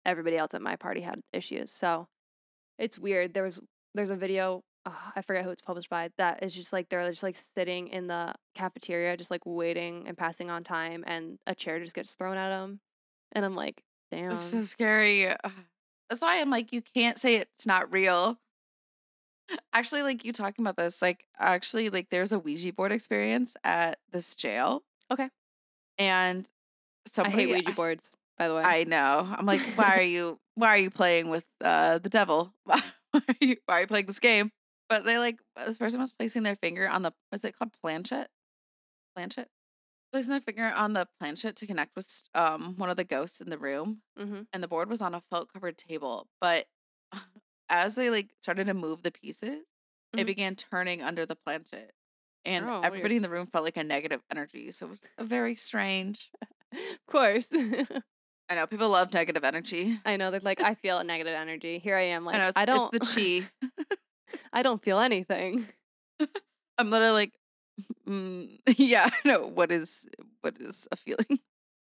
everybody 0.05 0.37
else 0.37 0.55
at 0.55 0.63
my 0.63 0.77
party 0.77 1.01
had 1.01 1.21
issues. 1.33 1.71
So 1.71 2.09
it's 2.79 2.99
weird. 2.99 3.35
There 3.35 3.45
was 3.45 3.61
there's 3.95 4.11
a 4.11 4.17
video. 4.17 4.63
Uh, 4.85 4.91
I 5.15 5.23
forget 5.23 5.45
who 5.45 5.51
it's 5.51 5.63
published 5.63 5.91
by. 5.91 6.11
That 6.19 6.43
is 6.43 6.53
just 6.53 6.73
like 6.73 6.89
they're 6.89 7.09
just 7.11 7.23
like 7.23 7.37
sitting 7.55 7.89
in 7.89 8.07
the 8.07 8.35
cafeteria, 8.55 9.17
just 9.17 9.31
like 9.31 9.43
waiting 9.45 10.05
and 10.09 10.17
passing 10.17 10.51
on 10.51 10.65
time, 10.65 11.05
and 11.07 11.39
a 11.47 11.55
chair 11.55 11.79
just 11.79 11.95
gets 11.95 12.15
thrown 12.15 12.37
at 12.37 12.49
them, 12.49 12.81
and 13.33 13.45
I'm 13.45 13.55
like, 13.55 13.83
damn. 14.11 14.33
It's 14.33 14.47
so 14.47 14.63
scary. 14.65 15.27
That's 16.11 16.21
why 16.21 16.41
I'm 16.41 16.51
like, 16.51 16.73
you 16.73 16.83
can't 16.83 17.19
say 17.19 17.37
it's 17.37 17.67
not 17.67 17.93
real. 17.93 18.39
Actually, 19.73 20.03
like 20.03 20.25
you 20.25 20.33
talking 20.33 20.65
about 20.65 20.77
this, 20.77 21.03
like 21.03 21.25
actually, 21.39 21.91
like 21.91 22.09
there's 22.11 22.33
a 22.33 22.39
Ouija 22.39 22.73
board 22.73 22.93
experience 22.93 23.55
at 23.65 23.99
this 24.11 24.35
jail. 24.35 24.83
Okay. 25.11 25.29
And 25.99 26.49
I 27.19 27.29
hate 27.31 27.49
Ouija 27.51 27.69
asked- 27.69 27.77
boards, 27.77 28.11
by 28.39 28.49
the 28.49 28.55
way. 28.55 28.63
I 28.63 28.85
know. 28.85 29.27
I'm 29.37 29.47
like, 29.47 29.61
why 29.77 29.97
are 29.97 30.03
you 30.17 30.39
why 30.55 30.69
are 30.69 30.79
you 30.79 30.91
playing 30.91 31.29
with 31.31 31.45
uh 31.63 31.99
the 31.99 32.09
devil? 32.11 32.53
Why 32.65 33.21
are 33.29 33.35
you 33.43 33.57
why 33.67 33.79
are 33.79 33.81
you 33.83 33.87
playing 33.87 34.07
this 34.07 34.21
game? 34.21 34.51
But 34.89 35.05
they 35.05 35.19
like 35.19 35.39
this 35.67 35.77
person 35.77 36.01
was 36.01 36.13
placing 36.13 36.45
their 36.45 36.57
finger 36.57 36.89
on 36.89 37.03
the 37.03 37.13
what's 37.29 37.45
it 37.45 37.55
called? 37.59 37.73
Planchet? 37.83 38.29
Planchet? 39.15 39.49
Placing 40.13 40.31
their 40.31 40.41
finger 40.41 40.73
on 40.75 40.93
the 40.95 41.07
planchet 41.21 41.57
to 41.57 41.67
connect 41.67 41.95
with 41.95 42.23
um 42.35 42.75
one 42.79 42.89
of 42.91 42.97
the 42.97 43.05
ghosts 43.05 43.41
in 43.43 43.51
the 43.51 43.59
room. 43.59 44.01
mm-hmm. 44.19 44.43
And 44.53 44.63
the 44.63 44.69
board 44.69 44.89
was 44.89 45.03
on 45.03 45.15
a 45.15 45.23
felt 45.31 45.53
covered 45.53 45.77
table. 45.77 46.27
But 46.41 46.67
as 47.69 47.95
they 47.95 48.11
like 48.11 48.31
started 48.43 48.67
to 48.67 48.75
move 48.75 49.03
the 49.03 49.11
pieces, 49.11 49.65
it 50.15 50.17
Mhm. 50.25 50.27
began 50.27 50.57
turning 50.57 51.03
under 51.03 51.25
the 51.27 51.37
planchet. 51.37 51.93
And 52.45 52.65
Oh, 52.67 52.81
weird. 52.81 52.85
everybody 52.87 53.17
in 53.17 53.23
the 53.23 53.31
room 53.31 53.47
felt 53.47 53.65
like 53.65 53.77
a 53.77 53.85
negative 53.85 54.21
energy. 54.31 54.71
So 54.73 54.87
it 54.87 54.91
was 54.91 55.05
very 55.19 55.55
strange. 55.55 56.31
of 56.73 57.07
course. 57.07 57.47
I 58.49 58.55
know 58.57 58.67
people 58.67 58.89
love 58.91 59.15
negative 59.15 59.45
energy. 59.45 59.99
I 60.05 60.17
know 60.17 60.31
they're 60.31 60.41
like, 60.41 60.61
I 60.61 60.75
feel 60.75 60.99
a 60.99 61.05
negative 61.05 61.35
energy. 61.35 61.79
Here 61.79 61.97
I 61.97 62.03
am, 62.09 62.25
like 62.25 62.35
I 62.35 62.39
know 62.39 62.53
I 62.57 62.65
don't, 62.65 62.93
it's 62.95 63.15
the 63.15 63.49
chi. 63.61 63.71
I 64.53 64.63
don't 64.63 64.83
feel 64.83 64.99
anything. 64.99 65.69
I'm 66.79 66.91
literally 66.91 67.13
like, 67.13 67.33
mm, 68.07 68.59
yeah, 68.77 69.11
no. 69.25 69.47
What 69.47 69.71
is 69.71 70.07
what 70.41 70.59
is 70.61 70.89
a 70.91 70.97
feeling? 70.97 71.39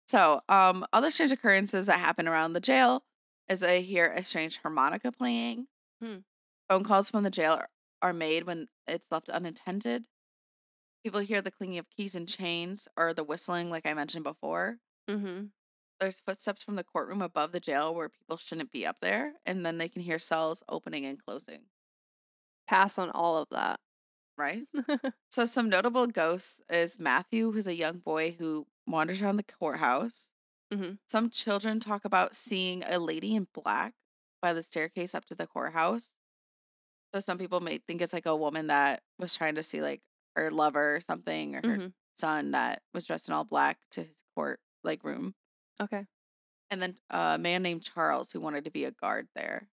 So, 0.07 0.41
um, 0.49 0.85
other 0.91 1.11
strange 1.11 1.31
occurrences 1.31 1.85
that 1.85 1.99
happen 1.99 2.27
around 2.27 2.53
the 2.53 2.59
jail 2.59 3.03
is 3.49 3.63
I 3.63 3.79
hear 3.79 4.11
a 4.11 4.23
strange 4.23 4.57
harmonica 4.57 5.11
playing. 5.11 5.67
Hmm. 6.01 6.17
Phone 6.69 6.83
calls 6.83 7.09
from 7.09 7.23
the 7.23 7.29
jail 7.29 7.53
are, 7.53 7.69
are 8.01 8.13
made 8.13 8.45
when 8.45 8.67
it's 8.87 9.11
left 9.11 9.29
unattended. 9.29 10.05
People 11.03 11.21
hear 11.21 11.41
the 11.41 11.51
clinking 11.51 11.79
of 11.79 11.89
keys 11.89 12.15
and 12.15 12.27
chains 12.27 12.87
or 12.95 13.13
the 13.13 13.23
whistling, 13.23 13.69
like 13.69 13.85
I 13.85 13.93
mentioned 13.93 14.23
before. 14.23 14.77
Mm-hmm. 15.09 15.45
There's 15.99 16.21
footsteps 16.25 16.63
from 16.63 16.75
the 16.75 16.83
courtroom 16.83 17.21
above 17.21 17.51
the 17.51 17.59
jail 17.59 17.93
where 17.93 18.09
people 18.09 18.37
shouldn't 18.37 18.71
be 18.71 18.85
up 18.85 18.97
there, 19.01 19.33
and 19.45 19.65
then 19.65 19.77
they 19.77 19.89
can 19.89 20.01
hear 20.01 20.19
cells 20.19 20.63
opening 20.69 21.05
and 21.05 21.21
closing. 21.23 21.61
Pass 22.67 22.97
on 22.97 23.09
all 23.09 23.37
of 23.37 23.47
that. 23.51 23.79
Right. 24.37 24.63
So 25.31 25.45
some 25.45 25.69
notable 25.69 26.07
ghosts 26.07 26.59
is 26.69 26.99
Matthew, 26.99 27.51
who's 27.51 27.67
a 27.67 27.75
young 27.75 27.99
boy 27.99 28.35
who 28.37 28.65
wanders 28.87 29.21
around 29.21 29.37
the 29.37 29.43
courthouse. 29.43 30.29
Mhm. 30.73 30.99
Some 31.07 31.29
children 31.29 31.79
talk 31.79 32.05
about 32.05 32.35
seeing 32.35 32.83
a 32.83 32.99
lady 32.99 33.35
in 33.35 33.45
black 33.53 33.95
by 34.41 34.53
the 34.53 34.63
staircase 34.63 35.13
up 35.15 35.25
to 35.25 35.35
the 35.35 35.47
courthouse. 35.47 36.15
So 37.13 37.19
some 37.19 37.37
people 37.37 37.59
may 37.59 37.79
think 37.79 38.01
it's 38.01 38.13
like 38.13 38.25
a 38.25 38.35
woman 38.35 38.67
that 38.67 39.03
was 39.17 39.35
trying 39.35 39.55
to 39.55 39.63
see 39.63 39.81
like 39.81 40.01
her 40.35 40.51
lover 40.51 40.95
or 40.95 41.01
something, 41.01 41.55
or 41.55 41.63
her 41.63 41.79
Mhm. 41.79 41.93
son 42.19 42.51
that 42.51 42.83
was 42.93 43.05
dressed 43.05 43.27
in 43.27 43.33
all 43.33 43.43
black 43.45 43.79
to 43.91 44.03
his 44.03 44.23
court 44.35 44.61
like 44.83 45.03
room. 45.03 45.35
Okay. 45.81 46.07
And 46.71 46.81
then 46.81 46.97
a 47.11 47.37
man 47.37 47.61
named 47.61 47.83
Charles 47.83 48.31
who 48.31 48.41
wanted 48.41 48.63
to 48.65 48.71
be 48.71 48.85
a 48.85 48.91
guard 48.91 49.29
there. 49.35 49.69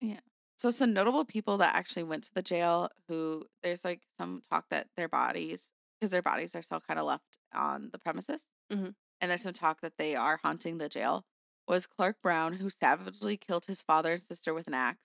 Yeah. 0.00 0.20
So 0.58 0.70
some 0.70 0.92
notable 0.92 1.24
people 1.24 1.58
that 1.58 1.74
actually 1.74 2.04
went 2.04 2.24
to 2.24 2.34
the 2.34 2.42
jail 2.42 2.90
who 3.08 3.46
there's 3.62 3.84
like 3.84 4.02
some 4.18 4.42
talk 4.50 4.66
that 4.70 4.88
their 4.96 5.08
bodies 5.08 5.72
because 6.00 6.10
their 6.10 6.22
bodies 6.22 6.54
are 6.54 6.62
still 6.62 6.80
kind 6.80 6.98
of 7.00 7.06
left 7.06 7.38
on 7.52 7.90
the 7.92 7.98
premises. 7.98 8.44
Mhm. 8.70 8.94
And 9.22 9.30
there's 9.30 9.44
some 9.44 9.54
talk 9.54 9.80
that 9.80 9.96
they 9.96 10.16
are 10.16 10.40
haunting 10.42 10.78
the 10.78 10.88
jail. 10.90 11.24
Was 11.68 11.86
Clark 11.86 12.16
Brown 12.22 12.54
who 12.54 12.68
savagely 12.68 13.38
killed 13.38 13.64
his 13.66 13.80
father 13.80 14.12
and 14.14 14.22
sister 14.28 14.52
with 14.52 14.66
an 14.66 14.74
axe. 14.74 14.98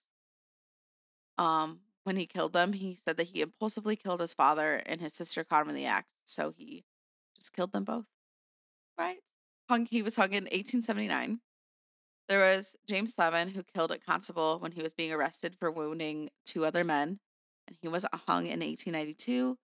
Um 1.38 1.82
when 2.04 2.18
he 2.18 2.26
killed 2.26 2.54
them, 2.54 2.74
he 2.74 2.96
said 2.96 3.18
that 3.18 3.28
he 3.28 3.42
impulsively 3.42 3.96
killed 3.96 4.22
his 4.22 4.34
father 4.34 4.82
and 4.86 5.02
his 5.02 5.14
sister 5.14 5.44
caught 5.44 5.64
him 5.64 5.70
in 5.70 5.76
the 5.76 5.86
act, 5.86 6.08
so 6.26 6.54
he 6.58 6.86
just 7.38 7.54
killed 7.54 7.74
them 7.74 7.84
both. 7.84 8.06
Right? 8.98 9.20
Hung 9.70 9.86
he 9.86 10.02
was 10.02 10.16
hung 10.16 10.32
in 10.32 10.46
1879. 10.46 11.42
There 12.30 12.40
was 12.40 12.76
James 12.88 13.14
Levin, 13.18 13.50
who 13.50 13.64
killed 13.64 13.92
a 13.92 14.00
constable 14.00 14.60
when 14.60 14.72
he 14.72 14.82
was 14.82 14.94
being 14.94 15.14
arrested 15.14 15.56
for 15.60 15.72
wounding 15.72 16.30
two 16.46 16.66
other 16.66 16.84
men, 16.84 17.20
and 17.68 17.78
he 17.82 17.88
was 17.88 18.06
hung 18.14 18.48
in 18.48 18.60
1892. 18.62 19.58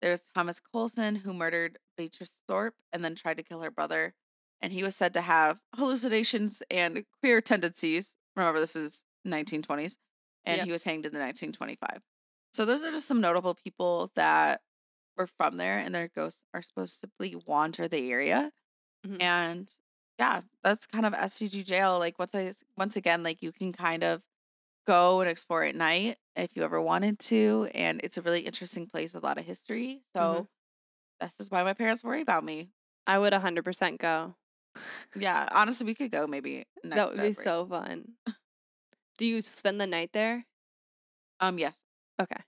There's 0.00 0.22
Thomas 0.34 0.60
Colson, 0.60 1.16
who 1.16 1.34
murdered 1.34 1.78
Beatrice 2.00 2.40
Thorpe 2.48 2.76
and 2.92 3.04
then 3.04 3.14
tried 3.14 3.36
to 3.38 3.42
kill 3.42 3.60
her 3.62 3.70
brother, 3.70 4.14
and 4.60 4.72
he 4.72 4.82
was 4.82 4.96
said 4.96 5.14
to 5.14 5.20
have 5.22 5.60
hallucinations 5.76 6.62
and 6.70 7.04
queer 7.20 7.40
tendencies. 7.40 8.16
Remember, 8.36 8.60
this 8.60 8.76
is 8.76 9.04
1920s, 9.24 9.98
and 10.44 10.62
Yep. 10.62 10.68
he 10.68 10.72
was 10.72 10.84
hanged 10.84 11.06
in 11.06 11.12
the 11.12 11.18
1925. 11.20 12.02
So 12.52 12.64
those 12.64 12.82
are 12.84 12.90
just 12.92 13.08
some 13.08 13.20
notable 13.20 13.54
people 13.54 14.12
that 14.16 14.62
were 15.16 15.26
from 15.28 15.56
there, 15.58 15.78
and 15.78 15.94
their 15.94 16.08
ghosts 16.08 16.42
are 16.54 16.62
supposed 16.62 17.02
to 17.02 17.36
wander 17.46 17.88
the 17.88 18.10
area. 18.12 18.52
Mhm. 19.04 19.20
And 19.20 19.72
yeah, 20.18 20.42
that's 20.62 20.86
kind 20.86 21.06
of 21.06 21.14
SDG 21.14 21.62
jail. 21.62 21.98
Like 21.98 22.18
once 22.18 22.34
I 22.34 22.54
once 22.76 22.96
again, 22.96 23.22
like 23.22 23.42
you 23.42 23.52
can 23.52 23.72
kind 23.72 24.04
of 24.04 24.22
go 24.86 25.20
and 25.20 25.30
explore 25.30 25.64
at 25.64 25.74
night 25.76 26.18
if 26.36 26.56
you 26.56 26.62
ever 26.64 26.80
wanted 26.80 27.18
to, 27.20 27.70
and 27.74 28.00
it's 28.04 28.18
a 28.18 28.22
really 28.22 28.42
interesting 28.46 28.86
place, 28.88 29.14
a 29.14 29.20
lot 29.20 29.38
of 29.38 29.44
history. 29.46 30.04
So 30.16 30.48
this 31.20 31.38
is 31.38 31.50
why 31.50 31.62
my 31.62 31.74
parents 31.74 32.02
worry 32.02 32.22
about 32.22 32.44
me. 32.44 32.70
I 33.06 33.18
would 33.18 33.32
100% 33.32 33.98
go. 33.98 34.34
Yeah, 35.16 35.48
honestly, 35.50 35.86
we 35.86 35.94
could 35.94 36.10
go 36.10 36.26
maybe. 36.26 36.66
Next 36.84 36.96
that 36.96 37.08
would 37.10 37.20
be 37.20 37.32
so 37.34 37.66
fun. 37.66 38.12
Do 39.18 39.26
you 39.26 39.42
spend 39.42 39.80
the 39.80 39.86
night 39.86 40.10
there? 40.12 40.46
Um, 41.40 41.58
yes, 41.58 41.76
Okay. 42.20 42.40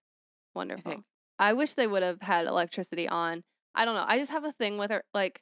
Wonderful. 0.55 0.93
think. 0.93 1.05
I 1.39 1.55
wish 1.55 1.75
they 1.75 1.87
would 1.87 2.03
have 2.03 2.21
had 2.21 2.47
electricity 2.47 3.09
on. 3.09 3.43
I 3.75 3.85
don't 3.85 3.95
know. 3.95 4.05
I 4.07 4.19
just 4.19 4.31
have 4.31 4.45
a 4.45 4.53
thing 4.53 4.79
with 4.79 4.91
her. 4.91 5.03
Like, 5.15 5.41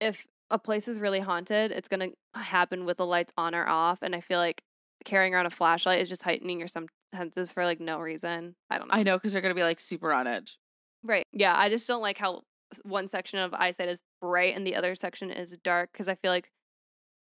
if 0.00 0.26
a 0.50 0.58
place 0.58 0.88
is 0.88 0.98
really 0.98 1.20
haunted, 1.20 1.70
it's 1.70 1.88
gonna 1.88 2.08
happen 2.34 2.84
with 2.84 2.96
the 2.96 3.06
lights 3.06 3.32
on 3.36 3.54
or 3.54 3.66
off, 3.66 3.98
and 4.02 4.14
I 4.14 4.20
feel 4.20 4.38
like 4.38 4.62
carrying 5.04 5.34
around 5.34 5.46
a 5.46 5.50
flashlight 5.50 6.00
is 6.00 6.08
just 6.08 6.22
heightening 6.22 6.58
your 6.58 6.68
some 6.68 6.86
senses 7.14 7.50
for 7.50 7.64
like 7.64 7.80
no 7.80 7.98
reason. 7.98 8.54
I 8.70 8.78
don't 8.78 8.88
know. 8.88 8.94
I 8.94 9.02
know 9.02 9.16
because 9.16 9.32
they're 9.32 9.42
gonna 9.42 9.54
be 9.54 9.62
like 9.62 9.80
super 9.80 10.12
on 10.12 10.26
edge. 10.26 10.58
Right. 11.02 11.26
Yeah. 11.32 11.56
I 11.56 11.68
just 11.68 11.86
don't 11.88 12.02
like 12.02 12.18
how 12.18 12.42
one 12.84 13.08
section 13.08 13.38
of 13.38 13.52
eyesight 13.54 13.88
is 13.88 14.02
bright 14.20 14.54
and 14.56 14.66
the 14.66 14.76
other 14.76 14.94
section 14.94 15.30
is 15.30 15.56
dark 15.62 15.92
because 15.92 16.08
I 16.08 16.14
feel 16.14 16.30
like 16.30 16.50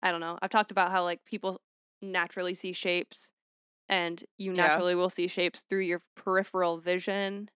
I 0.03 0.11
don't 0.13 0.21
know. 0.21 0.39
I've 0.43 0.51
talked 0.51 0.71
about 0.73 0.93
how 0.93 1.05
like 1.05 1.25
people 1.25 1.61
naturally 2.03 2.55
see 2.55 2.73
shapes 2.73 3.33
and 3.89 4.25
you 4.39 4.53
Yeah. 4.55 4.81
naturally 4.81 4.95
will 4.97 5.11
see 5.11 5.29
shapes 5.29 5.65
through 5.71 5.83
your 5.83 6.03
peripheral 6.17 6.79
vision. 6.81 7.51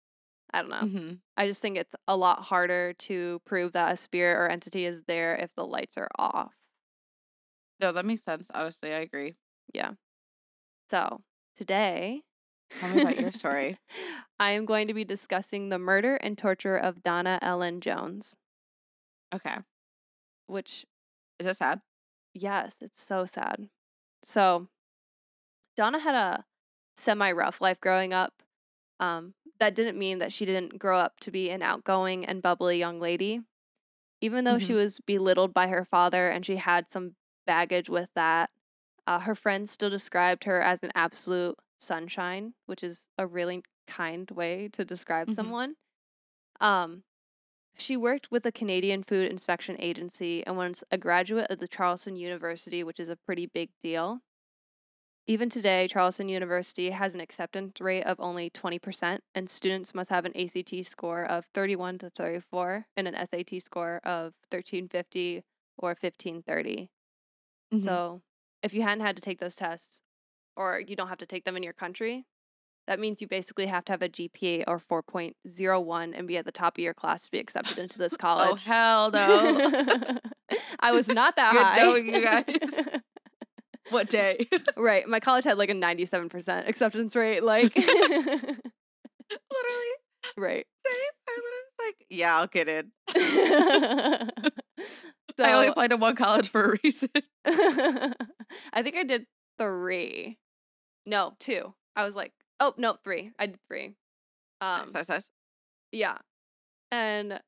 I 0.53 0.61
don't 0.61 0.71
know. 0.71 0.89
hmm 0.89 1.21
I 1.37 1.47
just 1.47 1.61
think 1.61 1.77
it's 1.77 1.95
a 2.07 2.17
lot 2.17 2.43
harder 2.43 2.93
to 2.93 3.41
prove 3.45 3.73
that 3.73 3.93
a 3.93 3.97
spirit 3.97 4.35
or 4.37 4.49
entity 4.49 4.85
is 4.85 5.03
there 5.07 5.35
if 5.37 5.53
the 5.55 5.65
lights 5.67 5.97
are 5.97 6.09
off. 6.19 6.55
No, 7.79 7.91
that 7.91 8.05
makes 8.05 8.23
sense. 8.23 8.47
Honestly, 8.53 8.93
I 8.93 8.99
agree. 8.99 9.35
Yeah. 9.73 9.93
So 10.89 11.23
today, 11.55 12.23
Tell 12.79 12.89
me 12.89 12.97
about 12.97 13.17
your 13.17 13.31
story. 13.31 13.77
I 14.39 14.51
am 14.51 14.65
going 14.65 14.87
to 14.87 14.93
be 14.93 15.05
discussing 15.05 15.69
the 15.69 15.79
murder 15.79 16.15
and 16.17 16.37
torture 16.37 16.77
of 16.77 17.03
Donna 17.03 17.39
Ellen 17.41 17.81
Jones, 17.81 18.35
Okay. 19.33 19.57
which 20.47 20.85
Is 21.39 21.45
it 21.47 21.57
sad? 21.57 21.81
Yes, 22.33 22.75
it's 22.81 23.01
so 23.01 23.25
sad. 23.25 23.69
So, 24.23 24.67
Donna 25.75 25.99
had 25.99 26.15
a 26.15 26.45
semi 26.95 27.31
rough 27.31 27.61
life 27.61 27.79
growing 27.81 28.13
up. 28.13 28.43
Um, 28.99 29.33
that 29.59 29.75
didn't 29.75 29.97
mean 29.97 30.19
that 30.19 30.33
she 30.33 30.45
didn't 30.45 30.79
grow 30.79 30.97
up 30.99 31.19
to 31.21 31.31
be 31.31 31.49
an 31.49 31.61
outgoing 31.61 32.25
and 32.25 32.41
bubbly 32.41 32.77
young 32.77 32.99
lady. 32.99 33.41
Even 34.21 34.45
though 34.45 34.59
she 34.59 34.73
hmm 34.73 34.75
was 34.75 34.99
belittled 35.01 35.53
by 35.53 35.67
her 35.67 35.85
father 35.85 36.29
and 36.29 36.45
she 36.45 36.57
had 36.57 36.91
some 36.91 37.15
baggage 37.45 37.89
with 37.89 38.09
that, 38.15 38.49
uh, 39.07 39.19
her 39.19 39.35
friends 39.35 39.71
still 39.71 39.89
described 39.89 40.43
her 40.45 40.61
as 40.61 40.83
an 40.83 40.91
absolute 40.95 41.57
sunshine, 41.81 42.55
which 42.67 42.83
is 42.83 43.07
a 43.17 43.27
really 43.27 43.63
kind 43.87 44.29
way 44.31 44.69
to 44.69 44.85
describe 44.85 45.29
hmm 45.29 45.31
someone. 45.31 45.75
Um, 46.61 47.03
she 47.77 47.97
worked 47.97 48.31
with 48.31 48.43
the 48.43 48.51
Canadian 48.53 49.03
Food 49.03 49.31
Inspection 49.31 49.77
Agency 49.81 50.45
and 50.47 50.57
was 50.57 50.83
a 50.91 50.97
graduate 50.97 51.51
of 51.51 51.59
the 51.59 51.67
Carleton 51.69 52.15
University, 52.17 52.83
which 52.83 52.99
is 52.99 53.09
a 53.09 53.17
pretty 53.17 53.47
big 53.47 53.71
deal. 53.81 54.21
Even 55.27 55.49
today, 55.49 55.87
Carleton 55.87 56.29
University 56.29 56.89
has 56.91 57.13
an 57.15 57.21
acceptance 57.21 57.79
rate 57.81 58.03
of 58.03 58.19
only 58.19 58.49
20%, 58.51 59.23
and 59.33 59.49
students 59.49 59.95
must 59.95 60.11
have 60.11 60.25
an 60.25 60.35
ACT 60.37 60.83
score 60.83 61.25
of 61.25 61.45
31 61.55 61.97
to 61.99 62.11
34 62.11 62.85
and 62.95 63.07
an 63.07 63.15
SAT 63.15 63.59
score 63.59 63.97
of 64.03 64.35
1350 64.49 65.43
or 65.77 65.95
1530. 65.95 66.91
hmm 67.71 67.95
So, 67.95 68.23
if 68.63 68.73
you 68.73 68.83
hadn't 68.83 69.05
had 69.05 69.15
to 69.17 69.21
take 69.23 69.39
those 69.39 69.55
tests, 69.55 70.03
or 70.55 70.79
you 70.79 70.95
don't 70.95 71.07
have 71.07 71.19
to 71.19 71.25
take 71.25 71.45
them 71.45 71.55
in 71.57 71.63
your 71.63 71.73
country, 71.73 72.25
that 72.87 72.99
means 72.99 73.21
you 73.21 73.27
basically 73.27 73.67
have 73.67 73.85
to 73.85 73.93
have 73.93 74.01
a 74.01 74.09
GPA 74.09 74.63
or 74.67 74.79
4.01 74.79 76.13
and 76.17 76.27
be 76.27 76.37
at 76.37 76.45
the 76.45 76.51
top 76.51 76.77
of 76.77 76.83
your 76.83 76.93
class 76.93 77.23
to 77.23 77.31
be 77.31 77.39
accepted 77.39 77.77
into 77.77 77.97
this 77.97 78.13
oh, 78.15 78.17
college. 78.17 78.49
Oh 78.51 78.55
hell 78.55 79.11
no! 79.11 80.17
I 80.79 80.91
was 80.91 81.07
not 81.07 81.35
that 81.35 81.53
Good 81.53 81.63
high. 81.63 81.77
knowing 81.77 82.13
you 82.13 82.21
guys. 82.21 82.45
what 83.91 84.09
day? 84.09 84.47
right. 84.75 85.07
My 85.07 85.19
college 85.19 85.45
had 85.45 85.57
like 85.57 85.69
a 85.69 85.73
97% 85.73 86.67
acceptance 86.67 87.15
rate. 87.15 87.43
Like, 87.43 87.75
Literally. 87.75 88.65
right. 90.37 90.65
Same. 90.85 91.11
I 91.27 91.37
literally 91.37 91.63
was 91.65 91.85
like, 91.85 92.05
yeah, 92.09 92.37
I'll 92.37 92.47
get 92.47 92.67
in. 92.67 92.91
I 95.39 95.53
only 95.53 95.67
applied 95.67 95.91
to 95.91 95.97
one 95.97 96.15
college 96.15 96.49
for 96.49 96.73
a 96.73 96.77
reason. 96.83 97.09
I 97.45 98.83
think 98.83 98.95
I 98.97 99.03
did 99.03 99.25
three. 99.61 100.37
No, 101.05 101.33
two. 101.39 101.73
I 101.95 102.05
was 102.05 102.15
like, 102.15 102.33
oh, 102.59 102.73
no, 102.77 102.97
three. 103.03 103.31
I 103.37 103.47
did 103.47 103.59
three. 103.67 103.95
Um, 104.59 104.85
Nice, 104.85 104.93
nice, 104.93 105.09
nice. 105.09 105.25
yeah. 105.91 106.17
And 106.91 107.39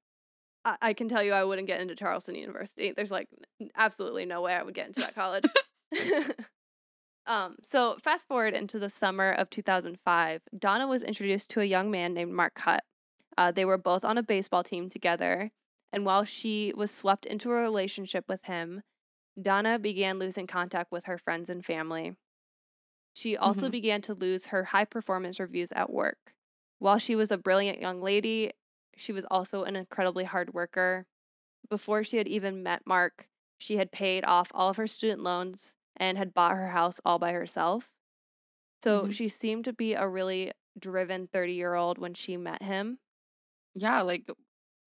I, 0.66 0.78
I 0.82 0.94
can 0.94 1.10
tell 1.10 1.24
you 1.24 1.34
I 1.34 1.44
wouldn't 1.44 1.68
get 1.68 1.82
into 1.82 1.96
Carleton 1.96 2.36
University. 2.36 2.94
There's 2.96 3.12
like 3.12 3.28
absolutely 3.76 4.26
no 4.26 4.42
way 4.42 4.54
I 4.54 4.64
would 4.64 4.74
get 4.74 4.88
into 4.88 5.02
that 5.02 5.16
college. 5.16 5.44
um, 7.28 7.56
so 7.62 7.98
fast 8.04 8.28
forward 8.28 8.54
into 8.54 8.80
the 8.80 8.90
summer 8.90 9.32
of 9.32 9.50
2005, 9.50 10.42
Donna 10.58 10.88
was 10.88 11.04
introduced 11.04 11.50
to 11.52 11.62
a 11.62 11.66
young 11.66 11.92
man 11.92 12.14
named 12.14 12.32
Mark 12.34 12.58
Hutt. 12.60 12.84
Uh, 13.38 13.52
they 13.52 13.66
were 13.66 13.78
both 13.78 14.06
on 14.06 14.18
a 14.18 14.24
baseball 14.24 14.64
team 14.64 14.90
together, 14.90 15.52
and 15.92 16.06
while 16.06 16.24
she 16.24 16.72
was 16.76 16.92
swept 16.92 17.26
into 17.26 17.50
a 17.52 17.56
relationship 17.56 18.26
with 18.28 18.44
him, 18.44 18.84
Donna 19.42 19.78
began 19.80 20.20
losing 20.20 20.48
contact 20.48 20.92
with 20.92 21.06
her 21.06 21.18
friends 21.20 21.50
and 21.50 21.66
family. 21.66 22.16
She 23.14 23.38
also 23.38 23.70
hmm 23.70 23.72
began 23.72 24.02
to 24.04 24.14
lose 24.14 24.48
her 24.48 24.66
high 24.66 24.86
performance 24.86 25.40
reviews 25.40 25.72
at 25.72 25.92
work. 25.92 26.36
While 26.80 27.00
she 27.00 27.16
was 27.16 27.32
a 27.32 27.38
brilliant 27.38 27.80
young 27.82 28.02
lady, 28.02 28.52
she 28.98 29.12
was 29.14 29.26
also 29.32 29.64
an 29.64 29.76
incredibly 29.76 30.26
hard 30.26 30.54
worker. 30.54 31.08
Before 31.70 32.04
she 32.04 32.18
had 32.18 32.28
even 32.28 32.64
met 32.64 32.88
Mark, 32.88 33.30
she 33.60 33.78
had 33.78 33.92
paid 33.92 34.26
off 34.26 34.52
all 34.54 34.70
of 34.70 34.78
her 34.78 34.88
student 34.88 35.22
loans 35.24 35.76
and 35.98 36.18
had 36.18 36.34
bought 36.34 36.56
her 36.56 36.70
house 36.70 37.02
all 37.06 37.20
by 37.20 37.34
herself. 37.34 37.92
So 38.84 39.10
hmm 39.10 39.12
she 39.12 39.30
seemed 39.30 39.66
to 39.66 39.74
be 39.74 39.94
a 39.96 40.08
really 40.08 40.54
driven 40.80 41.28
30 41.28 41.54
year 41.54 41.74
old 41.76 41.98
when 41.98 42.14
she 42.14 42.38
met 42.38 42.62
him. 42.62 43.00
Yeah, 43.76 44.02
like 44.02 44.30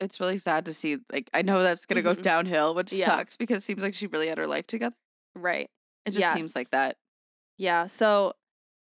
it's 0.00 0.20
really 0.20 0.38
sad 0.38 0.66
to 0.66 0.74
see. 0.74 0.98
Like 1.12 1.30
I 1.34 1.42
know 1.42 1.62
that's 1.62 1.86
gonna 1.86 2.02
go 2.02 2.14
hmm 2.14 2.22
downhill, 2.22 2.74
which 2.74 2.90
Yeah, 2.90 2.90
sucks 2.90 3.36
because 3.36 3.58
it 3.58 3.62
seems 3.66 3.82
like 3.82 3.94
she 3.94 4.06
really 4.06 4.28
had 4.28 4.38
her 4.38 4.46
life 4.46 4.66
together. 4.66 4.96
right. 5.34 5.70
It 6.04 6.12
just 6.12 6.30
seems 6.30 6.54
like 6.54 6.70
that. 6.70 6.96
Yeah. 7.58 7.86
So 7.86 8.34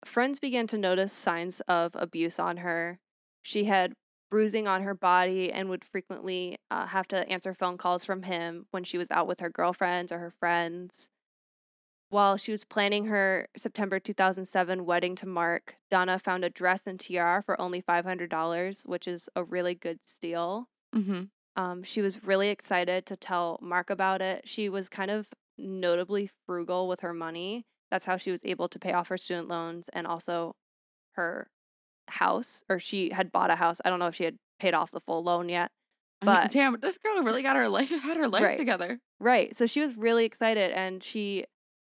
friends 0.06 0.38
began 0.40 0.66
to 0.68 0.78
notice 0.78 1.12
signs 1.12 1.60
of 1.62 1.96
abuse 1.96 2.38
on 2.40 2.58
her. 2.58 3.00
She 3.42 3.64
had 3.64 3.94
bruising 4.30 4.68
on 4.68 4.82
her 4.82 4.94
body 4.94 5.52
and 5.52 5.70
would 5.70 5.84
frequently 5.84 6.58
uh, 6.70 6.86
have 6.86 7.08
to 7.08 7.28
answer 7.28 7.54
phone 7.54 7.78
calls 7.78 8.04
from 8.04 8.24
him 8.24 8.66
when 8.72 8.84
she 8.84 8.98
was 8.98 9.10
out 9.10 9.28
with 9.28 9.40
her 9.40 9.50
girlfriends 9.50 10.12
or 10.12 10.18
her 10.20 10.32
friends. 10.32 11.08
While 12.08 12.38
she 12.38 12.50
was 12.50 12.64
planning 12.64 13.04
her 13.06 13.46
September 13.58 14.00
2007 14.00 14.86
wedding 14.86 15.14
to 15.16 15.26
Mark, 15.26 15.76
Donna 15.90 16.18
found 16.18 16.42
a 16.42 16.48
dress 16.48 16.86
and 16.86 16.98
tiara 16.98 17.42
for 17.42 17.60
only 17.60 17.82
$500, 17.82 18.86
which 18.86 19.06
is 19.06 19.28
a 19.36 19.44
really 19.44 19.74
good 19.74 20.02
steal. 20.02 20.70
Hmm 20.94 21.24
Um, 21.56 21.82
she 21.84 22.02
was 22.02 22.24
really 22.24 22.48
excited 22.48 23.06
to 23.06 23.16
tell 23.16 23.58
Mark 23.62 23.90
about 23.90 24.20
it. 24.22 24.48
She 24.48 24.68
was 24.68 24.88
kind 24.88 25.10
of 25.10 25.28
notably 25.58 26.30
frugal 26.46 26.88
with 26.88 27.00
her 27.00 27.14
money. 27.14 27.66
That's 27.90 28.06
how 28.06 28.16
she 28.16 28.30
was 28.32 28.44
able 28.44 28.68
to 28.68 28.78
pay 28.78 28.92
off 28.92 29.08
her 29.08 29.18
student 29.18 29.48
loans 29.48 29.84
and 29.92 30.06
also 30.06 30.56
her 31.14 31.50
house, 32.08 32.64
or 32.70 32.80
she 32.80 33.10
had 33.10 33.32
bought 33.32 33.50
a 33.50 33.56
house. 33.56 33.80
I 33.84 33.90
don't 33.90 34.00
know 34.00 34.08
if 34.08 34.16
she 34.16 34.24
had 34.24 34.38
paid 34.60 34.74
off 34.74 34.92
the 34.92 35.00
full 35.00 35.22
loan 35.24 35.48
yet, 35.50 35.72
I 36.22 36.26
mean, 36.26 36.40
but 36.40 36.50
damn, 36.50 36.80
this 36.80 36.98
girl 36.98 37.22
really 37.22 37.42
got 37.42 37.56
her 37.56 37.68
life 37.68 37.88
had 38.02 38.16
her 38.16 38.28
life 38.28 38.48
right, 38.48 38.56
together. 38.56 39.00
right. 39.20 39.56
So 39.56 39.66
she 39.66 39.80
was 39.80 39.96
really 39.96 40.24
excited 40.24 40.72
and 40.72 41.02
she 41.02 41.46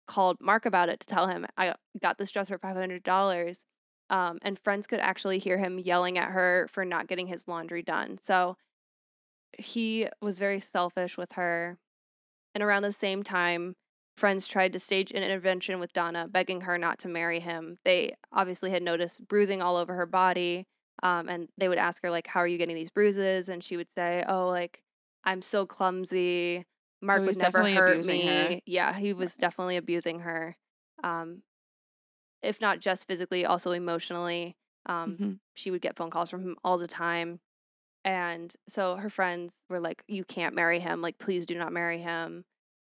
called 0.07 0.37
Mark 0.39 0.65
about 0.65 0.89
it 0.89 0.99
to 1.01 1.07
tell 1.07 1.27
him, 1.27 1.45
I 1.57 1.75
got 2.01 2.17
this 2.17 2.31
dress 2.31 2.47
for 2.49 2.57
$500. 2.57 3.65
Um, 4.09 4.37
and 4.43 4.59
friends 4.59 4.85
could 4.87 4.99
actually 4.99 5.39
hear 5.39 5.57
him 5.57 5.79
yelling 5.79 6.17
at 6.19 6.29
her 6.31 6.67
for 6.71 6.85
not 6.85 7.07
getting 7.07 7.27
his 7.27 7.47
laundry 7.47 7.81
done. 7.81 8.19
So 8.19 8.55
he 9.59 10.07
was 10.21 10.37
very 10.37 10.59
selfish 10.59 11.17
with 11.17 11.31
her. 11.33 11.77
And 12.53 12.63
around 12.63 12.83
the 12.83 12.93
same 12.93 13.23
time, 13.23 13.75
friends 14.17 14.47
tried 14.47 14.73
to 14.73 14.79
stage 14.79 15.11
an 15.11 15.23
intervention 15.23 15.79
with 15.79 15.93
Donna, 15.93 16.27
begging 16.27 16.61
her 16.61 16.77
not 16.77 16.99
to 16.99 17.07
marry 17.09 17.39
him. 17.39 17.77
They 17.83 18.15
obviously 18.31 18.71
had 18.71 18.83
noticed 18.83 19.27
bruising 19.27 19.61
all 19.61 19.75
over 19.75 19.93
her 19.95 20.05
body. 20.05 20.65
Um, 21.03 21.27
and 21.27 21.49
they 21.57 21.67
would 21.67 21.77
ask 21.77 22.01
her, 22.03 22.09
like, 22.09 22.27
how 22.27 22.39
are 22.39 22.47
you 22.47 22.57
getting 22.57 22.75
these 22.75 22.89
bruises? 22.89 23.49
And 23.49 23.63
she 23.63 23.75
would 23.77 23.89
say, 23.97 24.23
oh, 24.27 24.47
like, 24.47 24.81
I'm 25.25 25.41
so 25.41 25.65
clumsy. 25.65 26.65
Mark 27.01 27.21
So 27.21 27.27
would 27.27 27.37
never 27.37 27.63
hurt 27.63 27.97
abusing 27.97 28.21
her. 28.21 28.49
me. 28.49 28.63
Yeah, 28.65 28.93
he 28.93 29.13
was 29.13 29.35
definitely 29.35 29.77
abusing 29.77 30.19
her. 30.21 30.55
Um, 31.03 31.43
if 32.41 32.61
not 32.61 32.79
just 32.79 33.07
physically, 33.07 33.45
also 33.45 33.71
emotionally. 33.71 34.55
Um, 34.85 35.17
hmm 35.17 35.33
she 35.55 35.71
would 35.71 35.81
get 35.81 35.95
phone 35.95 36.09
calls 36.09 36.29
from 36.29 36.43
him 36.43 36.57
all 36.63 36.77
the 36.77 36.87
time. 36.87 37.39
And 38.05 38.53
so 38.69 38.95
her 38.95 39.09
friends 39.09 39.53
were 39.69 39.79
like, 39.81 40.03
You 40.07 40.23
can't 40.23 40.55
marry 40.55 40.79
him. 40.79 41.01
Like, 41.01 41.17
please 41.17 41.45
do 41.45 41.57
not 41.57 41.73
marry 41.73 41.99
him. 42.01 42.45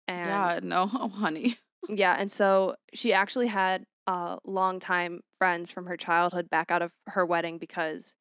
And 0.06 0.28
Yeah, 0.28 0.60
no, 0.62 0.88
oh, 0.92 1.08
honey. 1.14 1.58
yeah, 1.88 2.14
and 2.18 2.30
so 2.30 2.76
she 2.94 3.12
actually 3.12 3.46
had 3.48 3.84
uh, 4.06 4.36
longtime 4.44 5.22
friends 5.38 5.70
from 5.70 5.86
her 5.86 5.96
childhood 5.96 6.48
back 6.50 6.70
out 6.70 6.82
of 6.82 6.92
her 7.08 7.26
wedding 7.26 7.58
because 7.58 8.14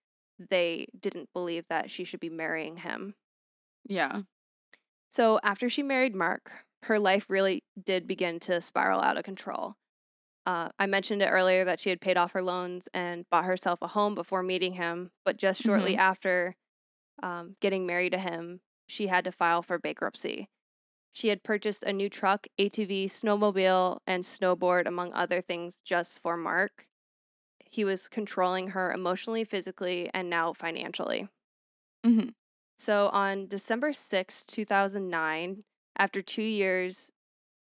they 0.49 0.87
didn't 0.99 1.29
believe 1.33 1.65
that 1.69 1.91
she 1.91 2.03
should 2.03 2.19
be 2.19 2.29
marrying 2.29 2.77
him. 2.77 3.15
Yeah. 3.87 4.21
So 5.11 5.39
after 5.43 5.69
she 5.69 5.83
married 5.83 6.15
Mark, 6.15 6.51
her 6.83 6.99
life 6.99 7.25
really 7.29 7.63
did 7.85 8.07
begin 8.07 8.39
to 8.41 8.61
spiral 8.61 9.01
out 9.01 9.17
of 9.17 9.23
control. 9.23 9.75
Uh, 10.45 10.69
I 10.79 10.85
mentioned 10.85 11.21
it 11.21 11.27
earlier 11.29 11.65
that 11.65 11.79
she 11.79 11.89
had 11.89 11.99
paid 11.99 12.17
off 12.17 12.31
her 12.33 12.43
loans 12.43 12.87
and 12.93 13.25
bought 13.29 13.45
herself 13.45 13.79
a 13.81 13.87
home 13.87 14.15
before 14.15 14.43
meeting 14.43 14.73
him, 14.73 15.11
but 15.25 15.37
just 15.37 15.61
shortly 15.61 15.95
Mhm. 15.95 15.99
after 15.99 16.55
um, 17.23 17.55
getting 17.61 17.85
married 17.85 18.11
to 18.13 18.19
him, 18.19 18.61
she 18.87 19.07
had 19.07 19.25
to 19.25 19.31
file 19.31 19.61
for 19.63 19.77
bankruptcy. 19.79 20.49
She 21.13 21.29
had 21.29 21.43
purchased 21.43 21.83
a 21.83 21.93
new 21.93 22.09
truck, 22.09 22.47
ATV, 22.57 23.07
snowmobile, 23.07 23.99
and 24.07 24.23
snowboard, 24.23 24.87
among 24.87 25.13
other 25.13 25.41
things, 25.41 25.77
just 25.83 26.19
for 26.21 26.37
Mark. 26.37 26.87
He 27.65 27.85
was 27.85 28.09
controlling 28.09 28.69
her 28.69 28.91
emotionally, 28.91 29.43
physically, 29.45 30.09
and 30.13 30.29
now 30.29 30.53
financially. 30.53 31.29
Mhm. 32.05 32.33
So 32.79 33.09
on 33.09 33.47
December 33.47 33.93
sixth, 33.93 34.47
two 34.47 34.63
2009, 34.65 35.63
after 35.95 36.21
two 36.21 36.41
years 36.43 37.11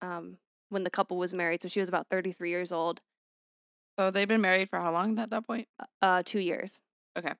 um, 0.02 0.40
when 0.70 0.84
the 0.84 0.92
couple 0.92 1.18
was 1.18 1.34
married, 1.34 1.62
so 1.64 1.68
she 1.70 1.80
was 1.82 1.90
about 1.90 2.10
33 2.10 2.52
years 2.52 2.72
old, 2.72 3.02
So 4.00 4.10
they've 4.12 4.28
been 4.28 4.42
married 4.42 4.70
for 4.72 4.80
how 4.80 4.92
long 4.92 5.20
at 5.20 5.30
that 5.30 5.46
point? 5.46 5.68
uh, 6.02 6.24
two 6.26 6.40
years. 6.40 6.82
Okay. 7.16 7.34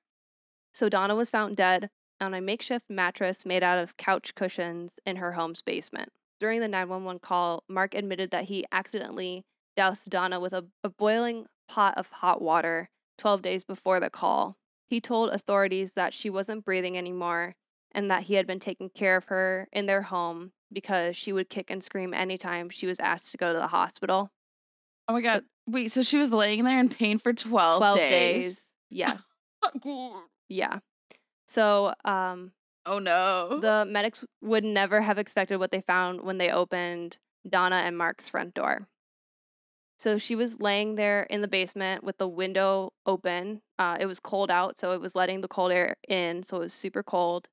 So 0.72 0.88
Donna 0.88 1.14
was 1.14 1.30
found 1.30 1.56
dead 1.56 1.90
on 2.20 2.34
a 2.34 2.40
makeshift 2.40 2.88
mattress 2.88 3.46
made 3.46 3.62
out 3.62 3.78
of 3.78 3.96
couch 3.96 4.34
cushions 4.34 4.92
in 5.06 5.16
her 5.16 5.32
home's 5.32 5.62
basement. 5.62 6.10
During 6.38 6.60
the 6.60 6.68
911 6.68 7.20
call, 7.20 7.64
Mark 7.68 7.94
admitted 7.94 8.30
that 8.30 8.44
he 8.44 8.64
accidentally 8.72 9.44
doused 9.76 10.08
Donna 10.10 10.40
with 10.40 10.52
a, 10.52 10.66
a 10.84 10.88
boiling 10.88 11.46
pot 11.68 11.96
of 11.96 12.08
hot 12.08 12.42
water 12.42 12.88
12 13.18 13.42
days 13.42 13.64
before 13.64 14.00
the 14.00 14.10
call. 14.10 14.56
He 14.88 15.00
told 15.00 15.30
authorities 15.30 15.92
that 15.94 16.12
she 16.12 16.30
wasn't 16.30 16.64
breathing 16.64 16.98
anymore 16.98 17.54
and 17.92 18.10
that 18.10 18.24
he 18.24 18.34
had 18.34 18.46
been 18.46 18.60
taking 18.60 18.90
care 18.90 19.16
of 19.16 19.24
her 19.24 19.68
in 19.72 19.86
their 19.86 20.02
home 20.02 20.52
because 20.72 21.16
she 21.16 21.32
would 21.32 21.50
kick 21.50 21.70
and 21.70 21.82
scream 21.82 22.14
anytime 22.14 22.70
she 22.70 22.86
was 22.86 23.00
asked 23.00 23.30
to 23.32 23.36
go 23.36 23.52
to 23.52 23.58
the 23.58 23.66
hospital. 23.66 24.30
Oh 25.08 25.12
my 25.12 25.20
god. 25.20 25.44
Wait, 25.66 25.92
so 25.92 26.02
she 26.02 26.18
was 26.18 26.30
laying 26.30 26.64
there 26.64 26.78
in 26.78 26.88
pain 26.88 27.18
for 27.18 27.32
12, 27.32 27.78
12 27.78 27.96
days. 27.96 28.44
days. 28.44 28.60
Yes. 28.90 29.20
Yeah. 30.50 30.80
So, 31.48 31.94
um, 32.04 32.52
oh 32.86 32.98
no. 32.98 33.62
The 33.62 33.84
medics 33.88 34.24
would 34.40 34.64
never 34.64 35.00
have 35.02 35.18
expected 35.18 35.58
what 35.58 35.70
they 35.70 35.82
found 35.82 36.22
when 36.22 36.38
they 36.38 36.50
opened 36.50 37.18
Donna 37.48 37.76
and 37.76 37.96
Mark's 37.96 38.28
front 38.28 38.54
door. 38.54 38.88
So 39.98 40.16
she 40.18 40.34
was 40.34 40.60
laying 40.60 40.94
there 40.94 41.24
in 41.24 41.42
the 41.42 41.48
basement 41.48 42.02
with 42.02 42.16
the 42.16 42.28
window 42.28 42.92
open. 43.06 43.62
Uh, 43.78 43.98
it 44.00 44.06
was 44.06 44.18
cold 44.20 44.50
out, 44.50 44.78
so 44.78 44.92
it 44.92 45.00
was 45.00 45.14
letting 45.14 45.42
the 45.42 45.48
cold 45.48 45.72
air 45.72 45.96
in, 46.08 46.42
so 46.42 46.56
it 46.56 46.60
was 46.60 46.74
super 46.74 47.02
cold. 47.02 47.48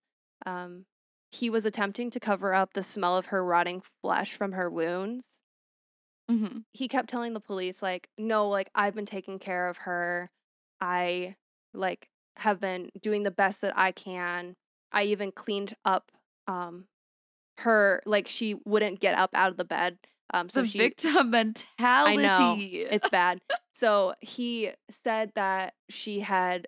Um, 0.45 0.85
he 1.31 1.49
was 1.49 1.65
attempting 1.65 2.09
to 2.11 2.19
cover 2.21 2.53
up 2.53 2.73
the 2.73 2.83
smell 2.83 3.17
of 3.17 3.27
her 3.27 3.43
rotting 3.43 3.81
flesh 4.01 4.33
from 4.35 4.53
her 4.53 4.69
wounds. 4.69 5.41
Mhm. 6.29 6.65
He 6.73 6.87
kept 6.87 7.09
telling 7.09 7.33
the 7.33 7.39
police, 7.39 7.81
like, 7.81 8.09
no, 8.17 8.47
like, 8.49 8.69
I've 8.75 8.95
been 8.95 9.05
taking 9.05 9.39
care 9.39 9.67
of 9.67 9.77
her. 9.79 10.29
I, 10.79 11.35
like, 11.73 12.09
have 12.37 12.59
been 12.59 12.89
doing 13.01 13.23
the 13.23 13.31
best 13.31 13.61
that 13.61 13.77
I 13.77 13.91
can. 13.91 14.55
I 14.91 15.03
even 15.03 15.31
cleaned 15.31 15.75
up 15.85 16.11
um 16.47 16.85
her 17.57 18.01
like 18.05 18.27
she 18.27 18.55
wouldn't 18.65 18.99
get 18.99 19.17
up 19.17 19.31
out 19.33 19.51
of 19.51 19.57
the 19.57 19.65
bed. 19.65 19.97
Um 20.33 20.49
so 20.49 20.61
the 20.61 20.67
she 20.67 20.77
victim 20.77 21.31
mentality. 21.31 21.73
I 21.79 22.15
know, 22.15 22.57
it's 22.59 23.09
bad. 23.09 23.41
So 23.73 24.13
he 24.21 24.71
said 25.03 25.31
that 25.35 25.73
she 25.89 26.19
had 26.19 26.67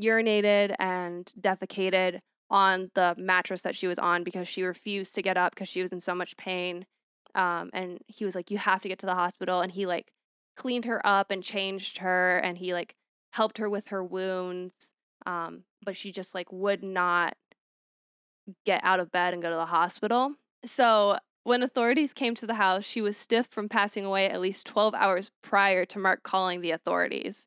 urinated 0.00 0.74
and 0.78 1.30
defecated 1.40 2.20
on 2.50 2.90
the 2.94 3.14
mattress 3.16 3.60
that 3.62 3.76
she 3.76 3.86
was 3.86 3.98
on 3.98 4.24
because 4.24 4.48
she 4.48 4.62
refused 4.62 5.14
to 5.14 5.22
get 5.22 5.36
up 5.36 5.54
because 5.54 5.68
she 5.68 5.82
was 5.82 5.92
in 5.92 6.00
so 6.00 6.14
much 6.14 6.36
pain. 6.36 6.86
Um 7.34 7.70
and 7.72 7.98
he 8.06 8.24
was 8.24 8.34
like 8.34 8.50
you 8.50 8.58
have 8.58 8.80
to 8.82 8.88
get 8.88 8.98
to 9.00 9.06
the 9.06 9.14
hospital 9.14 9.60
and 9.60 9.70
he 9.70 9.86
like 9.86 10.12
cleaned 10.56 10.84
her 10.84 11.04
up 11.06 11.30
and 11.30 11.42
changed 11.42 11.98
her 11.98 12.38
and 12.38 12.58
he 12.58 12.72
like 12.72 12.94
helped 13.32 13.58
her 13.58 13.70
with 13.70 13.88
her 13.88 14.04
wounds. 14.04 14.90
Um 15.26 15.64
but 15.82 15.96
she 15.96 16.12
just 16.12 16.34
like 16.34 16.50
would 16.52 16.82
not 16.82 17.36
get 18.66 18.80
out 18.82 19.00
of 19.00 19.12
bed 19.12 19.32
and 19.32 19.42
go 19.42 19.50
to 19.50 19.56
the 19.56 19.66
hospital. 19.66 20.34
So, 20.64 21.18
when 21.44 21.62
authorities 21.62 22.12
came 22.12 22.34
to 22.36 22.46
the 22.46 22.54
house, 22.54 22.84
she 22.84 23.00
was 23.00 23.16
stiff 23.16 23.46
from 23.46 23.68
passing 23.68 24.04
away 24.04 24.28
at 24.28 24.40
least 24.40 24.66
12 24.66 24.94
hours 24.94 25.30
prior 25.42 25.84
to 25.86 25.98
Mark 25.98 26.22
calling 26.22 26.60
the 26.60 26.70
authorities. 26.72 27.46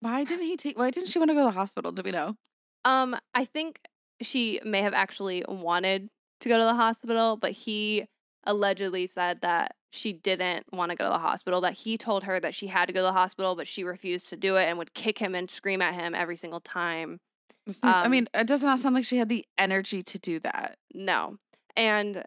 why 0.00 0.24
didn't 0.24 0.46
he 0.46 0.56
take 0.56 0.78
why 0.78 0.90
didn't 0.90 1.08
she 1.10 1.18
want 1.18 1.30
to 1.30 1.34
go 1.34 1.40
to 1.40 1.46
the 1.46 1.50
hospital? 1.52 1.92
Do 1.92 2.02
we 2.02 2.10
know? 2.10 2.36
Um, 2.84 3.16
I 3.34 3.44
think 3.44 3.80
she 4.22 4.60
may 4.64 4.82
have 4.82 4.94
actually 4.94 5.44
wanted 5.46 6.08
to 6.40 6.48
go 6.48 6.58
to 6.58 6.64
the 6.64 6.74
hospital, 6.74 7.36
but 7.36 7.52
he 7.52 8.06
allegedly 8.44 9.06
said 9.06 9.40
that 9.42 9.74
she 9.90 10.12
didn't 10.12 10.66
want 10.72 10.90
to 10.90 10.96
go 10.96 11.04
to 11.04 11.10
the 11.10 11.18
hospital, 11.18 11.60
that 11.62 11.72
he 11.74 11.98
told 11.98 12.24
her 12.24 12.38
that 12.40 12.54
she 12.54 12.66
had 12.68 12.86
to 12.86 12.92
go 12.92 13.00
to 13.00 13.04
the 13.04 13.12
hospital, 13.12 13.56
but 13.56 13.66
she 13.66 13.84
refused 13.84 14.28
to 14.28 14.36
do 14.36 14.56
it 14.56 14.64
and 14.66 14.78
would 14.78 14.94
kick 14.94 15.18
him 15.18 15.34
and 15.34 15.50
scream 15.50 15.82
at 15.82 15.94
him 15.94 16.14
every 16.14 16.36
single 16.36 16.60
time. 16.60 17.20
This 17.66 17.76
is- 17.76 17.84
I 17.84 18.04
Um, 18.04 18.10
mean, 18.10 18.28
it 18.32 18.46
does 18.46 18.62
not 18.62 18.78
sound 18.80 18.94
like 18.94 19.04
she 19.04 19.16
had 19.18 19.28
the 19.28 19.44
energy 19.58 20.02
to 20.04 20.18
do 20.18 20.38
that. 20.40 20.78
No. 20.94 21.38
And 21.76 22.24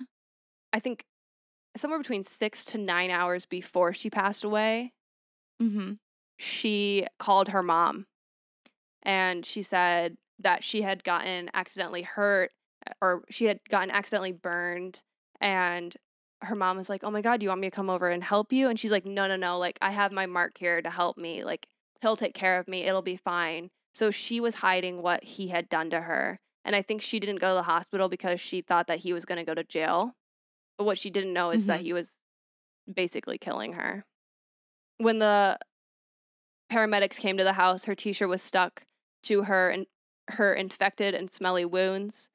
I 0.74 0.80
think 0.80 1.06
somewhere 1.76 2.00
between 2.00 2.24
six 2.24 2.64
to 2.66 2.78
nine 2.78 3.10
hours 3.10 3.46
before 3.46 3.94
she 3.94 4.10
passed 4.10 4.44
away, 4.44 4.94
Mm-hmm. 5.62 5.94
she 6.40 7.08
called 7.20 7.50
her 7.50 7.64
mom 7.64 8.06
and 9.04 9.46
she 9.46 9.62
said 9.62 10.18
that 10.40 10.64
she 10.64 10.82
had 10.82 11.04
gotten 11.04 11.50
accidentally 11.54 12.02
hurt 12.02 12.52
or 13.02 13.24
she 13.30 13.46
had 13.46 13.60
gotten 13.70 13.92
accidentally 13.92 14.32
burned 14.34 15.02
and 15.40 15.96
her 16.44 16.56
mom 16.56 16.78
was 16.78 16.90
like 16.90 17.04
oh 17.04 17.12
my 17.12 17.22
god 17.22 17.40
do 17.40 17.46
you 17.46 17.50
want 17.50 17.62
me 17.62 17.68
to 17.70 17.76
come 17.76 17.90
over 17.90 18.10
and 18.10 18.24
help 18.24 18.52
you? 18.54 18.70
And 18.70 18.80
she's 18.80 18.92
like 18.92 19.06
no 19.06 19.28
no 19.28 19.36
no 19.36 19.58
like 19.58 19.78
i 19.82 19.92
have 19.92 20.12
my 20.12 20.26
mark 20.26 20.58
here 20.58 20.82
to 20.82 20.90
help 20.90 21.18
me 21.18 21.44
like 21.44 21.68
he'll 22.02 22.18
take 22.18 22.34
care 22.34 22.60
of 22.60 22.68
me 22.68 22.84
it'll 22.84 23.02
be 23.02 23.18
fine. 23.18 23.70
So 23.96 24.12
she 24.12 24.40
was 24.42 24.56
hiding 24.56 25.02
what 25.02 25.24
he 25.24 25.48
had 25.48 25.70
done 25.70 25.90
to 25.92 26.02
her 26.02 26.40
and 26.66 26.76
i 26.76 26.82
think 26.82 27.02
she 27.02 27.20
didn't 27.20 27.40
go 27.40 27.50
to 27.50 27.56
the 27.56 27.64
hospital 27.64 28.10
because 28.10 28.40
she 28.42 28.62
thought 28.62 28.88
that 28.88 29.00
he 29.00 29.14
was 29.14 29.26
going 29.26 29.38
to 29.38 29.46
go 29.46 29.54
to 29.56 29.64
jail. 29.64 30.16
But 30.78 30.86
what 30.86 30.98
she 30.98 31.10
didn't 31.10 31.34
know 31.34 31.52
is 31.52 31.68
that 31.68 31.82
Mhm. 31.82 31.84
he 31.84 31.94
was 31.94 32.10
basically 32.92 33.38
killing 33.38 33.74
her. 33.74 34.06
When 34.98 35.20
the 35.20 35.58
paramedics 36.72 37.18
came 37.18 37.38
to 37.38 37.44
the 37.44 37.54
house, 37.54 37.86
her 37.86 37.96
t-shirt 37.96 38.30
was 38.30 38.42
stuck 38.42 38.84
to 39.24 39.44
her 39.44 39.70
and 39.70 39.86
her 40.30 40.54
infected 40.54 41.14
and 41.14 41.30
smelly 41.30 41.66
wounds. 41.66 42.30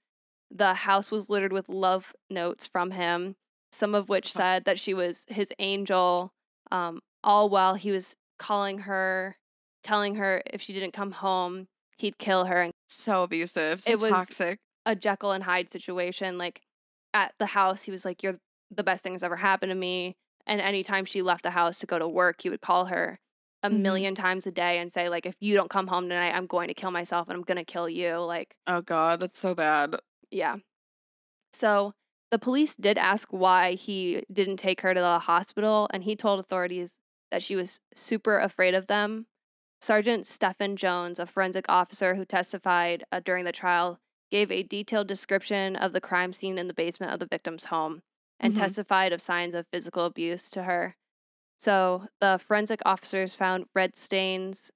The 0.51 0.75
house 0.75 1.11
was 1.11 1.29
littered 1.29 1.53
with 1.53 1.68
love 1.68 2.14
notes 2.31 2.66
from 2.66 2.92
him, 2.92 3.37
some 3.72 3.94
of 3.94 4.09
which 4.09 4.33
said 4.33 4.64
that 4.64 4.78
she 4.78 4.94
was 4.94 5.24
his 5.28 5.48
angel, 5.59 6.33
um, 6.70 7.00
all 7.24 7.48
while 7.48 7.74
he 7.74 7.90
was 7.90 8.14
calling 8.38 8.78
her, 8.81 9.37
telling 9.83 10.14
her 10.16 10.42
if 10.46 10.61
she 10.62 10.72
didn't 10.72 10.92
come 10.92 11.12
home, 11.12 11.66
he'd 11.98 12.18
kill 12.18 12.44
her. 12.46 12.62
And 12.62 12.72
So 12.87 13.22
abusive. 13.24 13.83
So 13.83 13.90
It 13.90 14.00
was- 14.00 14.11
toxic. 14.12 14.59
a 14.87 14.94
Jekyll 14.94 15.33
and 15.33 15.44
Hyde 15.44 15.70
situation. 15.72 16.38
Like 16.38 16.61
at 17.14 17.35
the 17.38 17.46
house, 17.46 17.83
he 17.83 17.90
was 17.90 18.04
like, 18.04 18.22
You're 18.22 18.38
the 18.70 18.83
best 18.85 19.02
thing 19.02 19.12
that's 19.12 19.22
ever 19.22 19.37
happened 19.37 19.70
to 19.70 19.74
me. 19.76 20.14
And 20.46 20.61
anytime 20.61 21.04
she 21.04 21.20
left 21.22 21.42
the 21.42 21.50
house 21.50 21.78
to 21.81 21.87
go 21.87 21.98
to 21.98 22.09
work, 22.09 22.42
he 22.42 22.48
would 22.50 22.61
call 22.62 22.87
her 22.87 23.18
a 23.62 23.68
Mhm. 23.70 23.81
million 23.81 24.14
times 24.14 24.46
a 24.46 24.50
day 24.52 24.78
and 24.78 24.92
say, 24.92 25.09
like, 25.09 25.26
if 25.26 25.35
you 25.40 25.54
don't 25.54 25.68
come 25.70 25.88
home 25.88 26.09
tonight, 26.09 26.31
I'm 26.33 26.46
going 26.46 26.68
to 26.68 26.74
kill 26.74 26.90
myself 26.92 27.28
and 27.28 27.37
I'm 27.37 27.42
gonna 27.42 27.64
kill 27.64 27.88
you. 27.88 28.16
Like, 28.18 28.54
Oh 28.66 28.81
god, 28.81 29.20
that's 29.20 29.38
so 29.38 29.54
bad. 29.54 29.96
yeah. 30.31 30.57
So 31.52 31.92
the 32.30 32.38
police 32.38 32.74
did 32.74 32.98
ask 32.98 33.28
why 33.30 33.74
he 33.74 34.24
didn't 34.32 34.58
take 34.58 34.80
her 34.82 34.94
to 34.94 35.00
the 35.00 35.18
hospital, 35.18 35.88
and 35.92 36.04
he 36.04 36.16
told 36.16 36.40
authorities 36.40 36.98
that 37.30 37.42
she 37.42 37.56
was 37.56 37.80
super 37.94 38.38
afraid 38.38 38.74
of 38.74 38.86
them. 38.86 39.26
Sergeant 39.80 40.26
Stephen 40.26 40.76
Jones, 40.76 41.18
a 41.18 41.26
forensic 41.26 41.66
officer 41.68 42.14
who 42.14 42.24
testified 42.24 43.04
uh, 43.12 43.20
during 43.20 43.44
the 43.44 43.52
trial, 43.52 44.00
gave 44.30 44.50
a 44.50 44.62
detailed 44.62 45.06
description 45.08 45.76
of 45.76 45.92
the 45.92 46.00
crime 46.00 46.32
scene 46.32 46.58
in 46.58 46.68
the 46.68 46.74
basement 46.74 47.12
of 47.12 47.20
the 47.20 47.26
victim's 47.26 47.64
home 47.66 48.02
and 48.40 48.54
Mhm. 48.54 48.56
testified 48.56 49.12
of 49.12 49.22
signs 49.22 49.54
of 49.54 49.66
physical 49.68 50.04
abuse 50.04 50.50
to 50.50 50.64
her. 50.64 50.96
So 51.58 52.08
the 52.20 52.38
forensic 52.46 52.80
officers 52.86 53.34
found 53.34 53.66
red 53.74 53.96
stains 53.96 54.70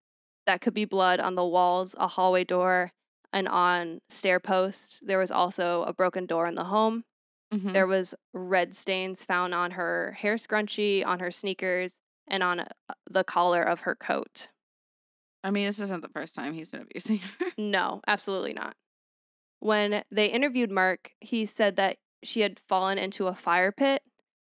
that 0.46 0.60
could 0.60 0.74
be 0.74 0.84
blood 0.84 1.20
on 1.20 1.34
the 1.34 1.46
walls, 1.46 1.94
a 1.98 2.08
hallway 2.08 2.44
door, 2.44 2.92
and 3.32 3.48
on 3.48 4.00
stair 4.08 4.40
post. 4.40 5.00
There 5.02 5.18
was 5.18 5.30
also 5.30 5.82
a 5.84 5.92
broken 5.94 6.26
door 6.26 6.46
in 6.46 6.54
the 6.54 6.64
home. 6.64 7.04
Mhm. 7.52 7.72
There 7.74 7.86
was 7.86 8.14
red 8.34 8.74
stains 8.76 9.24
found 9.24 9.54
on 9.54 9.72
her 9.72 10.12
hair 10.12 10.36
scrunchie, 10.36 11.04
on 11.06 11.20
her 11.20 11.30
sneakers, 11.30 11.94
and 12.28 12.42
on 12.42 12.60
uh, 12.60 12.68
the 13.10 13.24
collar 13.24 13.62
of 13.62 13.80
her 13.80 13.94
coat. 13.96 14.48
I 15.44 15.50
mean, 15.50 15.66
this 15.66 15.80
isn't 15.80 16.00
the 16.02 16.08
first 16.08 16.34
time 16.34 16.52
he's 16.54 16.70
been 16.70 16.82
abusing 16.82 17.18
her. 17.18 17.46
No, 17.56 18.00
absolutely 18.06 18.52
not. 18.54 18.76
When 19.60 20.04
they 20.10 20.26
interviewed 20.28 20.70
Mark, 20.70 21.14
he 21.20 21.46
said 21.46 21.76
that 21.76 21.98
she 22.24 22.40
had 22.40 22.60
fallen 22.60 22.98
into 22.98 23.28
a 23.28 23.34
fire 23.34 23.72
pit, 23.72 24.02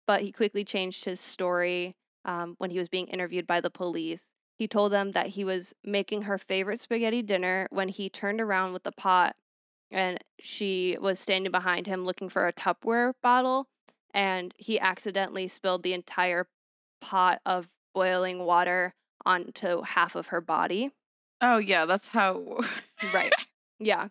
but 0.06 0.22
he 0.22 0.32
quickly 0.32 0.64
changed 0.64 1.04
his 1.04 1.20
story 1.20 1.96
um, 2.24 2.56
when 2.58 2.70
he 2.70 2.78
was 2.78 2.88
being 2.90 3.08
interviewed 3.08 3.46
by 3.46 3.60
the 3.60 3.70
police. 3.70 4.30
He 4.58 4.68
told 4.68 4.92
them 4.92 5.12
that 5.12 5.28
he 5.28 5.44
was 5.44 5.74
making 5.84 6.22
her 6.22 6.38
favorite 6.38 6.80
spaghetti 6.80 7.22
dinner 7.22 7.68
when 7.70 7.88
he 7.88 8.10
turned 8.10 8.40
around 8.40 8.72
with 8.74 8.84
the 8.84 8.92
pot 8.92 9.36
and 9.92 10.18
she 10.40 10.96
was 11.00 11.18
standing 11.20 11.52
behind 11.52 11.86
him 11.86 12.04
looking 12.04 12.28
for 12.28 12.46
a 12.46 12.52
Tupperware 12.52 13.12
bottle 13.22 13.68
and 14.14 14.52
he 14.56 14.78
accidentally 14.78 15.48
spilled 15.48 15.82
the 15.82 15.94
entire 15.94 16.46
pot 17.00 17.40
of 17.46 17.68
boiling 17.94 18.40
water 18.40 18.94
onto 19.24 19.82
half 19.82 20.14
of 20.14 20.28
her 20.28 20.40
body. 20.40 20.90
Oh 21.40 21.58
yeah, 21.58 21.86
that's 21.86 22.08
how. 22.08 22.60
Right. 23.12 23.32
Yeah. 23.80 24.08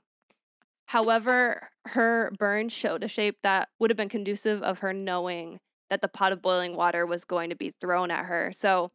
However, 0.85 1.69
her 1.85 2.33
burns 2.37 2.73
showed 2.73 3.05
a 3.05 3.07
shape 3.07 3.37
that 3.43 3.69
would 3.79 3.89
have 3.89 3.95
been 3.95 4.09
conducive 4.09 4.61
of 4.63 4.79
her 4.79 4.91
knowing 4.91 5.61
that 5.89 6.01
the 6.01 6.09
pot 6.09 6.33
of 6.33 6.41
boiling 6.41 6.75
water 6.75 7.05
was 7.05 7.23
going 7.23 7.51
to 7.51 7.55
be 7.55 7.73
thrown 7.79 8.11
at 8.11 8.25
her. 8.25 8.51
So, 8.53 8.91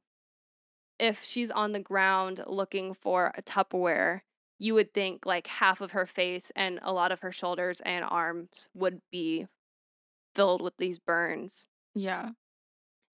if 0.99 1.25
she's 1.25 1.51
on 1.51 1.73
the 1.73 1.81
ground 1.81 2.45
looking 2.47 2.93
for 2.93 3.33
a 3.35 3.43
Tupperware, 3.43 4.21
you 4.59 4.75
would 4.75 4.93
think 4.95 5.27
like 5.27 5.47
half 5.47 5.81
of 5.81 5.93
her 5.93 6.07
face 6.07 6.51
and 6.57 6.79
a 6.83 6.93
lot 6.93 7.13
of 7.13 7.21
her 7.21 7.33
shoulders 7.33 7.81
and 7.85 8.05
arms 8.05 8.69
would 8.75 9.01
be 9.11 9.47
filled 10.35 10.63
with 10.63 10.75
these 10.79 10.99
burns. 10.99 11.67
yeah. 11.95 12.31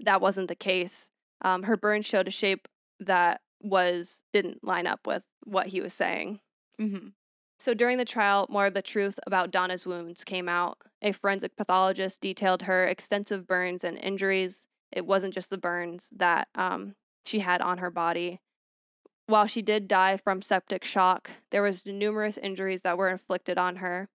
That 0.00 0.20
wasn't 0.20 0.48
the 0.48 0.54
case. 0.56 1.08
Um, 1.42 1.62
her 1.64 1.76
burns 1.76 2.06
showed 2.06 2.26
a 2.28 2.32
shape 2.32 2.66
that 3.00 3.40
was 3.60 4.18
didn't 4.32 4.64
line 4.64 4.86
up 4.86 5.06
with 5.06 5.22
what 5.44 5.68
he 5.68 5.80
was 5.80 5.92
saying. 5.94 6.40
hmm 6.78 7.08
So 7.60 7.74
during 7.74 7.98
the 7.98 8.04
trial, 8.04 8.46
more 8.48 8.66
of 8.66 8.74
the 8.74 8.82
truth 8.82 9.18
about 9.26 9.50
Donna's 9.52 9.86
wounds 9.86 10.24
came 10.24 10.48
out. 10.48 10.78
A 11.02 11.12
forensic 11.12 11.56
pathologist 11.56 12.20
detailed 12.20 12.62
her 12.62 12.86
extensive 12.86 13.46
burns 13.46 13.84
and 13.84 13.98
injuries. 13.98 14.66
It 14.90 15.06
wasn't 15.06 15.34
just 15.34 15.50
the 15.50 15.58
burns 15.58 16.08
that 16.16 16.48
um, 16.56 16.94
she 17.24 17.38
had 17.38 17.60
on 17.60 17.78
her 17.78 17.90
body. 17.90 18.40
While 19.32 19.46
she 19.46 19.62
did 19.62 19.88
die 19.88 20.18
from 20.18 20.42
septic 20.42 20.84
shock, 20.84 21.30
there 21.52 21.62
was 21.62 21.86
numerous 21.86 22.36
injuries 22.36 22.82
that 22.82 22.98
were 22.98 23.08
inflicted 23.08 23.56
on 23.56 23.76
her. 23.76 24.10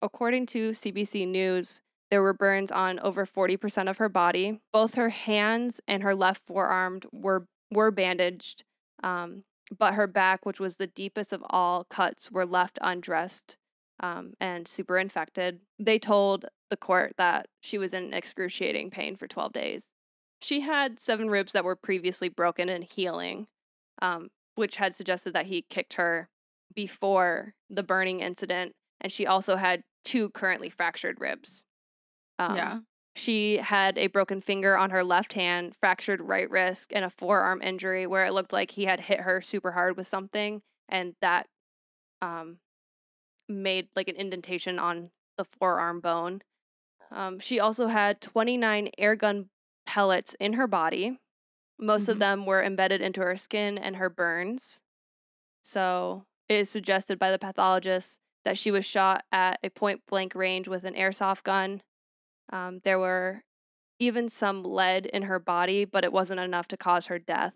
According 0.00 0.46
to 0.54 0.70
CBC 0.70 1.26
News, 1.26 1.80
there 2.12 2.22
were 2.22 2.32
burns 2.32 2.70
on 2.70 3.00
over 3.00 3.26
40% 3.26 3.90
of 3.90 3.98
her 3.98 4.08
body. 4.08 4.60
Both 4.72 4.94
her 4.94 5.08
hands 5.08 5.80
and 5.88 6.04
her 6.04 6.14
left 6.14 6.42
forearm 6.46 7.00
were 7.10 7.48
were 7.72 7.90
bandaged, 7.90 8.62
um, 9.02 9.42
but 9.76 9.94
her 9.94 10.06
back, 10.06 10.46
which 10.46 10.60
was 10.60 10.76
the 10.76 10.86
deepest 10.86 11.32
of 11.32 11.42
all 11.50 11.82
cuts, 11.82 12.30
were 12.30 12.46
left 12.46 12.78
undressed 12.80 13.56
um, 13.98 14.34
and 14.38 14.68
super 14.68 14.96
infected. 14.96 15.58
They 15.80 15.98
told 15.98 16.44
the 16.70 16.76
court 16.76 17.14
that 17.18 17.48
she 17.62 17.78
was 17.78 17.92
in 17.92 18.14
excruciating 18.14 18.90
pain 18.92 19.16
for 19.16 19.26
12 19.26 19.52
days. 19.52 19.82
She 20.40 20.60
had 20.60 21.00
seven 21.00 21.28
ribs 21.28 21.50
that 21.50 21.64
were 21.64 21.74
previously 21.74 22.28
broken 22.28 22.68
and 22.68 22.84
healing, 22.84 23.48
um, 24.00 24.30
which 24.54 24.76
had 24.76 24.94
suggested 24.94 25.32
that 25.34 25.46
he 25.46 25.62
kicked 25.68 25.94
her 25.94 26.28
before 26.74 27.54
the 27.70 27.82
burning 27.82 28.20
incident. 28.20 28.74
And 29.00 29.12
she 29.12 29.26
also 29.26 29.56
had 29.56 29.82
two 30.04 30.30
currently 30.30 30.70
fractured 30.70 31.20
ribs. 31.20 31.64
Um, 32.38 32.56
yeah. 32.56 32.78
She 33.14 33.58
had 33.58 33.98
a 33.98 34.06
broken 34.06 34.40
finger 34.40 34.76
on 34.76 34.90
her 34.90 35.04
left 35.04 35.34
hand, 35.34 35.74
fractured 35.78 36.20
right 36.20 36.50
wrist, 36.50 36.92
and 36.94 37.04
a 37.04 37.10
forearm 37.10 37.60
injury 37.60 38.06
where 38.06 38.24
it 38.24 38.32
looked 38.32 38.52
like 38.52 38.70
he 38.70 38.86
had 38.86 39.00
hit 39.00 39.20
her 39.20 39.42
super 39.42 39.70
hard 39.70 39.98
with 39.98 40.06
something, 40.06 40.62
and 40.88 41.14
that 41.20 41.46
um, 42.22 42.56
made 43.48 43.88
like 43.94 44.08
an 44.08 44.16
indentation 44.16 44.78
on 44.78 45.10
the 45.36 45.44
forearm 45.58 46.00
bone. 46.00 46.40
Um, 47.10 47.38
she 47.38 47.60
also 47.60 47.86
had 47.86 48.22
29 48.22 48.90
air 48.96 49.14
gun 49.14 49.50
pellets 49.84 50.34
in 50.40 50.54
her 50.54 50.66
body. 50.66 51.18
Most 51.82 52.08
of 52.08 52.16
Mhm. 52.16 52.20
them 52.20 52.46
were 52.46 52.62
embedded 52.62 53.00
into 53.00 53.20
her 53.22 53.36
skin 53.36 53.76
and 53.76 53.96
her 53.96 54.08
burns. 54.08 54.80
So 55.62 56.26
it 56.48 56.54
is 56.56 56.70
suggested 56.70 57.18
by 57.18 57.30
the 57.30 57.38
pathologist 57.38 58.20
that 58.44 58.56
she 58.58 58.70
was 58.70 58.84
shot 58.84 59.24
at 59.32 59.58
a 59.62 59.70
point 59.70 60.04
blank 60.06 60.34
range 60.34 60.68
with 60.68 60.84
an 60.84 60.94
airsoft 60.94 61.42
gun. 61.42 61.82
Um, 62.50 62.80
there 62.80 62.98
were 62.98 63.42
even 63.98 64.28
some 64.28 64.62
lead 64.64 65.06
in 65.06 65.22
her 65.22 65.38
body, 65.38 65.84
but 65.84 66.04
it 66.04 66.12
wasn't 66.12 66.40
enough 66.40 66.68
to 66.68 66.76
cause 66.76 67.06
her 67.06 67.18
death. 67.18 67.54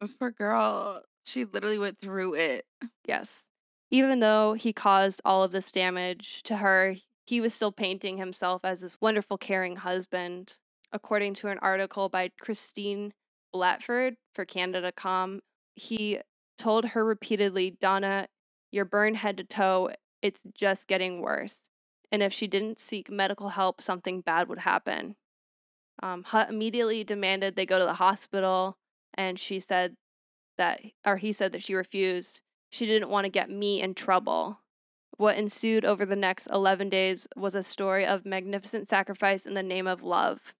This 0.00 0.14
poor 0.14 0.30
girl. 0.30 1.04
She 1.24 1.44
literally 1.44 1.78
went 1.78 1.98
through 1.98 2.34
it. 2.34 2.66
Yes. 3.04 3.46
Even 3.90 4.20
though 4.20 4.54
he 4.54 4.72
caused 4.72 5.20
all 5.24 5.42
of 5.42 5.52
this 5.52 5.70
damage 5.70 6.42
to 6.44 6.56
her, 6.56 6.94
he 7.26 7.40
was 7.40 7.52
still 7.54 7.72
painting 7.72 8.16
himself 8.16 8.64
as 8.64 8.80
this 8.80 9.00
wonderful, 9.00 9.36
caring 9.36 9.76
husband. 9.76 10.56
According 10.92 11.34
to 11.34 11.48
an 11.48 11.58
article 11.58 12.08
by 12.08 12.30
Christine 12.40 13.14
Blatchford 13.54 14.16
for 14.34 14.44
Canada.com, 14.44 15.40
he 15.74 16.20
told 16.58 16.84
her 16.84 17.04
repeatedly, 17.04 17.76
Donna, 17.80 18.28
you're 18.70 18.84
burned 18.84 19.16
head 19.16 19.38
to 19.38 19.44
toe. 19.44 19.90
It's 20.22 20.40
just 20.54 20.86
getting 20.86 21.22
worse. 21.22 21.58
And 22.12 22.22
if 22.22 22.32
she 22.32 22.46
didn't 22.46 22.80
seek 22.80 23.10
medical 23.10 23.48
help, 23.48 23.80
something 23.80 24.20
bad 24.20 24.48
would 24.48 24.58
happen. 24.58 25.16
Um, 26.02 26.22
Hutt 26.22 26.50
immediately 26.50 27.04
demanded 27.04 27.54
they 27.56 27.66
go 27.66 27.78
to 27.78 27.84
the 27.84 27.94
hospital, 27.94 28.76
and 29.14 29.38
she 29.38 29.60
said 29.60 29.96
that, 30.58 30.80
or 31.06 31.16
he 31.16 31.32
said 31.32 31.52
that 31.52 31.62
she 31.62 31.74
refused. 31.74 32.40
She 32.70 32.86
didn't 32.86 33.10
want 33.10 33.24
to 33.24 33.30
get 33.30 33.50
me 33.50 33.82
in 33.82 33.94
trouble. 33.94 34.60
What 35.16 35.36
ensued 35.36 35.84
over 35.84 36.06
the 36.06 36.16
next 36.16 36.46
11 36.46 36.88
days 36.88 37.26
was 37.36 37.54
a 37.54 37.62
story 37.62 38.06
of 38.06 38.24
magnificent 38.24 38.88
sacrifice 38.88 39.44
in 39.46 39.54
the 39.54 39.62
name 39.62 39.86
of 39.86 40.02
love. 40.02 40.54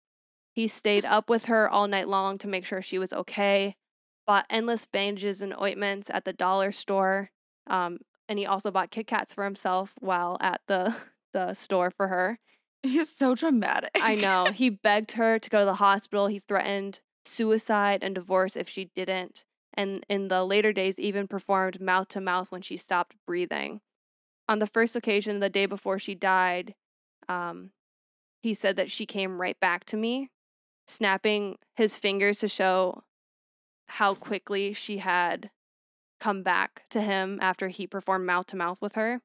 He 0.52 0.68
stayed 0.68 1.04
up 1.04 1.30
with 1.30 1.46
her 1.46 1.68
all 1.68 1.86
night 1.86 2.08
long 2.08 2.38
to 2.38 2.48
make 2.48 2.64
sure 2.64 2.82
she 2.82 2.98
was 2.98 3.12
okay, 3.12 3.76
bought 4.26 4.46
endless 4.50 4.84
bandages 4.84 5.42
and 5.42 5.54
ointments 5.54 6.10
at 6.10 6.24
the 6.24 6.32
dollar 6.32 6.72
store, 6.72 7.30
um, 7.68 7.98
and 8.28 8.38
he 8.38 8.46
also 8.46 8.70
bought 8.70 8.90
Kit 8.90 9.06
Kats 9.06 9.34
for 9.34 9.44
himself 9.44 9.92
while 10.00 10.36
at 10.40 10.60
the, 10.66 10.94
the 11.32 11.54
store 11.54 11.90
for 11.90 12.08
her. 12.08 12.38
He's 12.82 13.14
so 13.14 13.34
dramatic. 13.34 13.90
I 14.00 14.14
know. 14.14 14.46
He 14.54 14.70
begged 14.70 15.12
her 15.12 15.38
to 15.38 15.50
go 15.50 15.60
to 15.60 15.64
the 15.64 15.74
hospital. 15.74 16.26
He 16.26 16.38
threatened 16.38 17.00
suicide 17.26 18.02
and 18.02 18.14
divorce 18.14 18.56
if 18.56 18.68
she 18.68 18.86
didn't. 18.94 19.44
And 19.74 20.04
in 20.08 20.28
the 20.28 20.44
later 20.44 20.72
days, 20.72 20.98
even 20.98 21.28
performed 21.28 21.80
mouth 21.80 22.08
to 22.08 22.20
mouth 22.20 22.50
when 22.50 22.62
she 22.62 22.76
stopped 22.76 23.14
breathing. 23.26 23.80
On 24.48 24.58
the 24.58 24.66
first 24.66 24.96
occasion, 24.96 25.38
the 25.38 25.50
day 25.50 25.66
before 25.66 25.98
she 25.98 26.14
died, 26.14 26.74
um, 27.28 27.70
he 28.42 28.54
said 28.54 28.76
that 28.76 28.90
she 28.90 29.06
came 29.06 29.40
right 29.40 29.58
back 29.60 29.84
to 29.86 29.96
me, 29.96 30.30
snapping 30.90 31.58
his 31.74 31.96
fingers 31.96 32.38
to 32.40 32.48
show 32.48 33.02
how 33.86 34.14
quickly 34.14 34.72
she 34.72 34.98
had 34.98 35.50
come 36.20 36.42
back 36.42 36.84
to 36.90 37.00
him 37.00 37.38
after 37.40 37.68
he 37.68 37.86
performed 37.86 38.26
mouth 38.26 38.46
to 38.46 38.56
mouth 38.56 38.80
with 38.80 38.94
her. 38.94 39.20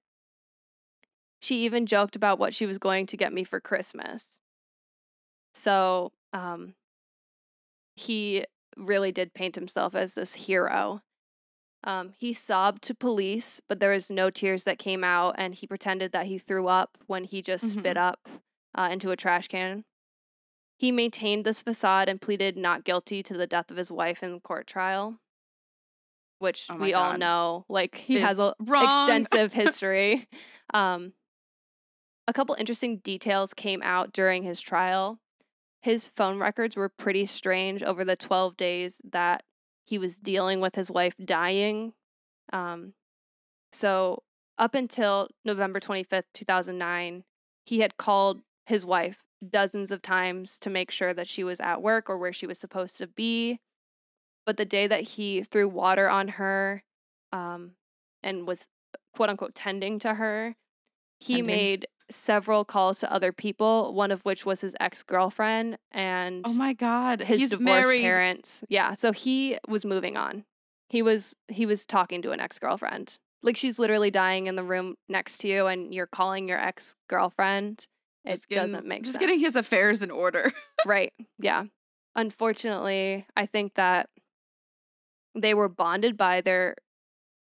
She 1.39 1.65
even 1.65 1.86
joked 1.86 2.15
about 2.15 2.39
what 2.39 2.54
she 2.54 2.65
was 2.65 2.78
going 2.78 3.06
to 3.08 3.17
get 3.17 3.34
me 3.34 3.43
for 3.43 3.60
Christmas. 3.60 4.25
So, 5.54 6.12
um, 6.34 6.73
he 7.95 8.45
really 8.78 9.12
did 9.12 9.34
paint 9.34 9.56
himself 9.56 9.95
as 9.95 10.13
this 10.13 10.34
hero. 10.34 11.01
Um, 11.84 12.13
he 12.17 12.34
sobbed 12.34 12.82
to 12.84 12.95
police, 12.95 13.62
but 13.69 13.80
there 13.80 13.91
was 13.91 14.10
no 14.10 14.30
tears 14.30 14.63
that 14.63 14.80
came 14.80 15.04
out, 15.04 15.36
and 15.38 15.54
he 15.54 15.67
pretended 15.67 16.12
that 16.13 16.25
he 16.25 16.39
threw 16.39 16.67
up 16.67 16.97
when 17.06 17.23
he 17.23 17.41
just 17.41 17.69
spit 17.69 17.95
up 17.97 18.28
uh, 18.73 18.89
into 18.91 19.12
a 19.12 19.15
trash 19.15 19.47
can. 19.47 19.86
He 20.77 20.91
maintained 20.91 21.45
this 21.45 21.61
facade 21.61 22.09
and 22.09 22.21
pleaded 22.21 22.57
not 22.57 22.83
guilty 22.83 23.23
to 23.23 23.33
the 23.33 23.47
death 23.47 23.71
of 23.71 23.77
his 23.77 23.91
wife 23.91 24.21
in 24.23 24.33
the 24.33 24.39
court 24.39 24.67
trial, 24.67 25.19
which 26.39 26.67
Oh 26.69 26.75
we 26.75 26.93
all 26.93 27.17
know, 27.17 27.65
like 27.69 27.95
he 27.95 28.19
has 28.19 28.33
Is 28.33 28.39
a 28.39 28.55
wrong. 28.59 29.09
extensive 29.21 29.53
history. 29.53 30.27
Um, 30.73 31.13
a 32.27 32.33
couple 32.33 32.55
interesting 32.55 32.97
details 32.97 33.53
came 33.53 33.81
out 33.83 34.11
during 34.11 34.43
his 34.43 34.59
trial. 34.59 35.19
His 35.81 36.07
phone 36.07 36.39
records 36.39 36.75
were 36.75 36.89
pretty 36.89 37.25
strange 37.25 37.83
over 37.83 38.03
the 38.03 38.15
12 38.15 38.57
days 38.57 38.99
that 39.11 39.43
he 39.83 39.97
was 39.97 40.15
dealing 40.15 40.59
with 40.59 40.75
his 40.75 40.89
wife 40.89 41.13
dying. 41.23 41.93
Um, 42.51 42.93
so, 43.71 44.23
up 44.58 44.73
until 44.73 45.29
November 45.43 45.79
25th, 45.79 46.23
2009, 46.33 47.23
he 47.65 47.79
had 47.79 47.97
called 47.97 48.41
his 48.65 48.85
wife 48.85 49.17
dozens 49.48 49.92
of 49.92 50.02
times 50.02 50.58
to 50.62 50.69
make 50.69 50.92
sure 50.92 51.13
that 51.13 51.27
she 51.27 51.44
was 51.44 51.60
at 51.60 51.81
work 51.81 52.10
or 52.10 52.17
where 52.17 52.33
she 52.33 52.48
was 52.48 52.58
supposed 52.60 52.98
to 52.98 53.08
be. 53.08 53.60
But 54.46 54.58
the 54.58 54.65
day 54.65 54.88
that 54.88 55.02
he 55.04 55.44
threw 55.44 55.67
water 55.67 56.08
on 56.10 56.27
her 56.29 56.83
um, 57.31 57.71
and 58.23 58.48
was 58.48 58.67
quote 59.15 59.29
unquote 59.29 59.56
tending 59.56 60.00
to 60.00 60.13
her, 60.13 60.56
he 61.19 61.36
Tending. 61.38 61.48
made 61.48 61.88
several 62.12 62.63
calls 62.63 63.00
to 63.00 63.12
other 63.12 63.31
people, 63.31 63.94
one 63.96 64.12
of 64.12 64.21
which 64.21 64.46
was 64.46 64.62
his 64.62 64.75
ex 64.79 65.02
girlfriend 65.02 65.77
and 65.92 66.46
Oh 66.48 66.54
my 66.54 66.73
god. 66.73 67.21
his 67.21 67.40
He's 67.42 67.50
divorced 67.50 67.63
married. 67.88 68.02
parents. 68.02 68.63
Yeah, 68.69 68.94
so 68.94 69.12
he 69.12 69.58
was 69.67 69.86
moving 69.86 70.15
on. 70.15 70.44
He 70.90 71.02
was 71.02 71.36
he 71.48 71.65
was 71.65 71.86
talking 71.86 72.21
to 72.21 72.31
an 72.31 72.40
ex 72.40 72.60
girlfriend. 72.60 73.17
Like 73.42 73.58
she's 73.58 73.79
literally 73.79 74.12
dying 74.12 74.46
in 74.48 74.56
the 74.56 74.63
room 74.63 74.96
next 75.10 75.40
to 75.40 75.48
you, 75.48 75.65
and 75.65 75.92
you're 75.94 76.06
calling 76.08 76.48
your 76.48 76.60
ex 76.60 76.94
girlfriend. 77.10 77.88
It 78.26 78.32
Just 78.32 78.50
getting- 78.50 78.71
doesn't 78.71 78.88
make 78.88 79.04
just 79.04 79.13
sense. 79.13 79.19
getting 79.21 79.40
his 79.40 79.56
affairs 79.56 80.02
in 80.02 80.12
order. 80.12 80.52
Right. 80.86 81.13
Yeah. 81.40 81.65
Unfortunately, 82.15 83.26
I 83.36 83.46
think 83.46 83.73
that 83.76 84.10
they 85.34 85.54
were 85.54 85.69
bonded 85.69 86.15
by 86.17 86.42
their 86.42 86.76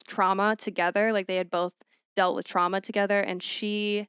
trauma 0.09 0.57
together. 0.57 1.13
Like 1.13 1.27
they 1.27 1.37
had 1.37 1.51
both 1.51 1.73
dealt 2.15 2.35
with 2.37 2.47
trauma 2.47 2.81
together, 2.81 3.21
and 3.21 3.43
she 3.43 4.09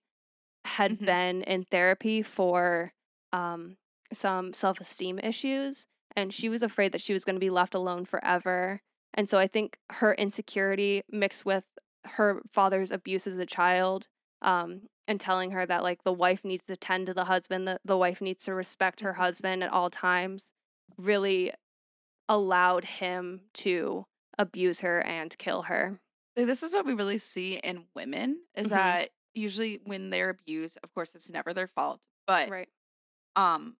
had 0.65 0.99
Mhm. 0.99 1.05
been 1.05 1.41
in 1.43 1.63
therapy 1.65 2.21
for 2.21 2.91
um, 3.33 3.77
some 4.13 4.53
self 4.53 4.79
esteem 4.79 5.19
issues. 5.19 5.85
and 6.15 6.33
she 6.33 6.49
was 6.49 6.63
afraid 6.63 6.93
that 6.93 7.01
she 7.01 7.13
was 7.13 7.23
going 7.25 7.35
to 7.35 7.39
be 7.39 7.51
left 7.51 7.75
alone 7.75 8.03
forever. 8.05 8.81
And 9.13 9.29
so 9.29 9.37
I 9.37 9.47
think 9.47 9.77
her 9.91 10.15
insecurity 10.15 11.03
mixed 11.11 11.45
with 11.45 11.63
her 12.05 12.41
father's 12.53 12.89
abuse 12.91 13.27
as 13.27 13.37
a 13.37 13.45
child 13.45 14.07
um, 14.41 14.81
and 15.07 15.19
telling 15.21 15.51
her 15.51 15.65
that 15.65 15.83
like 15.83 16.03
the 16.03 16.13
wife 16.13 16.43
needs 16.45 16.65
to 16.67 16.77
tend 16.77 17.07
to 17.07 17.13
the 17.13 17.25
husband, 17.25 17.67
the, 17.67 17.79
the 17.85 17.97
wife 17.97 18.21
needs 18.21 18.43
to 18.45 18.53
respect 18.53 18.99
her 19.01 19.13
husband 19.13 19.63
at 19.63 19.71
all 19.71 19.89
times, 19.89 20.51
really 20.97 21.53
allowed 22.29 22.85
him 22.85 23.41
to 23.53 24.05
abuse 24.37 24.81
her 24.81 25.01
and 25.01 25.37
kill 25.39 25.63
her. 25.63 25.99
This 26.35 26.61
is 26.63 26.71
what 26.71 26.85
we 26.85 26.93
really 26.93 27.17
see 27.17 27.55
in 27.57 27.87
women 27.95 28.43
is 28.55 28.69
Mhm. 28.69 28.69
that 28.69 29.11
usually 29.33 29.81
when 29.85 30.09
they're 30.09 30.29
abused, 30.29 30.77
of 30.83 30.93
course, 30.93 31.15
it's 31.15 31.29
never 31.29 31.53
their 31.53 31.67
fault, 31.67 32.05
but 32.27 32.53
Right. 32.53 32.69
um, 33.35 33.77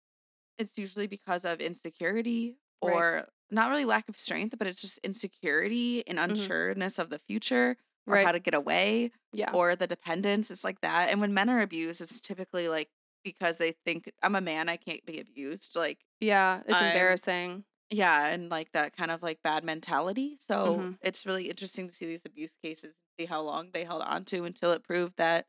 it's 0.58 0.78
usually 0.78 1.08
because 1.08 1.46
of 1.46 1.62
insecurity 1.62 2.58
Right. 2.82 3.08
or 3.12 3.30
not 3.52 3.70
really 3.70 3.86
lack 3.86 4.10
of 4.10 4.18
strength, 4.18 4.58
but 4.58 4.68
it's 4.68 4.82
just 4.82 5.00
insecurity 5.00 6.08
and 6.08 6.20
Mhm. 6.26 6.58
unsureness 6.58 7.00
of 7.00 7.10
the 7.10 7.20
future 7.20 7.78
or 8.08 8.14
Right. 8.16 8.26
how 8.26 8.32
to 8.32 8.40
get 8.40 8.54
away 8.54 9.12
Yeah. 9.34 9.52
or 9.54 9.76
the 9.76 9.88
dependence. 9.88 10.50
It's 10.50 10.64
like 10.64 10.82
that. 10.82 11.10
And 11.10 11.20
when 11.22 11.34
men 11.34 11.50
are 11.50 11.62
abused, 11.62 12.02
it's 12.02 12.20
typically 12.22 12.68
like 12.70 12.90
because 13.24 13.58
they 13.58 13.74
think 13.86 14.10
I'm 14.24 14.36
a 14.36 14.42
man, 14.42 14.70
I 14.70 14.78
can't 14.78 15.06
be 15.06 15.20
abused. 15.20 15.76
Like, 15.76 16.00
yeah. 16.22 16.62
It's 16.66 16.82
I'm 16.82 16.88
embarrassing. 16.88 17.66
yeah, 17.90 18.28
and 18.28 18.50
like 18.50 18.72
that 18.72 18.96
kind 18.96 19.12
of 19.12 19.22
like 19.22 19.42
bad 19.44 19.64
mentality. 19.66 20.38
So 20.40 20.78
Mhm. 20.78 20.98
it's 21.02 21.26
really 21.26 21.50
interesting 21.50 21.88
to 21.88 21.94
see 21.94 22.06
these 22.06 22.22
abuse 22.26 22.54
cases 22.64 22.86
and 22.86 22.94
see 23.20 23.26
how 23.26 23.42
long 23.42 23.72
they 23.72 23.84
held 23.84 24.02
on 24.04 24.24
to 24.26 24.46
until 24.46 24.72
it 24.72 24.84
proved 24.84 25.18
that, 25.18 25.46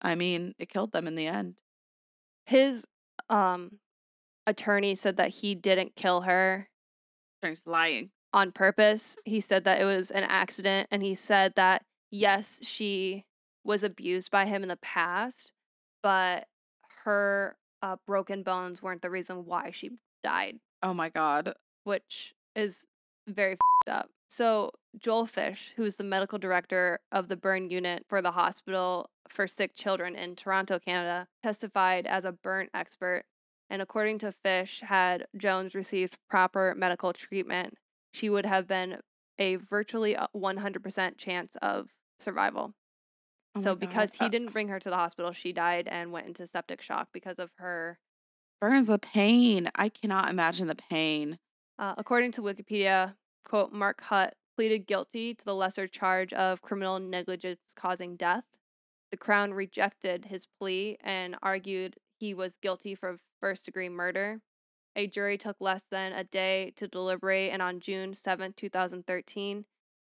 I 0.00 0.14
mean, 0.14 0.54
it 0.58 0.68
killed 0.68 0.92
them 0.92 1.06
in 1.08 1.14
the 1.16 1.26
end. 1.26 1.62
His 2.46 2.86
um 3.28 3.80
attorney 4.46 4.94
said 4.94 5.16
that 5.16 5.30
he 5.30 5.54
didn't 5.54 5.96
kill 5.96 6.22
her 6.22 6.68
Turns 7.42 7.62
lying. 7.66 8.10
On 8.34 8.52
purpose. 8.52 9.16
He 9.24 9.40
said 9.40 9.64
that 9.64 9.80
it 9.80 9.84
was 9.84 10.10
an 10.10 10.24
accident 10.24 10.88
and 10.90 11.02
he 11.02 11.14
said 11.14 11.54
that 11.54 11.82
yes, 12.10 12.58
she 12.62 13.24
was 13.64 13.82
abused 13.84 14.30
by 14.30 14.44
him 14.44 14.62
in 14.62 14.68
the 14.68 14.76
past, 14.76 15.52
but 16.02 16.46
her 17.04 17.56
uh, 17.80 17.96
broken 18.06 18.42
bones 18.42 18.82
weren't 18.82 19.02
the 19.02 19.08
reason 19.10 19.46
why 19.46 19.70
she 19.72 19.90
died, 20.22 20.58
Oh 20.82 20.92
my 20.92 21.08
God. 21.08 21.54
which 21.84 22.34
is 22.54 22.84
very 23.28 23.56
fed 23.86 23.94
up. 23.94 24.10
So, 24.28 24.72
Joel 24.98 25.26
Fish, 25.26 25.72
who's 25.76 25.94
the 25.96 26.04
medical 26.04 26.38
director 26.38 26.98
of 27.12 27.28
the 27.28 27.36
burn 27.36 27.70
unit 27.70 28.04
for 28.08 28.20
the 28.20 28.32
hospital 28.32 29.08
for 29.28 29.46
sick 29.46 29.74
children 29.74 30.16
in 30.16 30.34
Toronto, 30.34 30.78
Canada, 30.78 31.28
testified 31.42 32.06
as 32.06 32.24
a 32.24 32.32
burn 32.32 32.68
expert. 32.74 33.22
And 33.70 33.80
according 33.80 34.18
to 34.20 34.32
Fish, 34.32 34.80
had 34.84 35.26
Jones 35.36 35.74
received 35.74 36.16
proper 36.28 36.74
medical 36.76 37.12
treatment, 37.12 37.74
she 38.14 38.30
would 38.30 38.46
have 38.46 38.66
been 38.66 39.02
a 39.38 39.56
virtually 39.56 40.16
uh, 40.16 40.28
100% 40.34 41.18
chance 41.18 41.56
of 41.60 41.90
survival. 42.20 42.74
Oh 43.56 43.60
so, 43.60 43.74
my 43.74 43.74
God. 43.74 43.80
because 43.80 44.10
he 44.14 44.26
Uh, 44.26 44.28
didn't 44.28 44.52
bring 44.52 44.68
her 44.68 44.80
to 44.80 44.90
the 44.90 44.96
hospital, 44.96 45.32
she 45.32 45.52
died 45.52 45.88
and 45.88 46.12
went 46.12 46.26
into 46.28 46.46
septic 46.46 46.80
shock 46.82 47.08
because 47.12 47.38
of 47.38 47.50
her 47.56 47.98
burns 48.60 48.86
the 48.88 48.98
pain. 48.98 49.70
I 49.74 49.88
cannot 49.88 50.30
imagine 50.30 50.66
the 50.68 50.74
pain. 50.74 51.38
Uh, 51.78 51.94
according 51.98 52.32
to 52.32 52.42
Wikipedia, 52.42 53.16
quote, 53.44 53.72
Mark 53.72 54.00
Hutt 54.00 54.36
pleaded 54.56 54.86
guilty 54.86 55.34
to 55.34 55.44
the 55.44 55.54
lesser 55.54 55.86
charge 55.88 56.32
of 56.32 56.62
criminal 56.62 56.98
negligence 57.00 57.60
causing 57.76 58.16
death. 58.16 58.44
The 59.10 59.16
Crown 59.16 59.52
rejected 59.54 60.24
his 60.24 60.46
plea 60.46 60.96
and 61.00 61.36
argued 61.42 61.96
he 62.18 62.34
was 62.34 62.56
guilty 62.62 62.94
for 62.94 63.18
first 63.40 63.64
degree 63.64 63.88
murder. 63.88 64.40
A 64.96 65.06
jury 65.06 65.36
took 65.36 65.56
less 65.60 65.82
than 65.90 66.12
a 66.12 66.24
day 66.24 66.72
to 66.76 66.86
deliberate 66.86 67.50
and 67.50 67.60
on 67.60 67.80
June 67.80 68.14
7, 68.14 68.52
2013, 68.52 69.64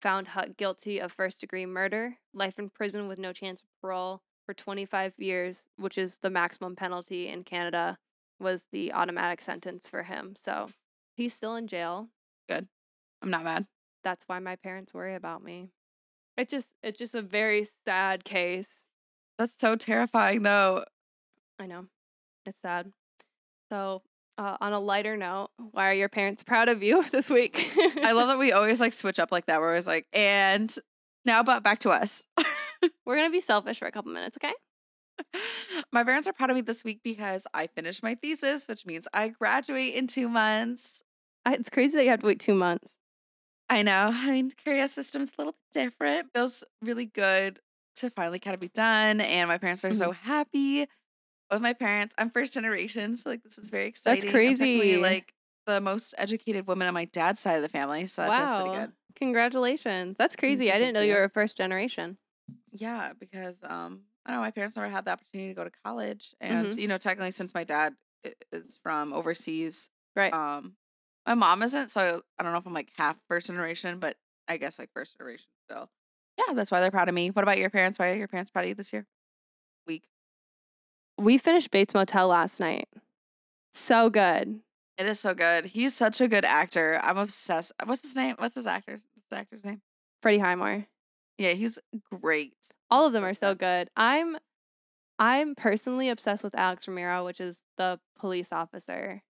found 0.03 0.29
Hutt 0.29 0.57
guilty 0.57 0.99
of 1.01 1.13
first 1.13 1.41
degree 1.41 1.67
murder, 1.67 2.17
life 2.35 2.59
in 2.59 2.69
prison 2.69 3.09
with 3.09 3.19
no 3.19 3.33
chance 3.33 3.63
of 3.63 3.69
parole 3.81 4.21
for 4.45 4.55
25 4.55 5.15
years, 5.19 5.65
which 5.77 5.99
is 5.99 6.17
the 6.23 6.31
maximum 6.31 6.77
penalty 6.77 7.29
in 7.29 7.43
Canada, 7.43 7.99
was 8.39 8.67
the 8.71 8.93
automatic 8.93 9.41
sentence 9.41 9.89
for 9.89 10.03
him. 10.03 10.35
So 10.37 10.69
he's 11.17 11.35
still 11.35 11.57
in 11.57 11.67
jail. 11.67 12.09
Good. 12.49 12.69
I'm 13.23 13.31
not 13.31 13.45
mad. 13.45 13.67
That's 14.05 14.29
why 14.29 14.39
my 14.39 14.57
parents 14.57 14.95
worry 14.95 15.15
about 15.15 15.43
me. 15.43 15.71
It 16.37 16.51
just 16.51 16.69
it's 16.83 16.99
just 16.99 17.15
a 17.15 17.23
very 17.23 17.67
sad 17.85 18.25
case. 18.25 18.85
That's 19.39 19.55
so 19.59 19.77
terrifying, 19.77 20.43
though. 20.43 20.85
I 21.59 21.67
know. 21.67 21.87
It's 22.45 22.61
sad. 22.63 22.93
So, 23.71 24.03
uh, 24.39 24.57
on 24.61 24.73
a 24.73 24.81
lighter 24.81 25.17
note, 25.17 25.49
why 25.73 25.89
are 25.89 25.95
your 25.95 26.09
parents 26.09 26.43
proud 26.43 26.69
of 26.69 26.83
you 26.83 27.05
this 27.13 27.31
week? 27.31 27.71
I 28.03 28.13
love 28.13 28.29
that 28.29 28.39
we 28.39 28.53
always 28.53 28.81
like 28.81 28.93
switch 28.93 29.19
up 29.19 29.33
like 29.33 29.47
that. 29.47 29.61
We're 29.61 29.69
always 29.69 29.87
like, 29.87 30.07
and 30.13 30.75
now, 31.25 31.43
but 31.43 31.63
back 31.63 31.81
to 31.81 31.91
us. 31.91 32.25
We're 33.07 33.17
gonna 33.17 33.31
be 33.31 33.41
selfish 33.41 33.79
for 33.79 33.87
a 33.87 33.93
couple 33.93 34.13
minutes, 34.13 34.37
okay? 34.39 34.53
my 35.93 36.05
parents 36.05 36.29
are 36.29 36.33
proud 36.33 36.51
of 36.51 36.57
me 36.57 36.63
this 36.63 36.85
week 36.85 37.01
because 37.03 37.47
I 37.55 37.69
finished 37.69 38.03
my 38.03 38.15
thesis, 38.17 38.67
which 38.69 38.85
means 38.85 39.09
I 39.15 39.29
graduate 39.29 39.95
in 39.95 40.07
two 40.07 40.29
months. 40.29 41.03
It's 41.47 41.71
crazy 41.71 41.97
that 41.97 42.05
you 42.05 42.11
have 42.11 42.21
to 42.21 42.27
wait 42.27 42.41
two 42.41 42.55
months. 42.55 42.93
I 43.69 43.83
know. 43.83 44.11
I 44.13 44.31
mean, 44.31 44.53
career 44.63 44.87
system's 44.89 45.31
a 45.31 45.33
little 45.39 45.53
bit 45.53 45.83
different. 45.83 46.29
Feels 46.35 46.65
really 46.83 47.07
good 47.07 47.61
to 47.97 48.11
finally 48.11 48.39
kind 48.39 48.55
of 48.55 48.61
be 48.61 48.69
done. 48.69 49.21
And 49.21 49.49
my 49.49 49.59
parents 49.59 49.85
are 49.85 49.93
so 49.93 50.13
happy 50.13 50.87
with 51.51 51.63
my 51.63 51.73
parents. 51.73 52.15
I'm 52.19 52.31
first 52.31 52.53
generation, 52.53 53.17
so 53.17 53.31
like 53.31 53.43
this 53.43 53.59
is 53.59 53.71
very 53.71 53.87
exciting. 53.87 54.29
I'm 54.31 54.33
crazy. 54.33 54.97
like 54.97 55.33
the 55.67 55.81
most 55.81 56.15
educated 56.19 56.67
woman 56.67 56.87
on 56.89 56.95
my 56.95 57.07
dad's 57.07 57.41
side 57.41 57.57
of 57.57 57.63
the 57.63 57.69
family, 57.69 58.07
so 58.07 58.23
that 58.23 58.37
feels 58.37 58.53
pretty 58.53 58.71
wow! 58.71 58.87
good. 58.87 58.93
Congratulations. 59.17 60.17
That's 60.19 60.37
crazy. 60.37 60.71
I 60.71 60.79
didn't 60.79 60.95
know 60.95 61.03
you 61.03 61.15
were 61.15 61.25
a 61.25 61.31
first 61.31 61.57
generation. 61.57 62.19
Yeah, 62.73 63.13
because 63.19 63.57
um, 63.63 64.03
I 64.25 64.31
don't 64.31 64.39
know, 64.39 64.43
my 64.43 64.51
parents 64.51 64.77
never 64.77 64.89
had 64.89 65.05
the 65.05 65.13
opportunity 65.13 65.51
to 65.51 65.55
go 65.55 65.65
to 65.65 65.71
college, 65.85 66.35
and 66.41 66.69
Mhm. 66.69 66.79
you 66.79 66.89
know, 66.89 66.99
technically, 66.99 67.31
since 67.31 67.55
my 67.55 67.65
dad 67.65 67.97
is 68.53 68.77
from 68.83 69.13
overseas, 69.13 69.91
Right. 70.15 70.33
um, 70.33 70.77
my 71.27 71.35
mom 71.35 71.63
isn't, 71.63 71.91
so 71.91 72.23
I 72.39 72.43
don't 72.43 72.53
know 72.53 72.59
if 72.59 72.67
I'm 72.67 72.75
like 72.75 72.91
half 72.97 73.17
first 73.29 73.47
generation, 73.47 73.99
but 73.99 74.17
I 74.49 74.57
guess 74.59 74.79
like 74.79 74.91
first 74.93 75.17
generation 75.17 75.47
still. 75.65 75.91
Yeah, 76.39 76.55
that's 76.55 76.71
why 76.71 76.81
they're 76.81 76.91
proud 76.91 77.09
of 77.09 77.15
me. 77.15 77.31
What 77.31 77.43
about 77.43 77.59
your 77.59 77.71
parents? 77.71 77.99
Why 77.99 78.11
are 78.11 78.15
your 78.17 78.29
parents 78.29 78.51
proud 78.51 78.65
of 78.65 78.69
you 78.69 78.75
this 78.75 78.93
year? 78.93 79.07
We 81.19 81.39
finished 81.39 81.71
Bates 81.71 81.95
Motel 81.95 82.29
last 82.29 82.61
night. 82.61 82.89
So 83.75 84.11
good. 84.11 84.61
It 84.99 85.07
is 85.07 85.21
so 85.21 85.35
good. 85.35 85.67
He's 85.67 85.95
such 85.95 86.21
a 86.21 86.29
good 86.29 86.45
actor. 86.45 86.99
I'm 87.03 87.19
obsessed. 87.19 87.73
What's 87.85 88.03
his 88.03 88.17
name? 88.17 88.37
What's 88.39 88.55
his 88.55 88.67
actor? 88.67 89.01
What's 89.15 89.29
the 89.31 89.37
actor's 89.37 89.65
name? 89.65 89.83
Freddie 90.23 90.39
Highmore. 90.39 90.87
Yeah, 91.39 91.53
he's 91.53 91.79
great. 92.23 92.55
All 92.91 93.07
of 93.07 93.13
them 93.13 93.25
are 93.25 93.35
so 93.35 93.55
good. 93.55 93.91
I'm 93.97 94.39
I'm 95.19 95.55
personally 95.55 96.09
obsessed 96.09 96.43
with 96.45 96.55
Alex 96.55 96.89
Romero, 96.89 97.25
which 97.25 97.41
is 97.41 97.57
the 97.79 97.99
police 98.19 98.49
officer. 98.53 99.23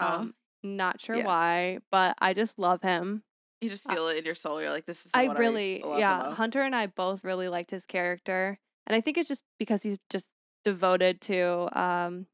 Oh, 0.00 0.06
Um, 0.06 0.34
not 0.62 1.00
sure 1.00 1.16
yeah. 1.16 1.26
why, 1.26 1.78
but 1.90 2.16
I 2.20 2.34
just 2.34 2.58
love 2.58 2.82
him. 2.82 3.22
You 3.60 3.70
just 3.70 3.88
uh, 3.88 3.94
feel 3.94 4.08
it 4.08 4.18
in 4.18 4.24
your 4.24 4.34
soul. 4.34 4.60
You're 4.60 4.70
like, 4.70 4.86
this 4.86 5.06
is 5.06 5.12
the 5.12 5.18
I 5.18 5.24
really, 5.32 5.82
I 5.82 5.98
yeah. 5.98 6.34
Hunter 6.34 6.62
and 6.62 6.74
I 6.74 6.86
both 6.86 7.22
really 7.24 7.48
liked 7.48 7.70
his 7.70 7.84
character, 7.86 8.58
and 8.86 8.96
I 8.96 9.00
think 9.00 9.16
it's 9.18 9.28
just 9.28 9.44
because 9.58 9.82
he's 9.82 9.98
just 10.10 10.26
devoted 10.64 11.20
to 11.22 11.68
um 11.78 12.26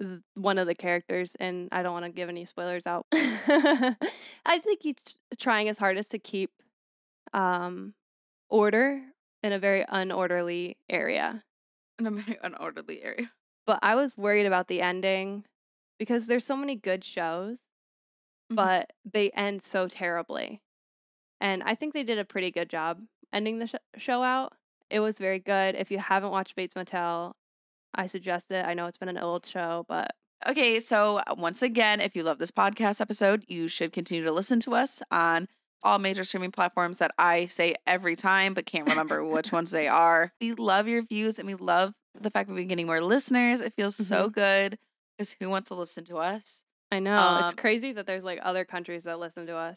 th- 0.00 0.20
one 0.34 0.58
of 0.58 0.66
the 0.66 0.74
characters, 0.74 1.32
and 1.40 1.68
I 1.72 1.82
don't 1.82 1.92
want 1.92 2.06
to 2.06 2.12
give 2.12 2.28
any 2.28 2.44
spoilers 2.44 2.86
out. 2.86 3.06
I 3.12 4.58
think 4.62 4.82
he's 4.82 4.96
trying 5.38 5.66
his 5.68 5.78
hardest 5.78 6.10
to 6.10 6.18
keep 6.18 6.50
um 7.32 7.94
order 8.50 9.02
in 9.42 9.52
a 9.52 9.58
very 9.58 9.84
unorderly 9.86 10.76
area. 10.90 11.42
in 11.98 12.06
a 12.06 12.10
very 12.10 12.38
unorderly 12.44 13.04
area. 13.04 13.30
But 13.66 13.80
I 13.82 13.94
was 13.96 14.16
worried 14.16 14.46
about 14.46 14.68
the 14.68 14.80
ending 14.82 15.44
because 15.98 16.26
there's 16.26 16.44
so 16.46 16.56
many 16.56 16.76
good 16.76 17.04
shows, 17.04 17.60
Mhm. 18.52 18.56
but 18.56 18.92
they 19.04 19.30
end 19.30 19.62
so 19.62 19.88
terribly. 19.88 20.62
And 21.40 21.62
I 21.62 21.74
think 21.74 21.94
they 21.94 22.04
did 22.04 22.18
a 22.18 22.24
pretty 22.24 22.50
good 22.50 22.70
job 22.70 23.02
ending 23.32 23.58
the 23.58 23.66
sh- 23.68 23.74
show 23.98 24.22
out. 24.22 24.54
It 24.90 25.00
was 25.00 25.18
very 25.18 25.38
good. 25.40 25.74
If 25.74 25.90
you 25.90 25.98
haven't 25.98 26.30
watched 26.30 26.56
Bates 26.56 26.76
Motel, 26.76 27.36
I 27.96 28.06
suggest 28.06 28.50
it. 28.50 28.64
I 28.64 28.74
know 28.74 28.86
it's 28.86 28.98
been 28.98 29.08
an 29.08 29.18
old 29.18 29.46
show, 29.46 29.84
but 29.88 30.12
Okay, 30.46 30.78
so 30.80 31.16
uh, 31.26 31.34
once 31.36 31.62
again, 31.62 32.00
if 32.00 32.14
you 32.14 32.22
love 32.22 32.38
this 32.38 32.50
podcast 32.50 33.00
episode, 33.00 33.44
you 33.48 33.68
should 33.68 33.92
continue 33.92 34.22
to 34.24 34.30
listen 34.32 34.60
to 34.60 34.74
us 34.74 35.02
on 35.10 35.48
all 35.82 35.98
major 35.98 36.24
streaming 36.24 36.52
platforms 36.52 36.98
that 36.98 37.10
I 37.18 37.46
say 37.46 37.74
every 37.86 38.16
time, 38.16 38.52
but 38.52 38.66
can't 38.66 38.88
remember 38.88 39.24
which 39.24 39.50
ones 39.50 39.70
they 39.70 39.88
are. 40.08 40.32
We 40.40 40.52
love 40.52 40.88
your 40.88 41.02
views 41.02 41.38
and 41.38 41.46
we 41.48 41.54
love 41.54 41.94
the 42.20 42.30
fact 42.30 42.48
that 42.48 42.54
we're 42.54 42.64
getting 42.64 42.86
more 42.86 43.00
listeners. 43.00 43.60
It 43.62 43.72
feels 43.76 43.96
so 43.96 44.28
good 44.28 44.78
because 45.16 45.36
who 45.40 45.48
wants 45.48 45.68
to 45.68 45.74
listen 45.74 46.04
to 46.04 46.18
us? 46.18 46.62
I 46.92 46.98
know 47.00 47.38
it's 47.40 47.48
Um, 47.52 47.56
crazy 47.56 47.92
that 47.92 48.06
there's 48.06 48.22
like 48.22 48.38
other 48.42 48.64
countries 48.64 49.04
that 49.04 49.18
listen 49.18 49.46
to 49.46 49.56
us. 49.56 49.76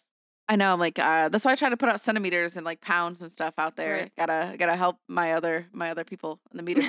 I 0.51 0.55
know, 0.55 0.73
I'm 0.73 0.79
like, 0.79 0.97
uh, 0.99 1.29
that's 1.29 1.45
why 1.45 1.51
I 1.51 1.55
try 1.55 1.69
to 1.69 1.77
put 1.77 1.89
out 1.89 2.01
centimeters 2.01 2.57
and 2.57 2.65
like 2.65 2.81
pounds 2.81 3.21
and 3.21 3.31
stuff 3.31 3.53
out 3.59 3.75
there. 3.75 3.93
Right. 3.97 4.11
Gotta 4.17 4.55
gotta 4.57 4.75
help 4.75 4.97
my 5.07 5.33
other 5.33 5.67
my 5.71 5.91
other 5.91 6.03
people 6.03 6.39
in 6.51 6.57
the 6.57 6.63
meter 6.63 6.81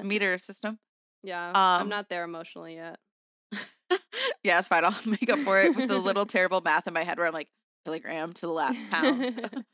meter 0.04 0.38
system. 0.38 0.78
yeah, 1.24 1.50
I'm 1.54 1.82
Um, 1.82 1.88
not 1.88 2.08
there 2.08 2.22
emotionally 2.24 2.76
yet. 2.76 2.98
Yeah, 4.44 4.58
it's 4.58 4.68
fine. 4.68 4.84
I'll 4.84 4.94
make 5.06 5.28
up 5.30 5.38
for 5.40 5.60
it 5.60 5.76
with 5.76 5.88
the 5.88 5.98
little 5.98 6.24
terrible 6.26 6.60
math 6.62 6.86
in 6.86 6.94
my 6.94 7.04
head 7.04 7.18
where 7.18 7.26
I'm 7.26 7.32
like 7.34 7.48
kilogram 7.84 8.32
to 8.34 8.46
the 8.46 8.52
last 8.52 8.78
pound. 8.90 9.64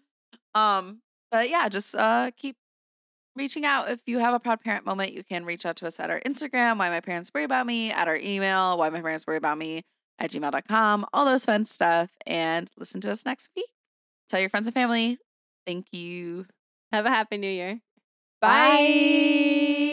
um, 0.54 1.00
but 1.30 1.48
yeah, 1.48 1.68
just 1.68 1.94
uh 1.94 2.30
keep 2.36 2.56
reaching 3.36 3.64
out. 3.64 3.90
If 3.90 4.00
you 4.06 4.18
have 4.18 4.34
a 4.34 4.40
proud 4.40 4.60
parent 4.60 4.84
moment, 4.84 5.12
you 5.12 5.22
can 5.22 5.44
reach 5.44 5.64
out 5.66 5.76
to 5.76 5.86
us 5.86 6.00
at 6.00 6.10
our 6.10 6.20
Instagram, 6.26 6.78
why 6.78 6.88
my 6.90 7.00
parents 7.00 7.30
worry 7.32 7.44
about 7.44 7.66
me, 7.66 7.90
at 7.92 8.08
our 8.08 8.16
email, 8.16 8.76
why 8.78 8.88
my 8.90 9.00
parents 9.00 9.26
worry 9.26 9.36
about 9.36 9.56
me 9.58 9.84
at 10.18 10.30
gmail.com, 10.30 11.06
all 11.12 11.24
those 11.24 11.44
fun 11.44 11.66
stuff. 11.66 12.10
And 12.26 12.70
listen 12.76 13.00
to 13.02 13.10
us 13.10 13.24
next 13.24 13.48
week. 13.56 13.68
Tell 14.28 14.40
your 14.40 14.50
friends 14.50 14.66
and 14.66 14.74
family. 14.74 15.18
Thank 15.66 15.92
you. 15.92 16.46
Have 16.92 17.06
a 17.06 17.10
happy 17.10 17.36
new 17.36 17.50
year. 17.50 17.80
Bye. 18.40 19.87